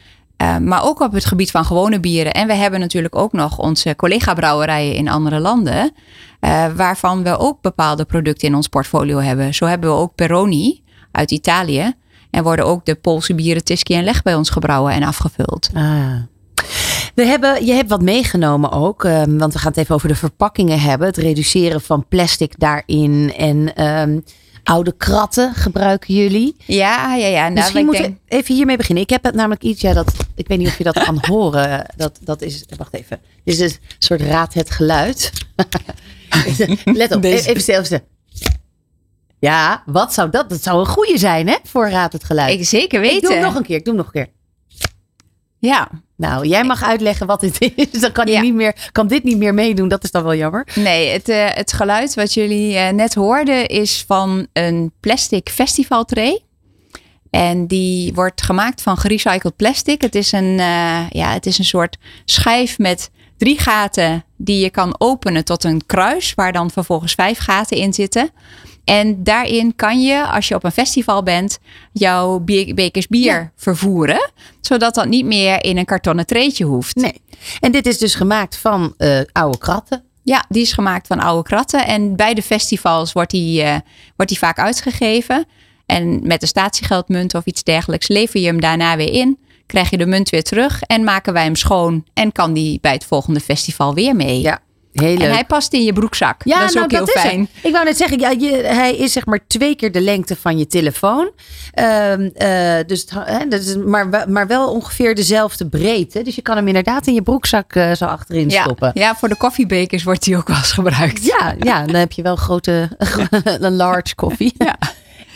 Maar 0.60 0.84
ook 0.84 1.00
op 1.00 1.12
het 1.12 1.24
gebied 1.24 1.50
van 1.50 1.64
gewone 1.64 2.00
bieren. 2.00 2.32
En 2.32 2.46
we 2.46 2.54
hebben 2.54 2.80
natuurlijk 2.80 3.16
ook 3.16 3.32
nog 3.32 3.58
onze 3.58 3.96
collega-brouwerijen 3.96 4.94
in 4.94 5.08
andere 5.08 5.40
landen. 5.40 5.92
waarvan 6.76 7.22
we 7.22 7.38
ook 7.38 7.60
bepaalde 7.60 8.04
producten 8.04 8.48
in 8.48 8.54
ons 8.54 8.68
portfolio 8.68 9.18
hebben. 9.18 9.54
Zo 9.54 9.66
hebben 9.66 9.90
we 9.90 9.96
ook 9.96 10.14
Peroni 10.14 10.82
uit 11.12 11.30
Italië. 11.30 11.94
En 12.30 12.42
worden 12.42 12.66
ook 12.66 12.84
de 12.84 12.94
Poolse 12.94 13.34
bieren 13.34 13.64
Tiski 13.64 13.94
en 13.94 14.04
Leg 14.04 14.22
bij 14.22 14.34
ons 14.34 14.50
gebrouwen 14.50 14.92
en 14.92 15.02
afgevuld. 15.02 15.70
Ah. 15.74 16.14
We 17.14 17.24
hebben, 17.24 17.66
je 17.66 17.72
hebt 17.72 17.88
wat 17.88 18.02
meegenomen 18.02 18.70
ook, 18.72 19.04
ehm, 19.04 19.36
want 19.36 19.52
we 19.52 19.58
gaan 19.58 19.68
het 19.70 19.80
even 19.80 19.94
over 19.94 20.08
de 20.08 20.14
verpakkingen 20.14 20.80
hebben. 20.80 21.06
Het 21.06 21.16
reduceren 21.16 21.80
van 21.80 22.06
plastic 22.08 22.52
daarin 22.58 23.32
en 23.36 23.74
ehm, 23.74 24.18
oude 24.64 24.92
kratten 24.96 25.54
gebruiken 25.54 26.14
jullie. 26.14 26.56
Ja, 26.64 27.14
ja, 27.14 27.26
ja. 27.26 27.42
Nou, 27.42 27.54
Misschien 27.54 27.84
moeten 27.84 28.02
denk, 28.02 28.18
we 28.28 28.36
even 28.36 28.54
hiermee 28.54 28.76
beginnen. 28.76 29.02
Ik 29.04 29.10
heb 29.10 29.24
het 29.24 29.34
namelijk 29.34 29.62
iets, 29.62 29.80
ja, 29.80 29.92
dat, 29.92 30.12
ik 30.34 30.48
weet 30.48 30.58
niet 30.58 30.68
of 30.68 30.78
je 30.78 30.84
dat 30.84 31.04
kan 31.04 31.18
horen. 31.30 31.86
Dat, 31.96 32.18
dat 32.24 32.42
is, 32.42 32.64
wacht 32.76 32.94
even. 32.94 33.20
Dit 33.44 33.60
is 33.60 33.72
een 33.72 33.78
soort 33.98 34.20
raad 34.20 34.54
het 34.54 34.70
geluid. 34.70 35.32
Let 36.84 37.14
op, 37.14 37.22
Deze- 37.22 37.48
even 37.48 37.62
zelfs. 37.62 37.90
Ja, 39.40 39.82
wat 39.86 40.12
zou 40.14 40.30
dat? 40.30 40.48
Dat 40.48 40.62
zou 40.62 40.78
een 40.80 40.86
goede 40.86 41.18
zijn, 41.18 41.48
hè? 41.48 41.56
Voor 41.64 41.88
raad 41.90 42.12
het 42.12 42.24
geluid. 42.24 42.58
ik 42.60 42.66
zeker 42.66 43.02
Ik 43.02 43.10
doe 43.10 43.20
weten. 43.20 43.32
hem 43.34 43.42
nog 43.42 43.54
een 43.54 43.62
keer. 43.62 43.76
Ik 43.76 43.84
doe 43.84 43.94
hem 43.94 44.02
nog 44.04 44.14
een 44.14 44.24
keer. 44.24 44.32
Ja, 45.58 45.88
Nou, 46.16 46.46
jij 46.46 46.64
mag 46.64 46.82
uitleggen 46.84 47.26
wat 47.26 47.40
dit 47.40 47.60
is. 47.92 48.00
Dan 48.00 48.12
kan, 48.12 48.26
Ja. 48.26 48.40
niet 48.40 48.54
meer, 48.54 48.88
kan 48.92 49.06
dit 49.06 49.24
niet 49.24 49.36
meer 49.36 49.54
meedoen. 49.54 49.88
Dat 49.88 50.04
is 50.04 50.10
dan 50.10 50.22
wel 50.22 50.34
jammer. 50.34 50.66
Nee, 50.74 51.08
het, 51.08 51.28
eh, 51.28 51.46
het 51.50 51.72
geluid 51.72 52.14
wat 52.14 52.34
jullie 52.34 52.76
eh, 52.76 52.92
net 52.92 53.14
hoorden 53.14 53.66
is 53.66 54.04
van 54.06 54.46
een 54.52 54.92
plastic 55.00 55.48
festivaltray. 55.48 56.40
En 57.30 57.66
die 57.66 58.14
wordt 58.14 58.42
gemaakt 58.42 58.82
van 58.82 58.96
gerecycled 58.96 59.56
plastic. 59.56 60.02
Het 60.02 60.14
is 60.14 60.32
een, 60.32 60.58
eh, 60.58 61.00
ja, 61.10 61.32
het 61.32 61.46
is 61.46 61.58
een 61.58 61.64
soort 61.64 61.96
schijf 62.24 62.78
met 62.78 63.10
drie 63.36 63.58
gaten 63.60 64.24
die 64.36 64.62
je 64.62 64.70
kan 64.70 64.94
openen 64.98 65.44
tot 65.44 65.64
een 65.64 65.86
kruis, 65.86 66.34
waar 66.34 66.52
dan 66.52 66.70
vervolgens 66.70 67.14
vijf 67.14 67.38
gaten 67.38 67.76
in 67.76 67.92
zitten. 67.92 68.30
En 68.90 69.22
daarin 69.22 69.76
kan 69.76 70.02
je, 70.02 70.26
als 70.26 70.48
je 70.48 70.54
op 70.54 70.64
een 70.64 70.72
festival 70.72 71.22
bent, 71.22 71.58
jouw 71.92 72.38
be- 72.38 72.72
bekers 72.74 73.06
bier 73.06 73.32
Ja. 73.32 73.52
vervoeren. 73.56 74.30
Zodat 74.60 74.94
dat 74.94 75.08
niet 75.08 75.24
meer 75.24 75.64
in 75.64 75.76
een 75.78 75.84
kartonnen 75.84 76.26
treetje 76.26 76.64
hoeft. 76.64 76.94
Nee. 76.96 77.20
En 77.60 77.72
dit 77.72 77.86
is 77.86 77.98
dus 77.98 78.14
gemaakt 78.14 78.56
van 78.56 78.94
eh, 78.96 79.20
oude 79.32 79.58
kratten. 79.58 80.02
Ja, 80.22 80.44
die 80.48 80.62
is 80.62 80.72
gemaakt 80.72 81.06
van 81.06 81.20
oude 81.20 81.42
kratten. 81.48 81.86
En 81.86 82.16
bij 82.16 82.34
de 82.34 82.42
festivals 82.42 83.12
wordt 83.12 83.30
die, 83.30 83.62
eh, 83.62 83.76
wordt 84.16 84.30
die 84.30 84.38
vaak 84.38 84.58
uitgegeven. 84.58 85.44
En 85.86 86.20
met 86.26 86.42
een 86.42 86.48
statiegeldmunt 86.48 87.34
of 87.34 87.44
iets 87.44 87.62
dergelijks 87.62 88.08
lever 88.08 88.40
je 88.40 88.46
hem 88.46 88.60
daarna 88.60 88.96
weer 88.96 89.12
in. 89.12 89.38
Krijg 89.66 89.90
je 89.90 89.96
de 89.98 90.06
munt 90.06 90.30
weer 90.30 90.42
terug 90.42 90.82
en 90.82 91.04
maken 91.04 91.32
wij 91.32 91.44
hem 91.44 91.56
schoon. 91.56 92.04
En 92.14 92.32
kan 92.32 92.52
die 92.52 92.78
bij 92.80 92.92
het 92.92 93.04
volgende 93.04 93.40
festival 93.40 93.94
weer 93.94 94.16
mee. 94.16 94.40
Ja, 94.40 94.58
heel 94.92 95.08
leuk. 95.08 95.20
En 95.20 95.30
hij 95.32 95.44
past 95.44 95.72
in 95.72 95.82
je 95.82 95.92
broekzak. 95.92 96.40
ja, 96.44 96.58
dat 96.58 96.68
is 96.68 96.74
nou, 96.74 96.84
ook 96.84 96.90
heel 96.92 97.06
fijn. 97.06 97.48
Ik 97.62 97.72
wou 97.72 97.84
net 97.84 97.96
zeggen, 97.96 98.18
ja, 98.18 98.30
je, 98.30 98.50
hij 98.56 98.96
is 98.96 99.12
zeg 99.12 99.26
maar 99.26 99.40
twee 99.46 99.76
keer 99.76 99.92
de 99.92 100.00
lengte 100.00 100.36
van 100.36 100.58
je 100.58 100.66
telefoon. 100.66 101.30
Ehm, 101.72 102.28
eh, 102.34 102.74
dus 102.86 103.06
hè, 103.14 103.48
dat 103.48 103.60
is, 103.60 103.76
maar, 103.76 104.10
wel- 104.10 104.26
maar 104.28 104.46
wel 104.46 104.70
ongeveer 104.72 105.14
dezelfde 105.14 105.66
breedte. 105.68 106.22
Dus 106.22 106.34
je 106.34 106.42
kan 106.42 106.56
hem 106.56 106.66
inderdaad 106.66 107.06
in 107.06 107.14
je 107.14 107.22
broekzak 107.22 107.74
eh, 107.74 107.92
zo 107.92 108.04
achterin 108.04 108.48
Ja, 108.48 108.62
stoppen. 108.62 108.90
ja, 108.94 109.14
voor 109.16 109.28
de 109.28 109.36
koffiebekers 109.36 110.02
wordt 110.02 110.24
die 110.24 110.36
ook 110.36 110.48
wel 110.48 110.56
eens 110.56 110.72
gebruikt. 110.72 111.24
Ja, 111.24 111.54
ja, 111.58 111.84
dan 111.86 111.94
heb 111.94 112.12
je 112.12 112.22
wel 112.22 112.36
grote, 112.36 112.88
een 113.44 113.76
large 113.76 114.14
koffie. 114.14 114.54
Ja. 114.58 114.78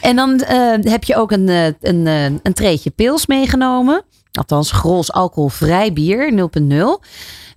En 0.00 0.16
dan 0.16 0.40
eh, 0.40 0.72
heb 0.80 1.04
je 1.04 1.16
ook 1.16 1.32
een, 1.32 1.48
een, 1.80 2.06
een 2.42 2.52
treetje 2.52 2.90
pils 2.90 3.26
meegenomen. 3.26 4.02
Althans, 4.38 4.70
Grols 4.72 5.12
alcoholvrij 5.12 5.92
bier, 5.92 6.32
0.0. 6.32 7.00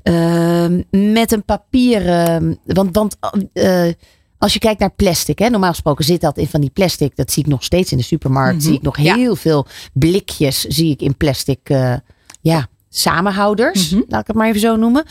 Ehm, 0.04 0.82
met 1.13 1.32
een 1.32 1.44
papieren. 1.44 2.60
Want, 2.66 2.96
want 2.96 3.18
eh, 3.54 3.84
als 4.38 4.54
je 4.54 4.60
kijkt 4.60 4.80
naar 4.80 4.92
plastic, 4.96 5.40
hè, 5.40 5.50
normaal 5.50 5.70
gesproken 5.70 6.06
zit 6.06 6.22
dat 6.22 6.38
in 6.38 6.48
van 6.48 6.62
die 6.62 6.70
plastic. 6.70 7.16
Dat 7.16 7.32
zie 7.32 7.44
ik 7.44 7.50
nog 7.50 7.63
steeds 7.63 7.92
in 7.92 7.98
de 7.98 8.04
supermarkt. 8.04 8.56
Mhm, 8.58 8.66
Zie 8.66 8.74
ik 8.76 8.82
nog 8.82 8.98
ja. 9.00 9.16
heel 9.16 9.36
veel 9.36 9.66
blikjes 9.94 10.62
zie 10.62 10.92
ik 10.92 11.02
in 11.02 11.18
plastic. 11.18 11.60
eh, 11.63 11.94
ja, 12.42 12.68
samenhouders, 12.90 13.90
Mhm. 13.90 14.02
laat 14.08 14.22
ik 14.22 14.28
het 14.28 14.36
maar 14.36 14.48
even 14.48 14.60
zo 14.60 14.76
noemen. 14.76 15.06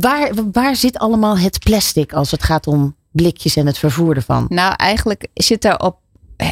Waar, 0.00 0.30
waar 0.52 0.76
zit 0.76 0.98
allemaal 0.98 1.38
het 1.38 1.58
plastic 1.58 2.12
als 2.12 2.30
het 2.30 2.42
gaat 2.42 2.66
om 2.66 2.96
blikjes 3.10 3.56
en 3.56 3.66
het 3.66 3.78
vervoer 3.78 4.16
ervan? 4.16 4.46
Nou, 4.48 4.74
eigenlijk 4.76 5.28
zit 5.34 5.64
er 5.64 5.78
op 5.80 5.96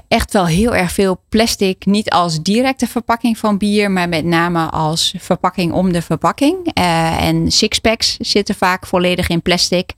echt 0.09 0.33
wel 0.33 0.47
heel 0.47 0.75
erg 0.75 0.93
veel 0.93 1.21
plastic. 1.29 1.87
Niet 1.87 2.11
als 2.11 2.43
directe 2.43 2.87
verpakking 2.87 3.39
van 3.39 3.59
bier, 3.59 3.91
maar 3.91 4.09
met 4.09 4.25
name 4.25 4.71
als 4.71 5.15
verpakking 5.19 5.73
om 5.73 5.93
de 5.93 6.03
verpakking. 6.03 6.71
Eh, 6.73 7.27
en 7.27 7.51
sixpacks 7.51 8.17
zitten 8.17 8.55
vaak 8.55 8.87
volledig 8.87 9.29
in 9.29 9.43
plastic. 9.43 9.95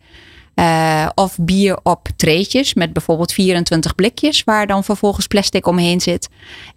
Eh, 0.54 1.09
of 1.14 1.37
bier 1.40 1.78
op 1.83 2.09
treetjes 2.16 2.74
met 2.74 2.92
bijvoorbeeld 2.92 3.33
24 3.33 3.94
blikjes, 3.94 4.44
waar 4.44 4.66
dan 4.66 4.85
vervolgens 4.85 5.26
plastic 5.26 5.66
omheen 5.66 6.00
zit. 6.00 6.28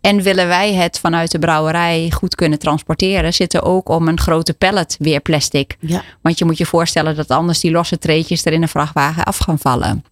En 0.01 0.21
willen 0.21 0.47
wij 0.47 0.73
het 0.73 0.99
vanuit 0.99 1.31
de 1.31 1.39
brouwerij 1.39 2.11
goed 2.11 2.35
kunnen 2.35 2.59
transporteren, 2.59 3.33
zit 3.33 3.53
er 3.53 3.63
ook 3.63 3.89
om 3.89 4.07
een 4.07 4.19
grote 4.19 4.53
pallet 4.53 4.95
weer 4.99 5.19
plastic. 5.19 5.77
Ja. 5.79 6.03
Want 6.21 6.37
je 6.37 6.45
moet 6.45 6.57
je 6.57 6.65
voorstellen 6.65 7.15
dat 7.15 7.29
anders 7.29 7.59
die 7.59 7.71
losse 7.71 7.97
treetjes 7.97 8.45
er 8.45 8.53
in 8.53 8.61
een 8.61 8.67
vrachtwagen 8.67 9.23
af 9.23 9.37
gaan 9.37 9.59
vallen. 9.59 10.03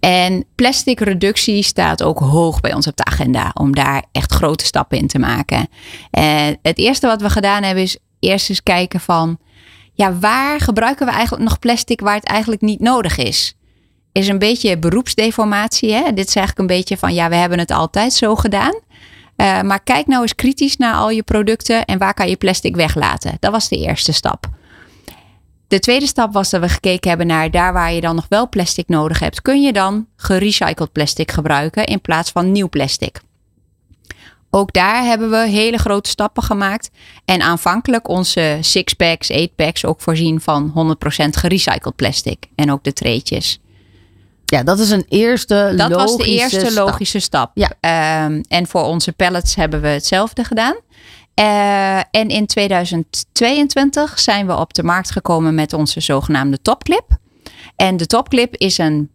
En 0.00 0.44
plastic 0.54 1.00
reductie 1.00 1.62
staat 1.62 2.02
ook 2.02 2.18
hoog 2.18 2.60
bij 2.60 2.74
ons 2.74 2.86
op 2.86 2.96
de 2.96 3.04
agenda 3.04 3.50
om 3.54 3.74
daar 3.74 4.04
echt 4.12 4.32
grote 4.32 4.64
stappen 4.64 4.98
in 4.98 5.06
te 5.06 5.18
maken. 5.18 5.68
En 6.10 6.58
het 6.62 6.78
eerste 6.78 7.06
wat 7.06 7.20
we 7.20 7.30
gedaan 7.30 7.62
hebben 7.62 7.82
is 7.82 7.98
eerst 8.18 8.48
eens 8.48 8.62
kijken 8.62 9.00
van, 9.00 9.38
ja, 9.92 10.18
waar 10.18 10.60
gebruiken 10.60 11.06
we 11.06 11.12
eigenlijk 11.12 11.48
nog 11.48 11.58
plastic 11.58 12.00
waar 12.00 12.14
het 12.14 12.24
eigenlijk 12.24 12.62
niet 12.62 12.80
nodig 12.80 13.16
is? 13.16 13.54
Is 14.12 14.28
een 14.28 14.38
beetje 14.38 14.78
beroepsdeformatie. 14.78 15.92
Hè? 15.92 16.02
Dit 16.12 16.28
is 16.28 16.34
eigenlijk 16.34 16.58
een 16.58 16.76
beetje 16.76 16.96
van, 16.96 17.14
ja, 17.14 17.28
we 17.28 17.34
hebben 17.34 17.58
het 17.58 17.70
altijd 17.70 18.12
zo 18.12 18.36
gedaan. 18.36 18.80
Eh, 19.36 19.60
maar 19.60 19.82
kijk 19.82 20.06
nou 20.06 20.22
eens 20.22 20.34
kritisch 20.34 20.76
naar 20.76 20.94
al 20.94 21.10
je 21.10 21.22
producten 21.22 21.84
en 21.84 21.98
waar 21.98 22.14
kan 22.14 22.28
je 22.28 22.36
plastic 22.36 22.76
weglaten. 22.76 23.36
Dat 23.38 23.52
was 23.52 23.68
de 23.68 23.76
eerste 23.76 24.12
stap. 24.12 24.46
De 25.70 25.78
tweede 25.78 26.06
stap 26.06 26.32
was 26.32 26.50
dat 26.50 26.60
we 26.60 26.68
gekeken 26.68 27.08
hebben 27.08 27.26
naar 27.26 27.50
daar 27.50 27.72
waar 27.72 27.92
je 27.92 28.00
dan 28.00 28.14
nog 28.14 28.26
wel 28.28 28.48
plastic 28.48 28.88
nodig 28.88 29.18
hebt. 29.18 29.42
Kun 29.42 29.62
je 29.62 29.72
dan 29.72 30.06
gerecycled 30.16 30.92
plastic 30.92 31.30
gebruiken 31.30 31.84
in 31.86 32.00
plaats 32.00 32.30
van 32.30 32.52
nieuw 32.52 32.68
plastic? 32.68 33.20
Ook 34.50 34.72
daar 34.72 35.04
hebben 35.04 35.30
we 35.30 35.36
hele 35.36 35.78
grote 35.78 36.10
stappen 36.10 36.42
gemaakt. 36.42 36.90
En 37.24 37.40
aanvankelijk 37.40 38.08
onze 38.08 38.58
sixpacks, 38.60 39.30
eightpacks 39.30 39.84
ook 39.84 40.00
voorzien 40.00 40.40
van 40.40 40.96
100% 41.24 41.28
gerecycled 41.30 41.96
plastic. 41.96 42.46
En 42.54 42.72
ook 42.72 42.84
de 42.84 42.92
treetjes. 42.92 43.60
Ja, 44.44 44.62
dat 44.62 44.78
is 44.78 44.90
een 44.90 45.04
eerste 45.08 45.74
Dat 45.76 45.90
was 45.90 46.16
de 46.16 46.18
logische 46.18 46.40
eerste 46.42 46.70
stap. 46.70 46.86
logische 46.86 47.20
stap. 47.20 47.50
Ja. 47.54 47.72
Ehm, 47.80 48.42
en 48.48 48.66
voor 48.66 48.82
onze 48.82 49.12
pallets 49.12 49.54
hebben 49.54 49.80
we 49.80 49.88
hetzelfde 49.88 50.44
gedaan. 50.44 50.76
Eh, 51.34 51.96
en 51.96 52.28
in 52.28 52.46
2022 52.46 54.18
zijn 54.18 54.46
we 54.46 54.56
op 54.56 54.74
de 54.74 54.82
markt 54.82 55.10
gekomen 55.10 55.54
met 55.54 55.72
onze 55.72 56.00
zogenaamde 56.00 56.62
topclip. 56.62 57.18
En 57.76 57.96
de 57.96 58.06
topclip 58.06 58.56
is 58.56 58.78
een, 58.78 59.10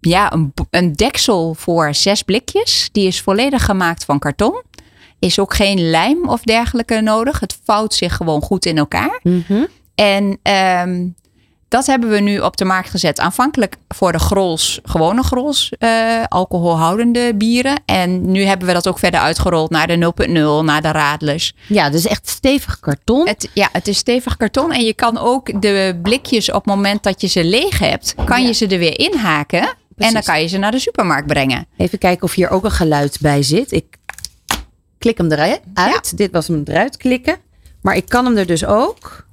ja, 0.00 0.32
een, 0.32 0.52
een 0.70 0.92
deksel 0.92 1.54
voor 1.54 1.94
zes 1.94 2.22
blikjes. 2.22 2.88
Die 2.92 3.06
is 3.06 3.20
volledig 3.20 3.64
gemaakt 3.64 4.04
van 4.04 4.18
karton. 4.18 4.62
Is 5.18 5.38
ook 5.38 5.54
geen 5.54 5.90
lijm 5.90 6.28
of 6.28 6.42
dergelijke 6.42 7.00
nodig. 7.00 7.40
Het 7.40 7.58
vouwt 7.64 7.94
zich 7.94 8.16
gewoon 8.16 8.42
goed 8.42 8.66
in 8.66 8.78
elkaar. 8.78 9.20
Mhm. 9.22 9.64
En 9.94 10.38
ehm, 10.42 11.08
Dat 11.72 11.86
hebben 11.86 12.08
we 12.10 12.20
nu 12.20 12.38
op 12.38 12.56
de 12.56 12.64
markt 12.64 12.90
gezet. 12.90 13.20
Aanvankelijk 13.20 13.76
voor 13.88 14.12
de 14.12 14.18
grols, 14.18 14.80
gewone 14.82 15.22
grols, 15.22 15.72
uh, 15.78 16.22
alcoholhoudende 16.28 17.34
bieren. 17.34 17.82
En 17.84 18.30
nu 18.30 18.44
hebben 18.44 18.66
we 18.66 18.72
dat 18.72 18.88
ook 18.88 18.98
verder 18.98 19.20
uitgerold 19.20 19.70
naar 19.70 19.86
de 19.86 20.12
0.0, 20.26 20.64
naar 20.64 20.82
de 20.82 20.90
radlers. 20.90 21.54
Ja, 21.66 21.90
dus 21.90 22.06
echt 22.06 22.28
stevig 22.28 22.80
karton. 22.80 23.28
Het, 23.28 23.48
ja, 23.54 23.68
het 23.72 23.88
is 23.88 23.98
stevig 23.98 24.36
karton. 24.36 24.72
En 24.72 24.84
je 24.84 24.94
kan 24.94 25.18
ook 25.18 25.62
de 25.62 25.98
blikjes 26.02 26.48
op 26.48 26.54
het 26.54 26.64
moment 26.64 27.02
dat 27.02 27.20
je 27.20 27.26
ze 27.26 27.44
leeg 27.44 27.78
hebt, 27.78 28.14
kan 28.24 28.46
je 28.46 28.52
ze 28.52 28.66
er 28.66 28.78
weer 28.78 28.98
inhaken. 28.98 29.74
En 29.96 30.12
dan 30.12 30.22
kan 30.22 30.40
je 30.40 30.46
ze 30.46 30.58
naar 30.58 30.70
de 30.70 30.78
supermarkt 30.78 31.26
brengen. 31.26 31.66
Even 31.76 31.98
kijken 31.98 32.24
of 32.24 32.34
hier 32.34 32.50
ook 32.50 32.64
een 32.64 32.70
geluid 32.70 33.18
bij 33.20 33.42
zit. 33.42 33.72
Ik 33.72 33.96
klik 34.98 35.18
hem 35.18 35.32
eruit. 35.32 35.60
Uit. 35.74 36.16
Dit 36.16 36.30
was 36.30 36.48
hem 36.48 36.62
eruit 36.64 36.96
klikken. 36.96 37.36
Maar 37.82 37.96
ik 37.96 38.08
kan 38.08 38.24
hem 38.24 38.36
er 38.36 38.46
dus 38.46 38.64
ook 38.64 39.26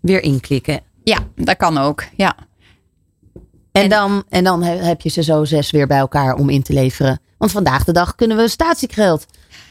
weer 0.00 0.22
inklikken. 0.22 0.88
Ja, 1.04 1.18
dat 1.36 1.56
kan 1.56 1.78
ook. 1.78 2.04
Ja. 2.16 2.36
En, 3.72 3.88
dan, 3.88 4.24
en 4.28 4.44
dan 4.44 4.62
heb 4.62 5.00
je 5.00 5.08
ze 5.08 5.22
zo 5.22 5.44
zes 5.44 5.70
weer 5.70 5.86
bij 5.86 5.98
elkaar 5.98 6.34
om 6.34 6.48
in 6.48 6.62
te 6.62 6.72
leveren. 6.72 7.20
Want 7.38 7.52
vandaag 7.52 7.84
de 7.84 7.92
dag 7.92 8.14
kunnen 8.14 8.36
we 8.36 8.48
statiegeld 8.48 9.26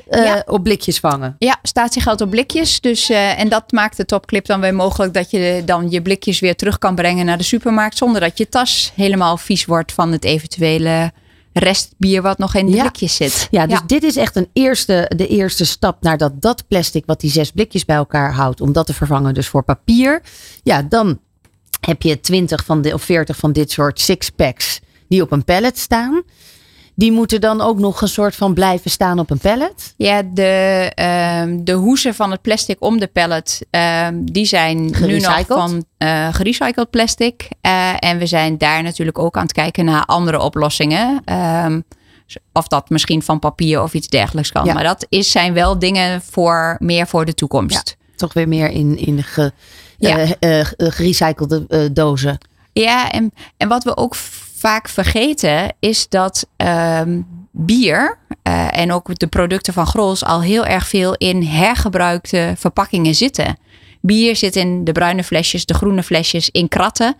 uh, 0.10 0.36
op 0.46 0.64
blikjes 0.64 1.00
vangen. 1.00 1.36
Ja, 1.40 1.60
statiegeld 1.64 2.22
op 2.22 2.30
blikjes. 2.30 2.82
Dus, 2.82 3.10
uh, 3.10 3.40
en 3.40 3.50
dat 3.50 3.72
maakt 3.72 3.98
de 3.98 4.06
topclip 4.06 4.46
dan 4.46 4.62
weer 4.62 4.76
mogelijk 4.76 5.14
dat 5.14 5.32
je 5.32 5.62
dan 5.66 5.90
je 5.90 6.02
blikjes 6.02 6.40
weer 6.40 6.56
terug 6.56 6.78
kan 6.78 6.96
brengen 6.96 7.26
naar 7.26 7.38
de 7.38 7.44
supermarkt. 7.44 7.98
Zonder 7.98 8.22
dat 8.22 8.38
je 8.38 8.50
tas 8.50 8.92
helemaal 8.96 9.38
vies 9.38 9.66
wordt 9.66 9.92
van 9.92 10.12
het 10.12 10.24
eventuele 10.24 11.12
restbier 11.60 12.22
wat 12.22 12.38
nog 12.38 12.56
in 12.56 12.66
de 12.66 12.78
blikjes 12.78 13.16
zit. 13.16 13.48
Ja, 13.52 13.68
dus 13.68 13.80
dit 13.86 14.04
is 14.04 14.16
echt 14.16 14.36
een 14.36 14.50
eerste, 14.54 15.12
de 15.16 15.28
eerste 15.28 15.66
stap 15.66 16.04
naar 16.04 16.18
dat, 16.18 16.42
dat 16.42 16.68
plastic 16.68 17.04
wat 17.06 17.20
die 17.20 17.32
zes 17.32 17.52
blikjes 17.52 17.86
bij 17.86 17.96
elkaar 17.96 18.34
houdt. 18.34 18.62
Om 18.62 18.72
dat 18.72 18.86
te 18.86 18.94
vervangen 18.94 19.34
dus 19.34 19.48
voor 19.48 19.64
papier. 19.64 20.22
Ja, 20.64 20.82
dan 20.82 21.20
heb 21.80 22.02
je 22.02 22.20
20 22.20 22.66
van 22.66 22.82
de, 22.82 22.94
of 22.94 23.04
40 23.04 23.38
van 23.38 23.52
dit 23.52 23.72
soort 23.72 24.00
six-packs 24.00 24.80
die 25.08 25.22
op 25.22 25.32
een 25.32 25.44
pallet 25.44 25.78
staan. 25.78 26.24
Die 27.00 27.12
moeten 27.12 27.42
dan 27.42 27.62
ook 27.62 27.80
nog 27.80 28.02
een 28.02 28.08
soort 28.08 28.36
van 28.36 28.54
blijven 28.54 28.92
staan 28.92 29.20
op 29.20 29.30
een 29.30 29.38
pallet? 29.38 29.94
Ja, 29.98 30.22
de, 30.34 30.92
uh, 31.00 31.58
de 31.64 31.72
hoezen 31.72 32.16
van 32.16 32.32
het 32.32 32.42
plastic 32.42 32.78
om 32.80 33.00
de 33.00 33.08
pallet, 33.08 33.66
uh, 33.72 34.08
die 34.14 34.46
zijn 34.46 34.96
nu 35.02 35.20
nog 35.20 35.46
van 35.48 35.86
uh, 35.98 36.34
gerecycled 36.34 36.90
plastic. 36.90 37.48
Uh, 37.62 37.94
en 38.00 38.18
we 38.18 38.26
zijn 38.26 38.58
daar 38.58 38.84
natuurlijk 38.84 39.20
ook 39.20 39.36
aan 39.36 39.44
het 39.44 39.52
kijken 39.52 39.86
naar 39.86 40.06
andere 40.06 40.40
oplossingen. 40.40 41.22
Ehm, 41.26 41.82
of 42.54 42.68
dat 42.68 42.90
misschien 42.90 43.22
van 43.22 43.40
papier 43.40 43.82
of 43.82 43.94
iets 43.94 44.08
dergelijks 44.08 44.52
kan. 44.52 44.66
Maar 44.66 44.84
dat 44.84 45.06
is, 45.10 45.32
zijn 45.32 45.54
wel 45.54 45.80
dingen 45.80 46.22
voor 46.22 46.76
meer 46.80 47.08
voor 47.08 47.26
de 47.26 47.34
toekomst. 47.34 47.96
Ja, 47.98 48.16
toch 48.16 48.34
weer 48.34 48.48
meer 48.48 48.70
in, 48.70 48.98
in 48.98 49.24
ge, 49.24 49.52
ja. 49.98 50.26
uh, 50.40 50.66
gerecyclede 50.78 51.94
dozen. 51.94 52.38
Ja, 52.74 53.12
en, 53.12 53.34
en 53.58 53.68
wat 53.68 53.84
we 53.84 53.98
ook 53.98 54.16
vaak 54.60 54.90
vergeten 54.90 55.74
is 55.80 56.10
dat 56.10 56.48
um, 56.58 57.28
bier 57.52 58.18
uh, 58.44 58.78
en 58.78 58.92
ook 58.92 59.20
de 59.20 59.28
producten 59.28 59.74
van 59.74 59.88
Grols 59.88 60.24
al 60.24 60.42
heel 60.42 60.66
erg 60.66 60.88
veel 60.88 61.16
in 61.16 61.44
hergebruikte 61.44 62.54
verpakkingen 62.58 63.16
zitten. 63.16 63.58
Bier 64.02 64.36
zit 64.36 64.56
in 64.56 64.84
de 64.84 64.92
bruine 64.92 65.24
flesjes, 65.24 65.66
de 65.66 65.74
groene 65.74 66.04
flesjes, 66.04 66.50
in 66.50 66.68
kratten. 66.68 67.16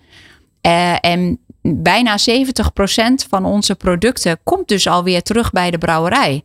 Uh, 0.62 1.06
en 1.06 1.40
bijna 1.62 2.18
70% 2.18 2.24
van 3.30 3.46
onze 3.46 3.76
producten 3.76 4.40
komt 4.44 4.68
dus 4.68 4.88
alweer 4.88 5.22
terug 5.22 5.52
bij 5.52 5.72
de 5.72 5.78
brouwerij. 5.78 6.44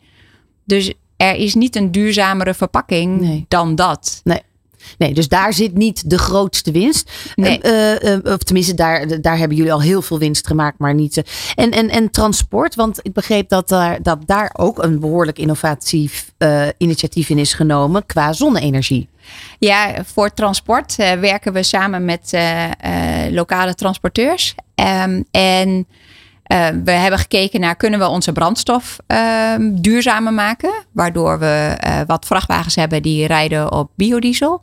Dus 0.64 0.92
er 1.16 1.34
is 1.34 1.54
niet 1.54 1.76
een 1.76 1.92
duurzamere 1.92 2.54
verpakking 2.54 3.20
nee. 3.20 3.44
dan 3.48 3.74
dat. 3.74 4.20
Nee. 4.24 4.42
Nee, 4.98 5.14
dus 5.14 5.28
daar 5.28 5.52
zit 5.52 5.74
niet 5.74 6.10
de 6.10 6.18
grootste 6.18 6.70
winst. 6.70 7.10
Nee. 7.34 7.60
Uh, 7.62 8.14
uh, 8.14 8.18
of 8.22 8.38
tenminste, 8.38 8.74
daar, 8.74 9.20
daar 9.20 9.38
hebben 9.38 9.56
jullie 9.56 9.72
al 9.72 9.82
heel 9.82 10.02
veel 10.02 10.18
winst 10.18 10.46
gemaakt, 10.46 10.78
maar 10.78 10.94
niet. 10.94 11.16
Uh, 11.16 11.24
en, 11.54 11.70
en, 11.70 11.90
en 11.90 12.10
transport, 12.10 12.74
want 12.74 12.98
ik 13.02 13.12
begreep 13.12 13.48
dat 13.48 13.68
daar, 13.68 14.02
dat 14.02 14.18
daar 14.26 14.50
ook 14.56 14.82
een 14.82 15.00
behoorlijk 15.00 15.38
innovatief 15.38 16.32
initiatief 16.78 17.28
in 17.28 17.38
is 17.38 17.54
genomen 17.54 18.06
qua 18.06 18.32
zonne-energie. 18.32 19.08
Ja, 19.58 20.04
voor 20.04 20.34
transport 20.34 20.96
werken 20.96 21.52
we 21.52 21.62
samen 21.62 22.04
met 22.04 22.38
lokale 23.30 23.74
transporteurs. 23.74 24.54
Um, 25.04 25.24
en 25.30 25.86
uh, 26.52 26.68
we 26.84 26.90
hebben 26.90 27.18
gekeken 27.18 27.60
naar 27.60 27.76
kunnen 27.76 27.98
we 27.98 28.06
onze 28.06 28.32
brandstof 28.32 28.96
uh, 29.08 29.54
duurzamer 29.60 30.32
maken. 30.32 30.84
Waardoor 30.92 31.38
we 31.38 31.78
uh, 31.86 32.00
wat 32.06 32.26
vrachtwagens 32.26 32.74
hebben 32.74 33.02
die 33.02 33.26
rijden 33.26 33.72
op 33.72 33.90
biodiesel. 33.94 34.62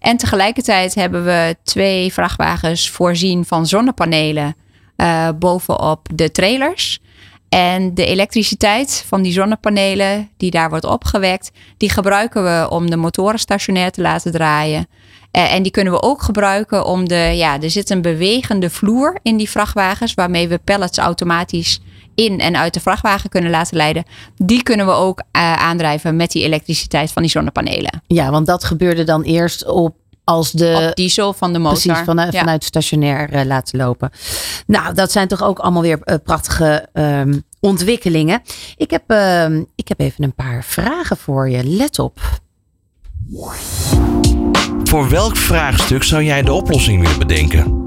En 0.00 0.16
tegelijkertijd 0.16 0.94
hebben 0.94 1.24
we 1.24 1.56
twee 1.64 2.12
vrachtwagens 2.12 2.90
voorzien 2.90 3.44
van 3.44 3.66
zonnepanelen 3.66 4.56
uh, 4.96 5.28
bovenop 5.38 6.08
de 6.14 6.30
trailers. 6.30 7.00
En 7.48 7.94
de 7.94 8.06
elektriciteit 8.06 9.04
van 9.06 9.22
die 9.22 9.32
zonnepanelen 9.32 10.30
die 10.36 10.50
daar 10.50 10.68
wordt 10.68 10.84
opgewekt, 10.84 11.50
die 11.76 11.90
gebruiken 11.90 12.44
we 12.44 12.70
om 12.70 12.90
de 12.90 12.96
motoren 12.96 13.38
stationair 13.38 13.90
te 13.90 14.00
laten 14.00 14.32
draaien. 14.32 14.86
Uh, 15.32 15.52
en 15.52 15.62
die 15.62 15.72
kunnen 15.72 15.92
we 15.92 16.02
ook 16.02 16.22
gebruiken 16.22 16.86
om 16.86 17.08
de, 17.08 17.14
ja, 17.14 17.60
er 17.60 17.70
zit 17.70 17.90
een 17.90 18.02
bewegende 18.02 18.70
vloer 18.70 19.18
in 19.22 19.36
die 19.36 19.50
vrachtwagens, 19.50 20.14
waarmee 20.14 20.48
we 20.48 20.58
pallets 20.58 20.98
automatisch 20.98 21.80
in 22.14 22.40
en 22.40 22.56
uit 22.56 22.74
de 22.74 22.80
vrachtwagen 22.80 23.30
kunnen 23.30 23.50
laten 23.50 23.76
leiden. 23.76 24.04
Die 24.36 24.62
kunnen 24.62 24.86
we 24.86 24.92
ook 24.92 25.18
uh, 25.18 25.52
aandrijven 25.52 26.16
met 26.16 26.30
die 26.30 26.44
elektriciteit 26.44 27.12
van 27.12 27.22
die 27.22 27.30
zonnepanelen. 27.30 28.02
Ja, 28.06 28.30
want 28.30 28.46
dat 28.46 28.64
gebeurde 28.64 29.04
dan 29.04 29.22
eerst 29.22 29.66
op 29.66 29.96
als 30.24 30.52
de 30.52 30.86
op 30.88 30.96
diesel 30.96 31.32
van 31.32 31.52
de 31.52 31.58
motor. 31.58 31.82
Precies, 31.82 32.04
van, 32.04 32.16
ja. 32.16 32.30
vanuit 32.30 32.64
stationair 32.64 33.34
uh, 33.34 33.44
laten 33.44 33.78
lopen. 33.78 34.10
Nou, 34.66 34.94
dat 34.94 35.12
zijn 35.12 35.28
toch 35.28 35.42
ook 35.42 35.58
allemaal 35.58 35.82
weer 35.82 35.98
uh, 36.04 36.14
prachtige 36.24 36.88
um, 36.92 37.42
ontwikkelingen. 37.60 38.42
Ik 38.76 38.90
heb, 38.90 39.02
uh, 39.06 39.56
ik 39.74 39.88
heb 39.88 40.00
even 40.00 40.24
een 40.24 40.34
paar 40.34 40.64
vragen 40.64 41.16
voor 41.16 41.50
je. 41.50 41.64
Let 41.64 41.98
op. 41.98 42.20
Voor 44.84 45.08
welk 45.08 45.36
vraagstuk 45.36 46.02
zou 46.02 46.22
jij 46.22 46.42
de 46.42 46.52
oplossing 46.52 47.00
willen 47.00 47.18
bedenken? 47.18 47.83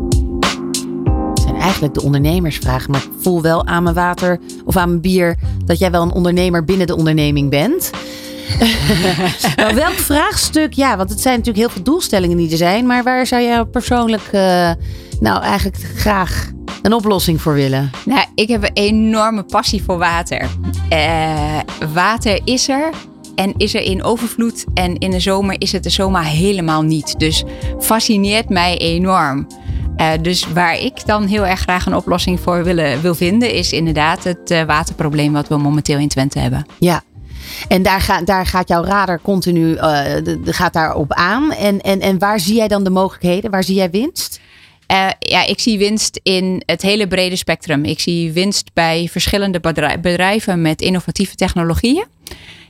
Eigenlijk 1.59 1.93
de 1.93 2.01
ondernemersvraag. 2.01 2.87
Maar 2.87 3.03
ik 3.03 3.09
voel 3.19 3.41
wel 3.41 3.65
aan 3.65 3.83
mijn 3.83 3.95
water 3.95 4.39
of 4.65 4.77
aan 4.77 4.89
mijn 4.89 5.01
bier 5.01 5.35
dat 5.65 5.79
jij 5.79 5.91
wel 5.91 6.01
een 6.01 6.11
ondernemer 6.11 6.63
binnen 6.63 6.87
de 6.87 6.95
onderneming 6.95 7.49
bent. 7.49 7.91
welk 9.73 9.93
vraagstuk? 9.93 10.73
Ja, 10.73 10.97
want 10.97 11.09
het 11.09 11.21
zijn 11.21 11.37
natuurlijk 11.37 11.65
heel 11.65 11.75
veel 11.75 11.83
doelstellingen 11.83 12.37
die 12.37 12.51
er 12.51 12.57
zijn. 12.57 12.85
Maar 12.85 13.03
waar 13.03 13.27
zou 13.27 13.41
jij 13.41 13.65
persoonlijk 13.65 14.29
uh, 14.31 14.71
nou 15.19 15.41
eigenlijk 15.41 15.77
graag 15.95 16.51
een 16.81 16.93
oplossing 16.93 17.41
voor 17.41 17.53
willen? 17.53 17.91
Nou, 18.05 18.25
ik 18.35 18.47
heb 18.47 18.63
een 18.63 18.73
enorme 18.73 19.43
passie 19.43 19.83
voor 19.83 19.97
water. 19.97 20.47
Uh, 20.93 21.59
water 21.93 22.41
is 22.43 22.69
er. 22.69 22.89
En 23.35 23.53
is 23.57 23.73
er 23.73 23.81
in 23.81 24.03
overvloed 24.03 24.65
en 24.73 24.97
in 24.97 25.11
de 25.11 25.19
zomer 25.19 25.55
is 25.61 25.71
het 25.71 25.85
er 25.85 25.91
zomaar 25.91 26.25
helemaal 26.25 26.81
niet. 26.81 27.19
Dus 27.19 27.43
fascineert 27.79 28.49
mij 28.49 28.77
enorm. 28.77 29.47
Uh, 30.01 30.11
dus 30.21 30.47
waar 30.53 30.79
ik 30.79 31.05
dan 31.05 31.25
heel 31.25 31.45
erg 31.45 31.59
graag 31.59 31.85
een 31.85 31.95
oplossing 31.95 32.39
voor 32.39 32.63
willen, 32.63 33.01
wil 33.01 33.15
vinden, 33.15 33.53
is 33.53 33.71
inderdaad 33.71 34.23
het 34.23 34.51
uh, 34.51 34.63
waterprobleem 34.63 35.33
wat 35.33 35.47
we 35.47 35.57
momenteel 35.57 35.99
in 35.99 36.07
Twente 36.07 36.39
hebben. 36.39 36.65
Ja. 36.79 37.03
En 37.67 37.83
daar, 37.83 38.01
ga, 38.01 38.21
daar 38.21 38.45
gaat 38.45 38.67
jouw 38.67 38.83
radar 38.83 39.21
continu 39.21 39.73
uh, 39.73 40.03
de, 40.23 40.41
de 40.41 40.53
gaat 40.53 40.73
daarop 40.73 41.13
aan. 41.13 41.51
En, 41.51 41.81
en, 41.81 41.99
en 41.99 42.19
waar 42.19 42.39
zie 42.39 42.55
jij 42.55 42.67
dan 42.67 42.83
de 42.83 42.89
mogelijkheden? 42.89 43.51
Waar 43.51 43.63
zie 43.63 43.75
jij 43.75 43.89
winst? 43.89 44.39
Uh, 44.91 45.07
ja, 45.19 45.45
ik 45.45 45.59
zie 45.59 45.77
winst 45.77 46.19
in 46.23 46.63
het 46.65 46.81
hele 46.81 47.07
brede 47.07 47.35
spectrum. 47.35 47.83
Ik 47.83 47.99
zie 47.99 48.31
winst 48.31 48.73
bij 48.73 49.07
verschillende 49.11 49.59
bedrijven 50.01 50.61
met 50.61 50.81
innovatieve 50.81 51.35
technologieën. 51.35 52.05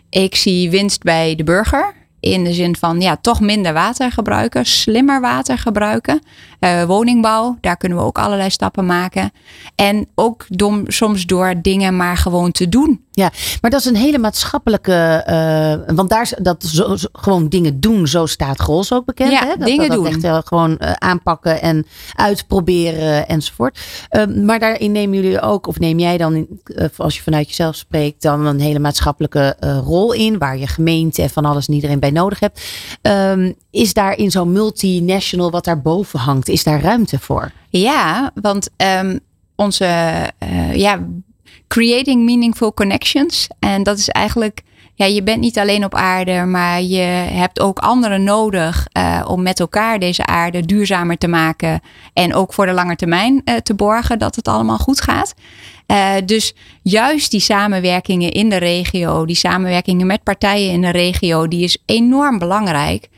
Ik 0.09 0.36
zie 0.36 0.69
winst 0.69 1.03
bij 1.03 1.36
de 1.36 1.43
burger. 1.43 1.93
In 2.32 2.43
de 2.43 2.53
zin 2.53 2.75
van 2.75 3.01
ja, 3.01 3.17
toch 3.21 3.39
minder 3.39 3.73
water 3.73 4.11
gebruiken, 4.11 4.65
slimmer 4.65 5.21
water 5.21 5.57
gebruiken. 5.57 6.21
Uh, 6.59 6.84
woningbouw, 6.84 7.57
daar 7.61 7.78
kunnen 7.78 7.97
we 7.97 8.03
ook 8.03 8.17
allerlei 8.17 8.49
stappen 8.49 8.86
maken. 8.86 9.32
En 9.75 10.07
ook 10.15 10.45
dom, 10.47 10.84
soms 10.88 11.25
door 11.25 11.53
dingen 11.61 11.95
maar 11.95 12.17
gewoon 12.17 12.51
te 12.51 12.69
doen. 12.69 13.05
Ja, 13.11 13.32
maar 13.61 13.71
dat 13.71 13.80
is 13.80 13.86
een 13.86 13.95
hele 13.95 14.17
maatschappelijke. 14.17 15.23
Uh, 15.30 15.95
want 15.95 16.09
daar 16.09 16.32
dat 16.41 16.63
zo, 16.63 16.95
zo, 16.95 17.07
gewoon 17.11 17.49
dingen 17.49 17.80
doen, 17.80 18.07
zo 18.07 18.25
staat 18.25 18.59
Grols 18.59 18.93
ook 18.93 19.05
bekend. 19.05 19.32
Ja, 19.32 19.39
hè? 19.39 19.55
Dat, 19.57 19.67
dingen 19.67 19.89
dat, 19.89 19.97
dat 19.97 19.97
doen. 19.97 20.07
Echt 20.07 20.23
uh, 20.23 20.39
gewoon 20.43 20.78
aanpakken 20.99 21.61
en 21.61 21.86
uitproberen 22.15 23.28
enzovoort. 23.28 23.80
Ehm, 24.09 24.45
maar 24.45 24.59
daarin 24.59 24.91
nemen 24.91 25.21
jullie 25.21 25.41
ook, 25.41 25.67
of 25.67 25.80
neem 25.80 25.99
jij 25.99 26.17
dan, 26.17 26.47
als 26.97 27.15
je 27.15 27.21
vanuit 27.21 27.47
jezelf 27.47 27.75
spreekt, 27.75 28.21
dan 28.21 28.45
een 28.45 28.59
hele 28.59 28.80
maatschappelijke 28.80 29.55
rol 29.86 30.13
in, 30.13 30.38
waar 30.38 30.57
je 30.57 30.67
gemeente 30.67 31.21
en 31.21 31.30
van 31.30 31.45
alles 31.45 31.67
en 31.67 31.73
iedereen 31.73 31.99
bij 31.99 32.11
nodig 32.18 32.39
hebt. 32.39 32.61
Um, 33.01 33.55
is 33.72 33.93
daar 33.93 34.18
in 34.18 34.32
zo'n 34.32 34.51
multinational 34.51 35.51
wat 35.51 35.65
daar 35.65 35.82
boven 35.82 36.20
hangt, 36.20 36.47
is 36.47 36.63
daar 36.63 36.82
ruimte 36.82 37.20
voor? 37.20 37.51
Ja, 37.70 38.32
want 38.41 38.70
um, 38.78 39.20
onze 39.55 39.86
ja, 40.74 41.07
creating 41.68 42.26
meaningful 42.26 42.74
connections. 42.74 43.47
En 43.59 43.84
dat 43.84 43.97
is 43.97 44.09
eigenlijk 44.09 44.63
ja, 44.97 45.05
je 45.05 45.23
bent 45.23 45.39
niet 45.39 45.59
alleen 45.59 45.83
op 45.83 45.95
aarde, 45.95 46.45
maar 46.45 46.81
je 46.81 47.01
hebt 47.31 47.59
ook 47.59 47.79
anderen 47.79 48.23
nodig 48.23 48.87
uh, 48.97 49.25
om 49.27 49.41
met 49.41 49.59
elkaar 49.59 49.99
deze 49.99 50.25
aarde 50.25 50.65
duurzamer 50.65 51.17
te 51.17 51.27
maken. 51.27 51.81
En 52.13 52.33
ook 52.33 52.53
voor 52.53 52.65
de 52.65 52.71
lange 52.71 52.95
termijn 52.95 53.41
uh, 53.45 53.55
te 53.55 53.73
borgen 53.73 54.19
dat 54.19 54.35
het 54.35 54.47
allemaal 54.47 54.77
goed 54.77 55.01
gaat. 55.01 55.33
Uh, 55.87 56.13
dus 56.25 56.55
juist 56.81 57.31
die 57.31 57.39
samenwerkingen 57.39 58.31
in 58.31 58.49
de 58.49 58.57
regio, 58.57 59.25
die 59.25 59.35
samenwerkingen 59.35 60.07
met 60.07 60.23
partijen 60.23 60.71
in 60.71 60.81
de 60.81 60.91
regio, 60.91 61.47
die 61.47 61.63
is 61.63 61.77
enorm 61.85 62.39
belangrijk. 62.39 63.09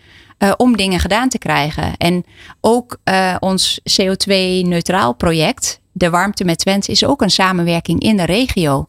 Om 0.57 0.77
dingen 0.77 0.99
gedaan 0.99 1.29
te 1.29 1.37
krijgen. 1.37 1.97
En 1.97 2.25
ook 2.61 2.97
ons 3.39 3.81
CO2-neutraal 4.01 5.13
project, 5.13 5.79
de 5.91 6.09
Warmte 6.09 6.43
met 6.43 6.57
Twents, 6.57 6.87
is 6.87 7.05
ook 7.05 7.21
een 7.21 7.31
samenwerking 7.31 8.01
in 8.01 8.17
de 8.17 8.25
regio. 8.25 8.87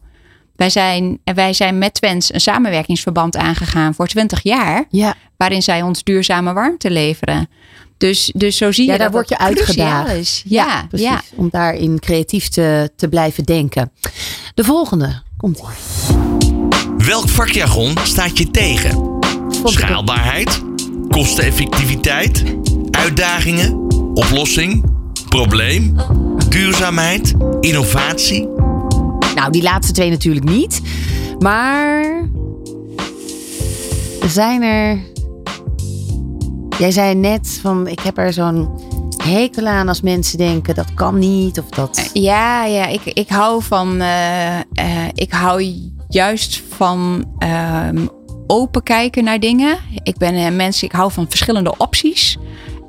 Wij 0.61 0.69
zijn, 0.69 1.19
wij 1.23 1.53
zijn 1.53 1.77
met 1.77 1.93
Twents 1.93 2.33
een 2.33 2.41
samenwerkingsverband 2.41 3.37
aangegaan 3.37 3.93
voor 3.93 4.07
20 4.07 4.43
jaar, 4.43 4.85
ja. 4.89 5.15
waarin 5.37 5.61
zij 5.61 5.81
ons 5.81 6.03
duurzame 6.03 6.53
warmte 6.53 6.91
leveren. 6.91 7.49
Dus, 7.97 8.31
dus 8.35 8.57
zo 8.57 8.71
zie 8.71 8.85
je 8.85 8.91
ja, 8.91 8.97
dat 8.97 9.05
daar 9.05 9.15
word 9.15 9.29
je 9.29 9.37
uitgedaagd. 9.37 10.11
Is. 10.11 10.43
Ja, 10.45 10.65
ja, 10.65 10.85
precies. 10.89 11.07
Ja. 11.07 11.21
Om 11.35 11.47
daarin 11.51 11.99
creatief 11.99 12.47
te, 12.47 12.91
te 12.95 13.09
blijven 13.09 13.43
denken. 13.43 13.91
De 14.53 14.63
volgende 14.63 15.21
komt. 15.37 15.61
Welk 16.97 17.29
vakjargon 17.29 17.97
staat 18.03 18.37
je 18.37 18.51
tegen? 18.51 19.19
Schaalbaarheid, 19.63 20.61
kosteneffectiviteit, 21.09 22.43
uitdagingen, 22.91 23.73
oplossing, 24.13 24.85
probleem, 25.29 25.95
duurzaamheid, 26.49 27.33
innovatie. 27.59 28.60
Nou, 29.35 29.51
die 29.51 29.63
laatste 29.63 29.93
twee 29.93 30.09
natuurlijk 30.09 30.45
niet. 30.45 30.81
Maar 31.39 32.29
zijn 34.31 34.63
er. 34.63 34.99
Jij 36.77 36.91
zei 36.91 37.15
net 37.15 37.59
van 37.61 37.87
ik 37.87 37.99
heb 37.99 38.17
er 38.17 38.33
zo'n 38.33 38.69
hekel 39.23 39.65
aan 39.65 39.87
als 39.87 40.01
mensen 40.01 40.37
denken 40.37 40.75
dat 40.75 40.93
kan 40.93 41.19
niet 41.19 41.59
of 41.59 41.69
dat. 41.69 42.09
Ja, 42.13 42.65
ja, 42.65 42.87
ik, 42.87 43.01
ik 43.05 43.29
hou 43.29 43.63
van. 43.63 44.01
Uh, 44.01 44.55
uh, 44.55 45.07
ik 45.13 45.31
hou 45.31 45.75
juist 46.07 46.63
van 46.69 47.25
um, 47.87 48.09
open 48.47 48.83
kijken 48.83 49.23
naar 49.23 49.39
dingen. 49.39 49.77
Ik 50.03 50.17
ben 50.17 50.35
een 50.35 50.55
mens, 50.55 50.83
ik 50.83 50.91
hou 50.91 51.11
van 51.11 51.25
verschillende 51.29 51.77
opties. 51.77 52.37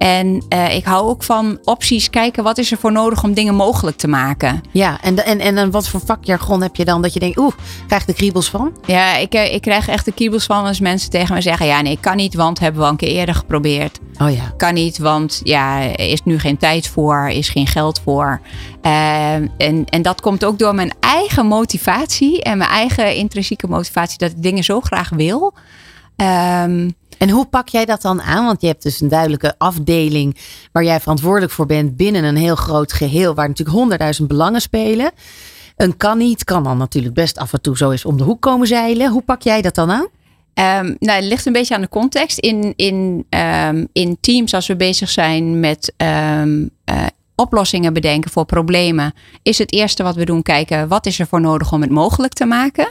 En 0.03 0.45
uh, 0.49 0.75
ik 0.75 0.85
hou 0.85 1.09
ook 1.09 1.23
van 1.23 1.59
opties 1.65 2.11
kijken, 2.11 2.45
wat 2.45 2.59
is 2.59 2.73
er 2.73 2.79
voor 2.79 2.93
nodig 2.93 3.23
om 3.25 3.35
dingen 3.35 3.55
mogelijk 3.55 3.97
te 3.97 4.09
maken. 4.09 4.61
Ja, 4.71 5.01
en, 5.01 5.25
en, 5.25 5.41
en 5.41 5.71
wat 5.71 5.89
voor 5.89 6.01
vakjargon 6.05 6.63
heb 6.63 6.77
je 6.77 6.85
dan 6.85 7.03
dat 7.03 7.13
je 7.13 7.21
denkt, 7.21 7.39
oeh, 7.39 7.53
krijg 7.87 8.05
de 8.05 8.13
kriebels 8.13 8.51
van? 8.51 8.77
Ja, 8.87 9.17
ik, 9.17 9.35
ik 9.35 9.61
krijg 9.61 9.89
echt 9.89 10.05
de 10.05 10.13
kriebels 10.13 10.45
van 10.45 10.65
als 10.65 10.81
mensen 10.81 11.11
tegen 11.11 11.35
me 11.35 11.41
zeggen, 11.41 11.67
ja 11.67 11.81
nee, 11.81 11.99
kan 12.01 12.17
niet, 12.17 12.35
want 12.35 12.59
hebben 12.59 12.81
we 12.81 12.87
al 12.87 12.93
een 12.93 12.99
keer 12.99 13.09
eerder 13.09 13.35
geprobeerd. 13.35 13.99
Oh 14.19 14.35
ja. 14.35 14.53
Kan 14.57 14.75
niet, 14.75 14.99
want 14.99 15.41
ja, 15.45 15.79
is 15.97 16.23
nu 16.25 16.39
geen 16.39 16.57
tijd 16.57 16.89
voor, 16.89 17.29
is 17.29 17.49
geen 17.49 17.67
geld 17.67 18.01
voor. 18.05 18.41
Uh, 18.83 19.35
en, 19.35 19.85
en 19.85 20.03
dat 20.03 20.21
komt 20.21 20.45
ook 20.45 20.59
door 20.59 20.75
mijn 20.75 20.93
eigen 21.01 21.47
motivatie 21.47 22.43
en 22.43 22.59
mijn 22.59 22.71
eigen 22.71 23.15
intrinsieke 23.15 23.67
motivatie 23.67 24.19
dat 24.19 24.31
ik 24.31 24.43
dingen 24.43 24.65
zo 24.65 24.81
graag 24.81 25.09
wil. 25.09 25.55
Um, 26.17 26.95
en 27.19 27.31
hoe 27.31 27.47
pak 27.47 27.69
jij 27.69 27.85
dat 27.85 28.03
dan 28.03 28.23
aan? 28.23 28.45
Want 28.45 28.61
je 28.61 28.67
hebt 28.67 28.83
dus 28.83 29.01
een 29.01 29.09
duidelijke 29.09 29.55
afdeling 29.59 30.37
waar 30.73 30.85
jij 30.85 31.01
verantwoordelijk 31.01 31.53
voor 31.53 31.67
bent 31.67 31.97
binnen 31.97 32.25
een 32.25 32.37
heel 32.37 32.57
groot 32.57 32.93
geheel, 32.93 33.35
waar 33.35 33.49
natuurlijk 33.49 33.77
honderdduizend 33.77 34.29
belangen 34.29 34.61
spelen. 34.61 35.11
Een 35.77 35.97
kan 35.97 36.19
niet, 36.19 36.45
kan 36.45 36.65
dan 36.65 36.79
natuurlijk 36.79 37.15
best 37.15 37.39
af 37.39 37.53
en 37.53 37.61
toe 37.61 37.77
zo 37.77 37.91
eens 37.91 38.05
om 38.05 38.17
de 38.17 38.25
hoek 38.25 38.41
komen 38.41 38.67
zeilen. 38.67 39.11
Hoe 39.11 39.23
pak 39.23 39.43
jij 39.43 39.63
dat 39.63 39.75
dan 39.75 39.91
aan? 39.91 40.09
Um, 40.55 40.97
nou, 40.99 41.21
het 41.21 41.25
ligt 41.25 41.47
een 41.47 41.53
beetje 41.53 41.75
aan 41.75 41.81
de 41.81 41.89
context. 41.89 42.39
In, 42.39 42.73
in, 42.77 43.27
um, 43.69 43.89
in 43.93 44.17
teams, 44.21 44.55
als 44.55 44.67
we 44.67 44.77
bezig 44.77 45.11
zijn 45.11 45.61
met 45.61 45.95
um, 45.97 46.71
uh, 46.91 47.07
oplossingen 47.35 47.93
bedenken 47.93 48.31
voor 48.31 48.45
problemen, 48.45 49.15
is 49.43 49.59
het 49.59 49.73
eerste 49.73 50.03
wat 50.03 50.15
we 50.15 50.25
doen 50.25 50.43
kijken 50.43 50.89
wat 50.89 51.07
is 51.07 51.19
er 51.19 51.27
voor 51.27 51.41
nodig 51.41 51.73
om 51.73 51.81
het 51.81 51.91
mogelijk 51.91 52.33
te 52.33 52.45
maken. 52.45 52.89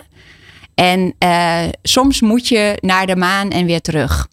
En 0.76 1.14
uh, 1.20 1.64
soms 1.84 2.22
moet 2.22 2.48
je 2.48 2.78
naar 2.82 3.08
de 3.08 3.16
maan 3.16 3.50
en 3.50 3.66
weer 3.66 3.82
terug. 3.82 4.28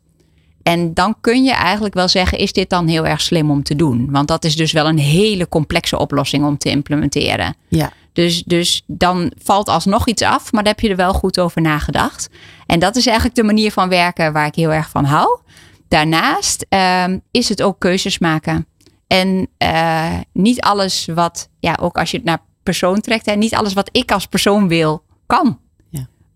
En 0.62 0.94
dan 0.94 1.14
kun 1.20 1.44
je 1.44 1.52
eigenlijk 1.52 1.94
wel 1.94 2.08
zeggen: 2.08 2.38
is 2.38 2.52
dit 2.52 2.70
dan 2.70 2.86
heel 2.86 3.06
erg 3.06 3.20
slim 3.20 3.50
om 3.50 3.62
te 3.62 3.76
doen? 3.76 4.08
Want 4.10 4.28
dat 4.28 4.44
is 4.44 4.56
dus 4.56 4.72
wel 4.72 4.88
een 4.88 4.98
hele 4.98 5.48
complexe 5.48 5.98
oplossing 5.98 6.44
om 6.44 6.58
te 6.58 6.70
implementeren. 6.70 7.56
Ja. 7.68 7.92
Dus, 8.12 8.42
dus 8.42 8.82
dan 8.86 9.32
valt 9.42 9.68
alsnog 9.68 10.06
iets 10.06 10.22
af, 10.22 10.52
maar 10.52 10.62
daar 10.62 10.72
heb 10.72 10.82
je 10.82 10.88
er 10.88 10.96
wel 10.96 11.12
goed 11.12 11.40
over 11.40 11.62
nagedacht. 11.62 12.28
En 12.66 12.78
dat 12.78 12.96
is 12.96 13.06
eigenlijk 13.06 13.36
de 13.36 13.42
manier 13.42 13.72
van 13.72 13.88
werken 13.88 14.32
waar 14.32 14.46
ik 14.46 14.54
heel 14.54 14.72
erg 14.72 14.88
van 14.90 15.04
hou. 15.04 15.40
Daarnaast 15.88 16.66
uh, 16.70 17.04
is 17.30 17.48
het 17.48 17.62
ook 17.62 17.78
keuzes 17.78 18.18
maken. 18.18 18.66
En 19.06 19.48
uh, 19.62 20.18
niet 20.32 20.60
alles 20.60 21.08
wat, 21.14 21.48
ja, 21.60 21.78
ook 21.80 21.98
als 21.98 22.10
je 22.10 22.16
het 22.16 22.26
naar 22.26 22.42
persoon 22.62 23.00
trekt, 23.00 23.26
hè, 23.26 23.34
niet 23.34 23.54
alles 23.54 23.72
wat 23.72 23.88
ik 23.92 24.12
als 24.12 24.26
persoon 24.26 24.68
wil, 24.68 25.02
kan 25.26 25.58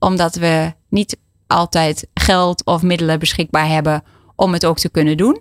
omdat 0.03 0.34
we 0.34 0.72
niet 0.88 1.16
altijd 1.46 2.07
geld 2.14 2.64
of 2.64 2.82
middelen 2.82 3.18
beschikbaar 3.18 3.68
hebben 3.68 4.03
om 4.36 4.53
het 4.53 4.66
ook 4.66 4.78
te 4.78 4.90
kunnen 4.90 5.16
doen. 5.16 5.40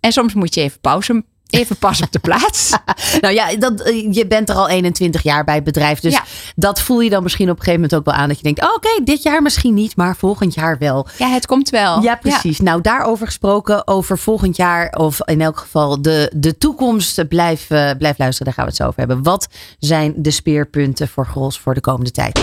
En 0.00 0.12
soms 0.12 0.34
moet 0.34 0.54
je 0.54 0.60
even 0.60 0.80
pauze, 0.80 1.24
even 1.46 1.76
pas 1.86 2.02
op 2.02 2.12
de 2.12 2.18
plaats. 2.18 2.70
nou 3.20 3.34
ja, 3.34 3.56
dat, 3.56 3.92
je 4.10 4.26
bent 4.28 4.48
er 4.48 4.54
al 4.54 4.68
21 4.68 5.22
jaar 5.22 5.44
bij 5.44 5.54
het 5.54 5.64
bedrijf. 5.64 6.00
Dus 6.00 6.12
ja. 6.12 6.24
dat 6.56 6.80
voel 6.80 7.00
je 7.00 7.10
dan 7.10 7.22
misschien 7.22 7.50
op 7.50 7.56
een 7.56 7.62
gegeven 7.62 7.80
moment 7.80 7.98
ook 7.98 8.04
wel 8.04 8.22
aan. 8.22 8.28
Dat 8.28 8.36
je 8.36 8.42
denkt, 8.42 8.62
oh, 8.62 8.74
oké, 8.74 8.88
okay, 8.88 9.04
dit 9.04 9.22
jaar 9.22 9.42
misschien 9.42 9.74
niet, 9.74 9.96
maar 9.96 10.16
volgend 10.16 10.54
jaar 10.54 10.78
wel. 10.78 11.06
Ja, 11.18 11.28
het 11.28 11.46
komt 11.46 11.70
wel. 11.70 12.02
Ja, 12.02 12.16
precies. 12.16 12.58
Ja. 12.58 12.64
Nou, 12.64 12.80
daarover 12.80 13.26
gesproken, 13.26 13.86
over 13.86 14.18
volgend 14.18 14.56
jaar 14.56 14.90
of 14.90 15.20
in 15.24 15.40
elk 15.40 15.58
geval 15.58 16.02
de, 16.02 16.32
de 16.36 16.58
toekomst. 16.58 17.28
Blijf, 17.28 17.70
uh, 17.70 17.90
blijf 17.98 18.18
luisteren, 18.18 18.44
daar 18.44 18.54
gaan 18.54 18.64
we 18.64 18.70
het 18.70 18.80
zo 18.80 18.86
over 18.86 18.98
hebben. 18.98 19.22
Wat 19.22 19.48
zijn 19.78 20.14
de 20.16 20.30
speerpunten 20.30 21.08
voor 21.08 21.26
Grols 21.26 21.58
voor 21.58 21.74
de 21.74 21.80
komende 21.80 22.10
tijd? 22.10 22.40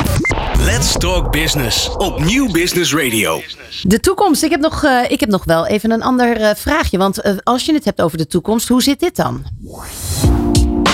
Let's 0.65 0.97
Talk 0.97 1.31
Business 1.31 1.89
op 1.97 2.23
Nieuw 2.23 2.51
Business 2.51 2.93
Radio. 2.93 3.41
De 3.81 3.99
toekomst. 3.99 4.43
Ik 4.43 4.49
heb 4.51 4.59
nog, 4.59 4.83
uh, 4.85 4.99
ik 5.07 5.19
heb 5.19 5.29
nog 5.29 5.43
wel 5.45 5.67
even 5.67 5.91
een 5.91 6.01
ander 6.03 6.39
uh, 6.41 6.49
vraagje. 6.55 6.97
Want 6.97 7.25
uh, 7.25 7.31
als 7.43 7.65
je 7.65 7.73
het 7.73 7.85
hebt 7.85 8.01
over 8.01 8.17
de 8.17 8.27
toekomst, 8.27 8.67
hoe 8.67 8.81
zit 8.83 8.99
dit 8.99 9.15
dan? 9.15 9.43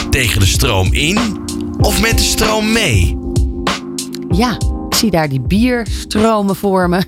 Tegen 0.10 0.40
de 0.40 0.46
stroom 0.46 0.94
in 0.94 1.18
of 1.80 2.02
met 2.02 2.18
de 2.18 2.24
stroom 2.24 2.72
mee? 2.72 3.18
Ja, 4.30 4.58
ik 4.90 4.96
zie 4.96 5.12
daar 5.12 5.30
die 5.30 5.42
bierstromen 5.42 6.56
voor 6.56 6.90
me. 6.90 7.02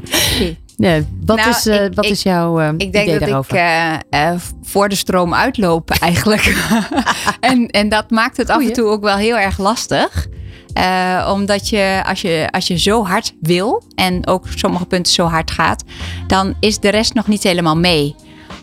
nee, 0.76 1.06
wat 1.26 1.36
Nou, 1.36 1.50
is, 1.50 1.66
uh, 1.66 1.84
ik- 1.84 1.94
wat 1.94 2.04
ik- 2.04 2.10
is 2.10 2.22
jouw 2.22 2.60
uh, 2.60 2.68
Ik 2.76 2.78
denk 2.92 2.92
idee 3.06 3.18
dat 3.18 3.28
daarover? 3.28 3.52
ik 3.54 3.58
eh, 3.60 4.28
eh, 4.30 4.38
voor 4.62 4.88
de 4.88 4.94
stroom 4.94 5.34
uitloop 5.34 5.90
eigenlijk. 5.90 6.54
en, 7.40 7.66
en 7.66 7.88
dat 7.88 8.10
maakt 8.10 8.36
het 8.36 8.50
af 8.50 8.62
en 8.62 8.72
toe 8.72 8.88
ook 8.88 9.02
wel 9.02 9.16
heel 9.16 9.38
erg 9.38 9.58
lastig. 9.58 10.26
Eh, 10.74 11.30
omdat 11.34 11.68
je 11.68 12.02
als, 12.06 12.20
je 12.20 12.48
als 12.50 12.66
je 12.66 12.78
zo 12.78 13.04
hard 13.04 13.34
wil 13.40 13.82
en 13.94 14.26
ook 14.26 14.44
sommige 14.54 14.86
punten 14.86 15.12
zo 15.12 15.26
hard 15.26 15.50
gaat, 15.50 15.84
dan 16.26 16.54
is 16.60 16.78
de 16.78 16.88
rest 16.88 17.14
nog 17.14 17.26
niet 17.26 17.42
helemaal 17.42 17.76
mee. 17.76 18.14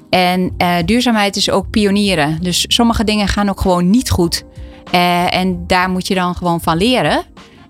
En 0.10 0.54
eh, 0.58 0.76
duurzaamheid 0.86 1.36
is 1.36 1.50
ook 1.50 1.70
pionieren. 1.70 2.38
Dus 2.42 2.66
sommige 2.68 3.04
dingen 3.04 3.28
gaan 3.28 3.50
ook 3.50 3.62
gewoon 3.62 3.90
niet 3.90 4.10
goed. 4.10 4.44
Eh, 4.92 5.36
en 5.36 5.64
daar 5.68 5.90
moet 5.90 6.08
je 6.08 6.16
dan 6.16 6.36
gewoon 6.36 6.62
van 6.62 6.78
leren. 6.78 7.24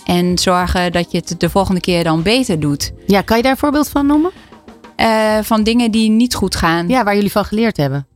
En 0.06 0.38
zorgen 0.38 0.92
dat 0.92 1.12
je 1.12 1.18
het 1.18 1.36
de 1.38 1.50
volgende 1.50 1.82
keer 1.82 2.04
dan 2.04 2.22
beter 2.24 2.60
doet. 2.60 2.92
Ja, 3.06 3.22
kan 3.22 3.38
je 3.38 3.44
daar 3.44 3.52
een 3.52 3.58
voorbeeld 3.58 3.90
van 3.90 4.06
noemen? 4.06 4.32
Van 5.42 5.64
dingen 5.64 5.92
die 5.92 6.10
niet 6.10 6.36
goed 6.36 6.56
gaan. 6.56 6.88
Ja, 6.88 7.04
waar 7.04 7.16
jullie 7.16 7.32
van 7.32 7.46
geleerd 7.46 7.78
hebben. 7.78 8.08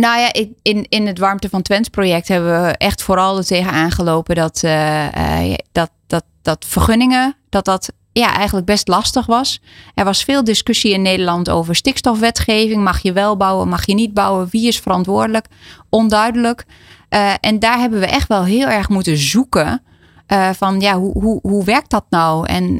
Nou 0.00 0.20
ja, 0.20 0.32
in- 0.62 0.86
in, 0.88 1.06
het 1.06 1.18
Warmte 1.18 1.48
van 1.48 1.62
Twents 1.62 1.88
project 1.88 2.28
hebben 2.28 2.62
we 2.62 2.68
echt 2.76 3.02
vooral 3.02 3.38
er 3.38 3.44
tegen 3.44 3.72
aangelopen 3.72 4.34
dat, 4.34 4.62
eh, 4.62 5.50
eh, 5.50 5.54
dat, 5.72 5.90
dat, 6.06 6.24
dat 6.42 6.64
vergunningen, 6.68 7.36
dat 7.48 7.64
dat 7.64 7.92
ja, 8.12 8.34
eigenlijk 8.34 8.66
best 8.66 8.88
lastig 8.88 9.26
was. 9.26 9.60
Er 9.94 10.04
was 10.04 10.24
veel 10.24 10.44
discussie 10.44 10.92
in 10.92 11.02
Nederland 11.02 11.48
over 11.50 11.74
stikstofwetgeving. 11.74 12.82
Mag 12.82 13.02
je 13.02 13.12
wel 13.12 13.36
bouwen, 13.36 13.68
mag 13.68 13.86
je 13.86 13.94
niet 13.94 14.14
bouwen? 14.14 14.48
Wie 14.50 14.68
is 14.68 14.78
verantwoordelijk? 14.80 15.46
Onduidelijk. 15.88 16.64
Eh, 17.08 17.32
en 17.40 17.58
daar 17.58 17.78
hebben 17.78 18.00
we 18.00 18.06
echt 18.06 18.28
wel 18.28 18.44
heel 18.44 18.66
erg 18.68 18.88
moeten 18.88 19.16
zoeken. 19.16 19.82
van 20.56 20.80
ja, 20.80 20.98
hoe, 20.98 21.12
hoe, 21.12 21.38
hoe 21.42 21.64
werkt 21.64 21.90
dat 21.90 22.04
nou? 22.10 22.46
En, 22.46 22.78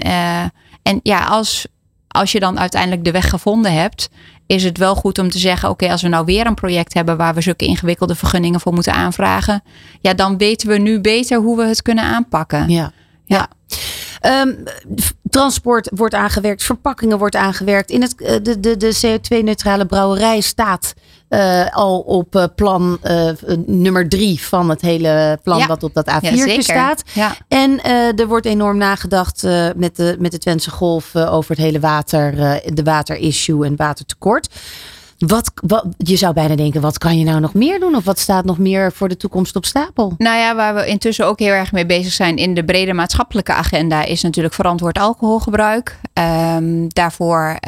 en 0.82 1.00
ja, 1.02 1.24
als, 1.24 1.66
als 2.08 2.32
je 2.32 2.40
dan 2.40 2.58
uiteindelijk 2.58 3.04
de 3.04 3.10
weg 3.10 3.28
gevonden 3.30 3.72
hebt, 3.72 4.08
is 4.50 4.64
het 4.64 4.78
wel 4.78 4.94
goed 4.94 5.18
om 5.18 5.30
te 5.30 5.38
zeggen: 5.38 5.68
oké, 5.68 5.90
als 5.90 6.02
we 6.02 6.08
nou 6.08 6.24
weer 6.24 6.46
een 6.46 6.54
project 6.54 6.94
hebben 6.94 7.16
waar 7.16 7.34
we 7.34 7.40
zulke 7.40 7.64
ingewikkelde 7.64 8.14
vergunningen 8.14 8.60
voor 8.60 8.72
moeten 8.72 8.92
aanvragen, 8.92 9.62
ja, 10.00 10.14
dan 10.14 10.38
weten 10.38 10.68
we 10.68 10.78
nu 10.78 11.00
beter 11.00 11.38
hoe 11.38 11.56
we 11.56 11.64
het 11.64 11.82
kunnen 11.82 12.04
aanpakken. 12.04 12.68
Ja. 12.68 12.92
ja. 13.24 13.48
Ehm, 14.20 14.54
transport 15.30 15.90
wordt 15.94 16.14
aangewerkt, 16.14 16.62
verpakkingen 16.62 17.18
wordt 17.18 17.36
aangewerkt. 17.36 17.90
In 17.90 18.02
het, 18.02 18.18
de, 18.18 18.60
de, 18.60 18.76
de 18.76 19.00
CO2-neutrale 19.06 19.86
brouwerij 19.86 20.40
staat 20.40 20.94
uh, 21.30 21.66
al 21.70 22.00
op 22.00 22.34
uh, 22.34 22.44
plan 22.54 22.98
uh, 23.04 23.30
nummer 23.66 24.08
drie 24.08 24.42
van 24.42 24.70
het 24.70 24.80
hele 24.80 25.38
plan 25.42 25.58
ja. 25.58 25.66
wat 25.66 25.82
op 25.82 25.94
dat 25.94 26.10
A4 26.10 26.34
ja, 26.34 26.60
staat. 26.60 27.02
Ja. 27.12 27.36
En 27.48 27.82
er 28.16 28.26
wordt 28.26 28.46
enorm 28.46 28.76
nagedacht 28.76 29.42
met, 29.76 29.96
de, 29.96 30.16
met 30.18 30.30
de 30.30 30.38
Twentse 30.38 30.70
Golf 30.70 31.16
over 31.16 31.50
het 31.50 31.64
hele 31.64 31.80
water, 31.80 32.34
de 32.74 32.82
waterissue 32.82 33.64
en 33.64 33.76
watertekort. 33.76 34.48
Wat, 35.18 35.52
wat, 35.54 35.86
je 35.96 36.16
zou 36.16 36.34
bijna 36.34 36.56
denken, 36.56 36.80
wat 36.80 36.98
kan 36.98 37.18
je 37.18 37.24
nou 37.24 37.40
nog 37.40 37.54
meer 37.54 37.80
doen? 37.80 37.94
Of 37.94 38.04
wat 38.04 38.18
staat 38.18 38.44
nog 38.44 38.58
meer 38.58 38.92
voor 38.92 39.08
de 39.08 39.16
toekomst 39.16 39.56
op 39.56 39.64
stapel? 39.64 40.14
Nou 40.18 40.38
ja, 40.38 40.54
waar 40.54 40.74
we 40.74 40.86
intussen 40.86 41.26
ook 41.26 41.38
heel 41.38 41.52
erg 41.52 41.72
mee 41.72 41.86
bezig 41.86 42.12
zijn 42.12 42.36
in 42.36 42.54
de 42.54 42.64
brede 42.64 42.92
maatschappelijke 42.92 43.52
agenda, 43.52 44.04
is 44.04 44.22
natuurlijk 44.22 44.54
verantwoord 44.54 44.98
alcoholgebruik. 44.98 46.00
Um, 46.12 46.88
daarvoor 46.88 47.58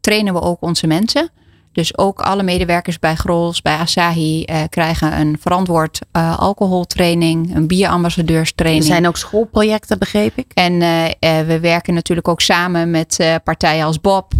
trainen 0.00 0.34
we 0.34 0.40
ook 0.40 0.62
onze 0.62 0.86
mensen. 0.86 1.30
Dus 1.72 1.98
ook 1.98 2.20
alle 2.20 2.42
medewerkers 2.42 2.98
bij 2.98 3.14
Grols, 3.14 3.62
bij 3.62 3.76
Asahi 3.76 4.44
uh, 4.50 4.62
krijgen 4.68 5.20
een 5.20 5.36
verantwoord 5.40 6.00
uh, 6.12 6.38
alcoholtraining, 6.38 7.56
een 7.56 7.66
bierambassadeurstraining. 7.66 8.84
Er 8.84 8.90
zijn 8.90 9.06
ook 9.06 9.16
schoolprojecten, 9.16 9.98
begreep 9.98 10.32
ik. 10.36 10.50
En 10.54 10.72
uh, 10.72 11.04
we 11.46 11.58
werken 11.60 11.94
natuurlijk 11.94 12.28
ook 12.28 12.40
samen 12.40 12.90
met 12.90 13.40
partijen 13.44 13.84
als 13.84 14.00
Bob, 14.00 14.32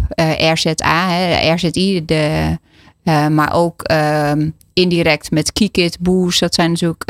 RZA, 0.53 1.09
hè, 1.09 1.55
RZI, 1.55 2.05
de, 2.05 2.59
maar 3.31 3.53
ook 3.55 3.83
ehm, 3.83 4.51
indirect 4.73 5.31
met 5.31 5.53
Kikit, 5.53 5.99
Boos. 6.01 6.39
Dat 6.39 6.55
zijn 6.55 6.71
natuurlijk 6.71 7.05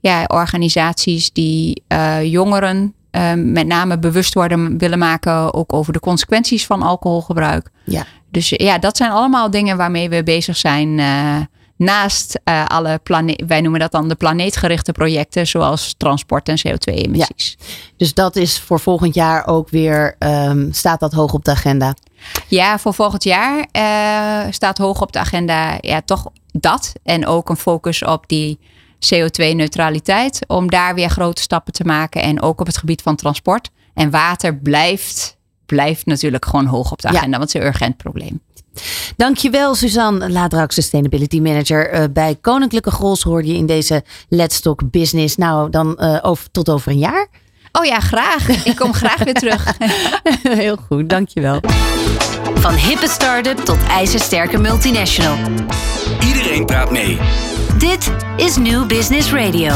ja, 0.00 0.24
organisaties 0.26 1.32
die 1.32 1.82
jongeren 2.22 2.94
met 3.36 3.66
name 3.66 3.98
bewust 3.98 4.34
worden 4.34 4.78
willen 4.78 4.98
maken 4.98 5.54
ook 5.54 5.72
over 5.72 5.92
de 5.92 6.00
consequenties 6.00 6.66
van 6.66 6.82
alcoholgebruik. 6.82 7.70
Ja. 7.84 8.04
Dus 8.34 8.48
ja, 8.48 8.78
dat 8.78 8.96
zijn 8.96 9.10
allemaal 9.10 9.50
dingen 9.50 9.76
waarmee 9.76 10.08
we 10.08 10.22
bezig 10.22 10.56
zijn. 10.56 10.98
Uh, 10.98 11.36
naast 11.76 12.40
uh, 12.44 12.66
alle 12.66 13.00
planeet, 13.02 13.44
wij 13.46 13.60
noemen 13.60 13.80
dat 13.80 13.92
dan 13.92 14.08
de 14.08 14.14
planeetgerichte 14.14 14.92
projecten, 14.92 15.46
zoals 15.46 15.94
transport 15.96 16.48
en 16.48 16.58
CO2-emissies. 16.58 17.56
Ja, 17.58 17.64
dus 17.96 18.14
dat 18.14 18.36
is 18.36 18.60
voor 18.60 18.80
volgend 18.80 19.14
jaar 19.14 19.46
ook 19.46 19.68
weer, 19.68 20.16
um, 20.18 20.72
staat 20.72 21.00
dat 21.00 21.12
hoog 21.12 21.32
op 21.32 21.44
de 21.44 21.50
agenda? 21.50 21.94
Ja, 22.48 22.78
voor 22.78 22.94
volgend 22.94 23.24
jaar 23.24 23.66
uh, 23.72 24.52
staat 24.52 24.78
hoog 24.78 25.00
op 25.00 25.12
de 25.12 25.18
agenda 25.18 25.78
ja, 25.80 26.00
toch 26.00 26.26
dat. 26.52 26.92
En 27.02 27.26
ook 27.26 27.48
een 27.48 27.56
focus 27.56 28.04
op 28.04 28.28
die 28.28 28.58
CO2-neutraliteit. 29.14 30.44
Om 30.46 30.70
daar 30.70 30.94
weer 30.94 31.08
grote 31.08 31.42
stappen 31.42 31.72
te 31.72 31.84
maken. 31.84 32.22
En 32.22 32.42
ook 32.42 32.60
op 32.60 32.66
het 32.66 32.76
gebied 32.76 33.02
van 33.02 33.16
transport. 33.16 33.70
En 33.94 34.10
water 34.10 34.56
blijft 34.56 35.36
blijft 35.66 36.06
natuurlijk 36.06 36.44
gewoon 36.44 36.66
hoog 36.66 36.92
op 36.92 37.00
de 37.00 37.08
agenda, 37.08 37.38
want 37.38 37.52
het 37.52 37.54
is 37.54 37.60
een 37.60 37.66
urgent 37.66 37.96
probleem. 37.96 38.40
Dankjewel, 39.16 39.74
Suzanne 39.74 40.30
Ladrak, 40.30 40.72
Sustainability 40.72 41.40
Manager 41.40 41.94
uh, 41.94 42.04
bij 42.10 42.36
Koninklijke 42.40 42.90
Grols. 42.90 43.22
Hoorde 43.22 43.48
je 43.48 43.54
in 43.54 43.66
deze 43.66 44.04
Let's 44.28 44.60
Talk 44.60 44.90
Business. 44.90 45.36
Nou, 45.36 45.70
dan 45.70 45.96
uh, 46.00 46.18
over, 46.22 46.50
tot 46.50 46.68
over 46.68 46.92
een 46.92 46.98
jaar. 46.98 47.28
Oh 47.72 47.84
ja, 47.84 48.00
graag. 48.00 48.64
Ik 48.64 48.76
kom 48.76 48.94
graag 48.94 49.24
weer 49.24 49.34
terug. 49.34 49.76
Heel 50.42 50.76
goed, 50.76 51.08
dankjewel. 51.08 51.60
Van 52.54 52.74
hippe 52.74 53.08
start-up 53.08 53.58
tot 53.58 53.78
ijzersterke 53.88 54.58
multinational. 54.58 55.36
Iedereen 56.26 56.66
praat 56.66 56.90
mee. 56.90 57.18
Dit 57.78 58.10
is 58.36 58.56
New 58.56 58.86
Business 58.86 59.32
Radio. 59.32 59.72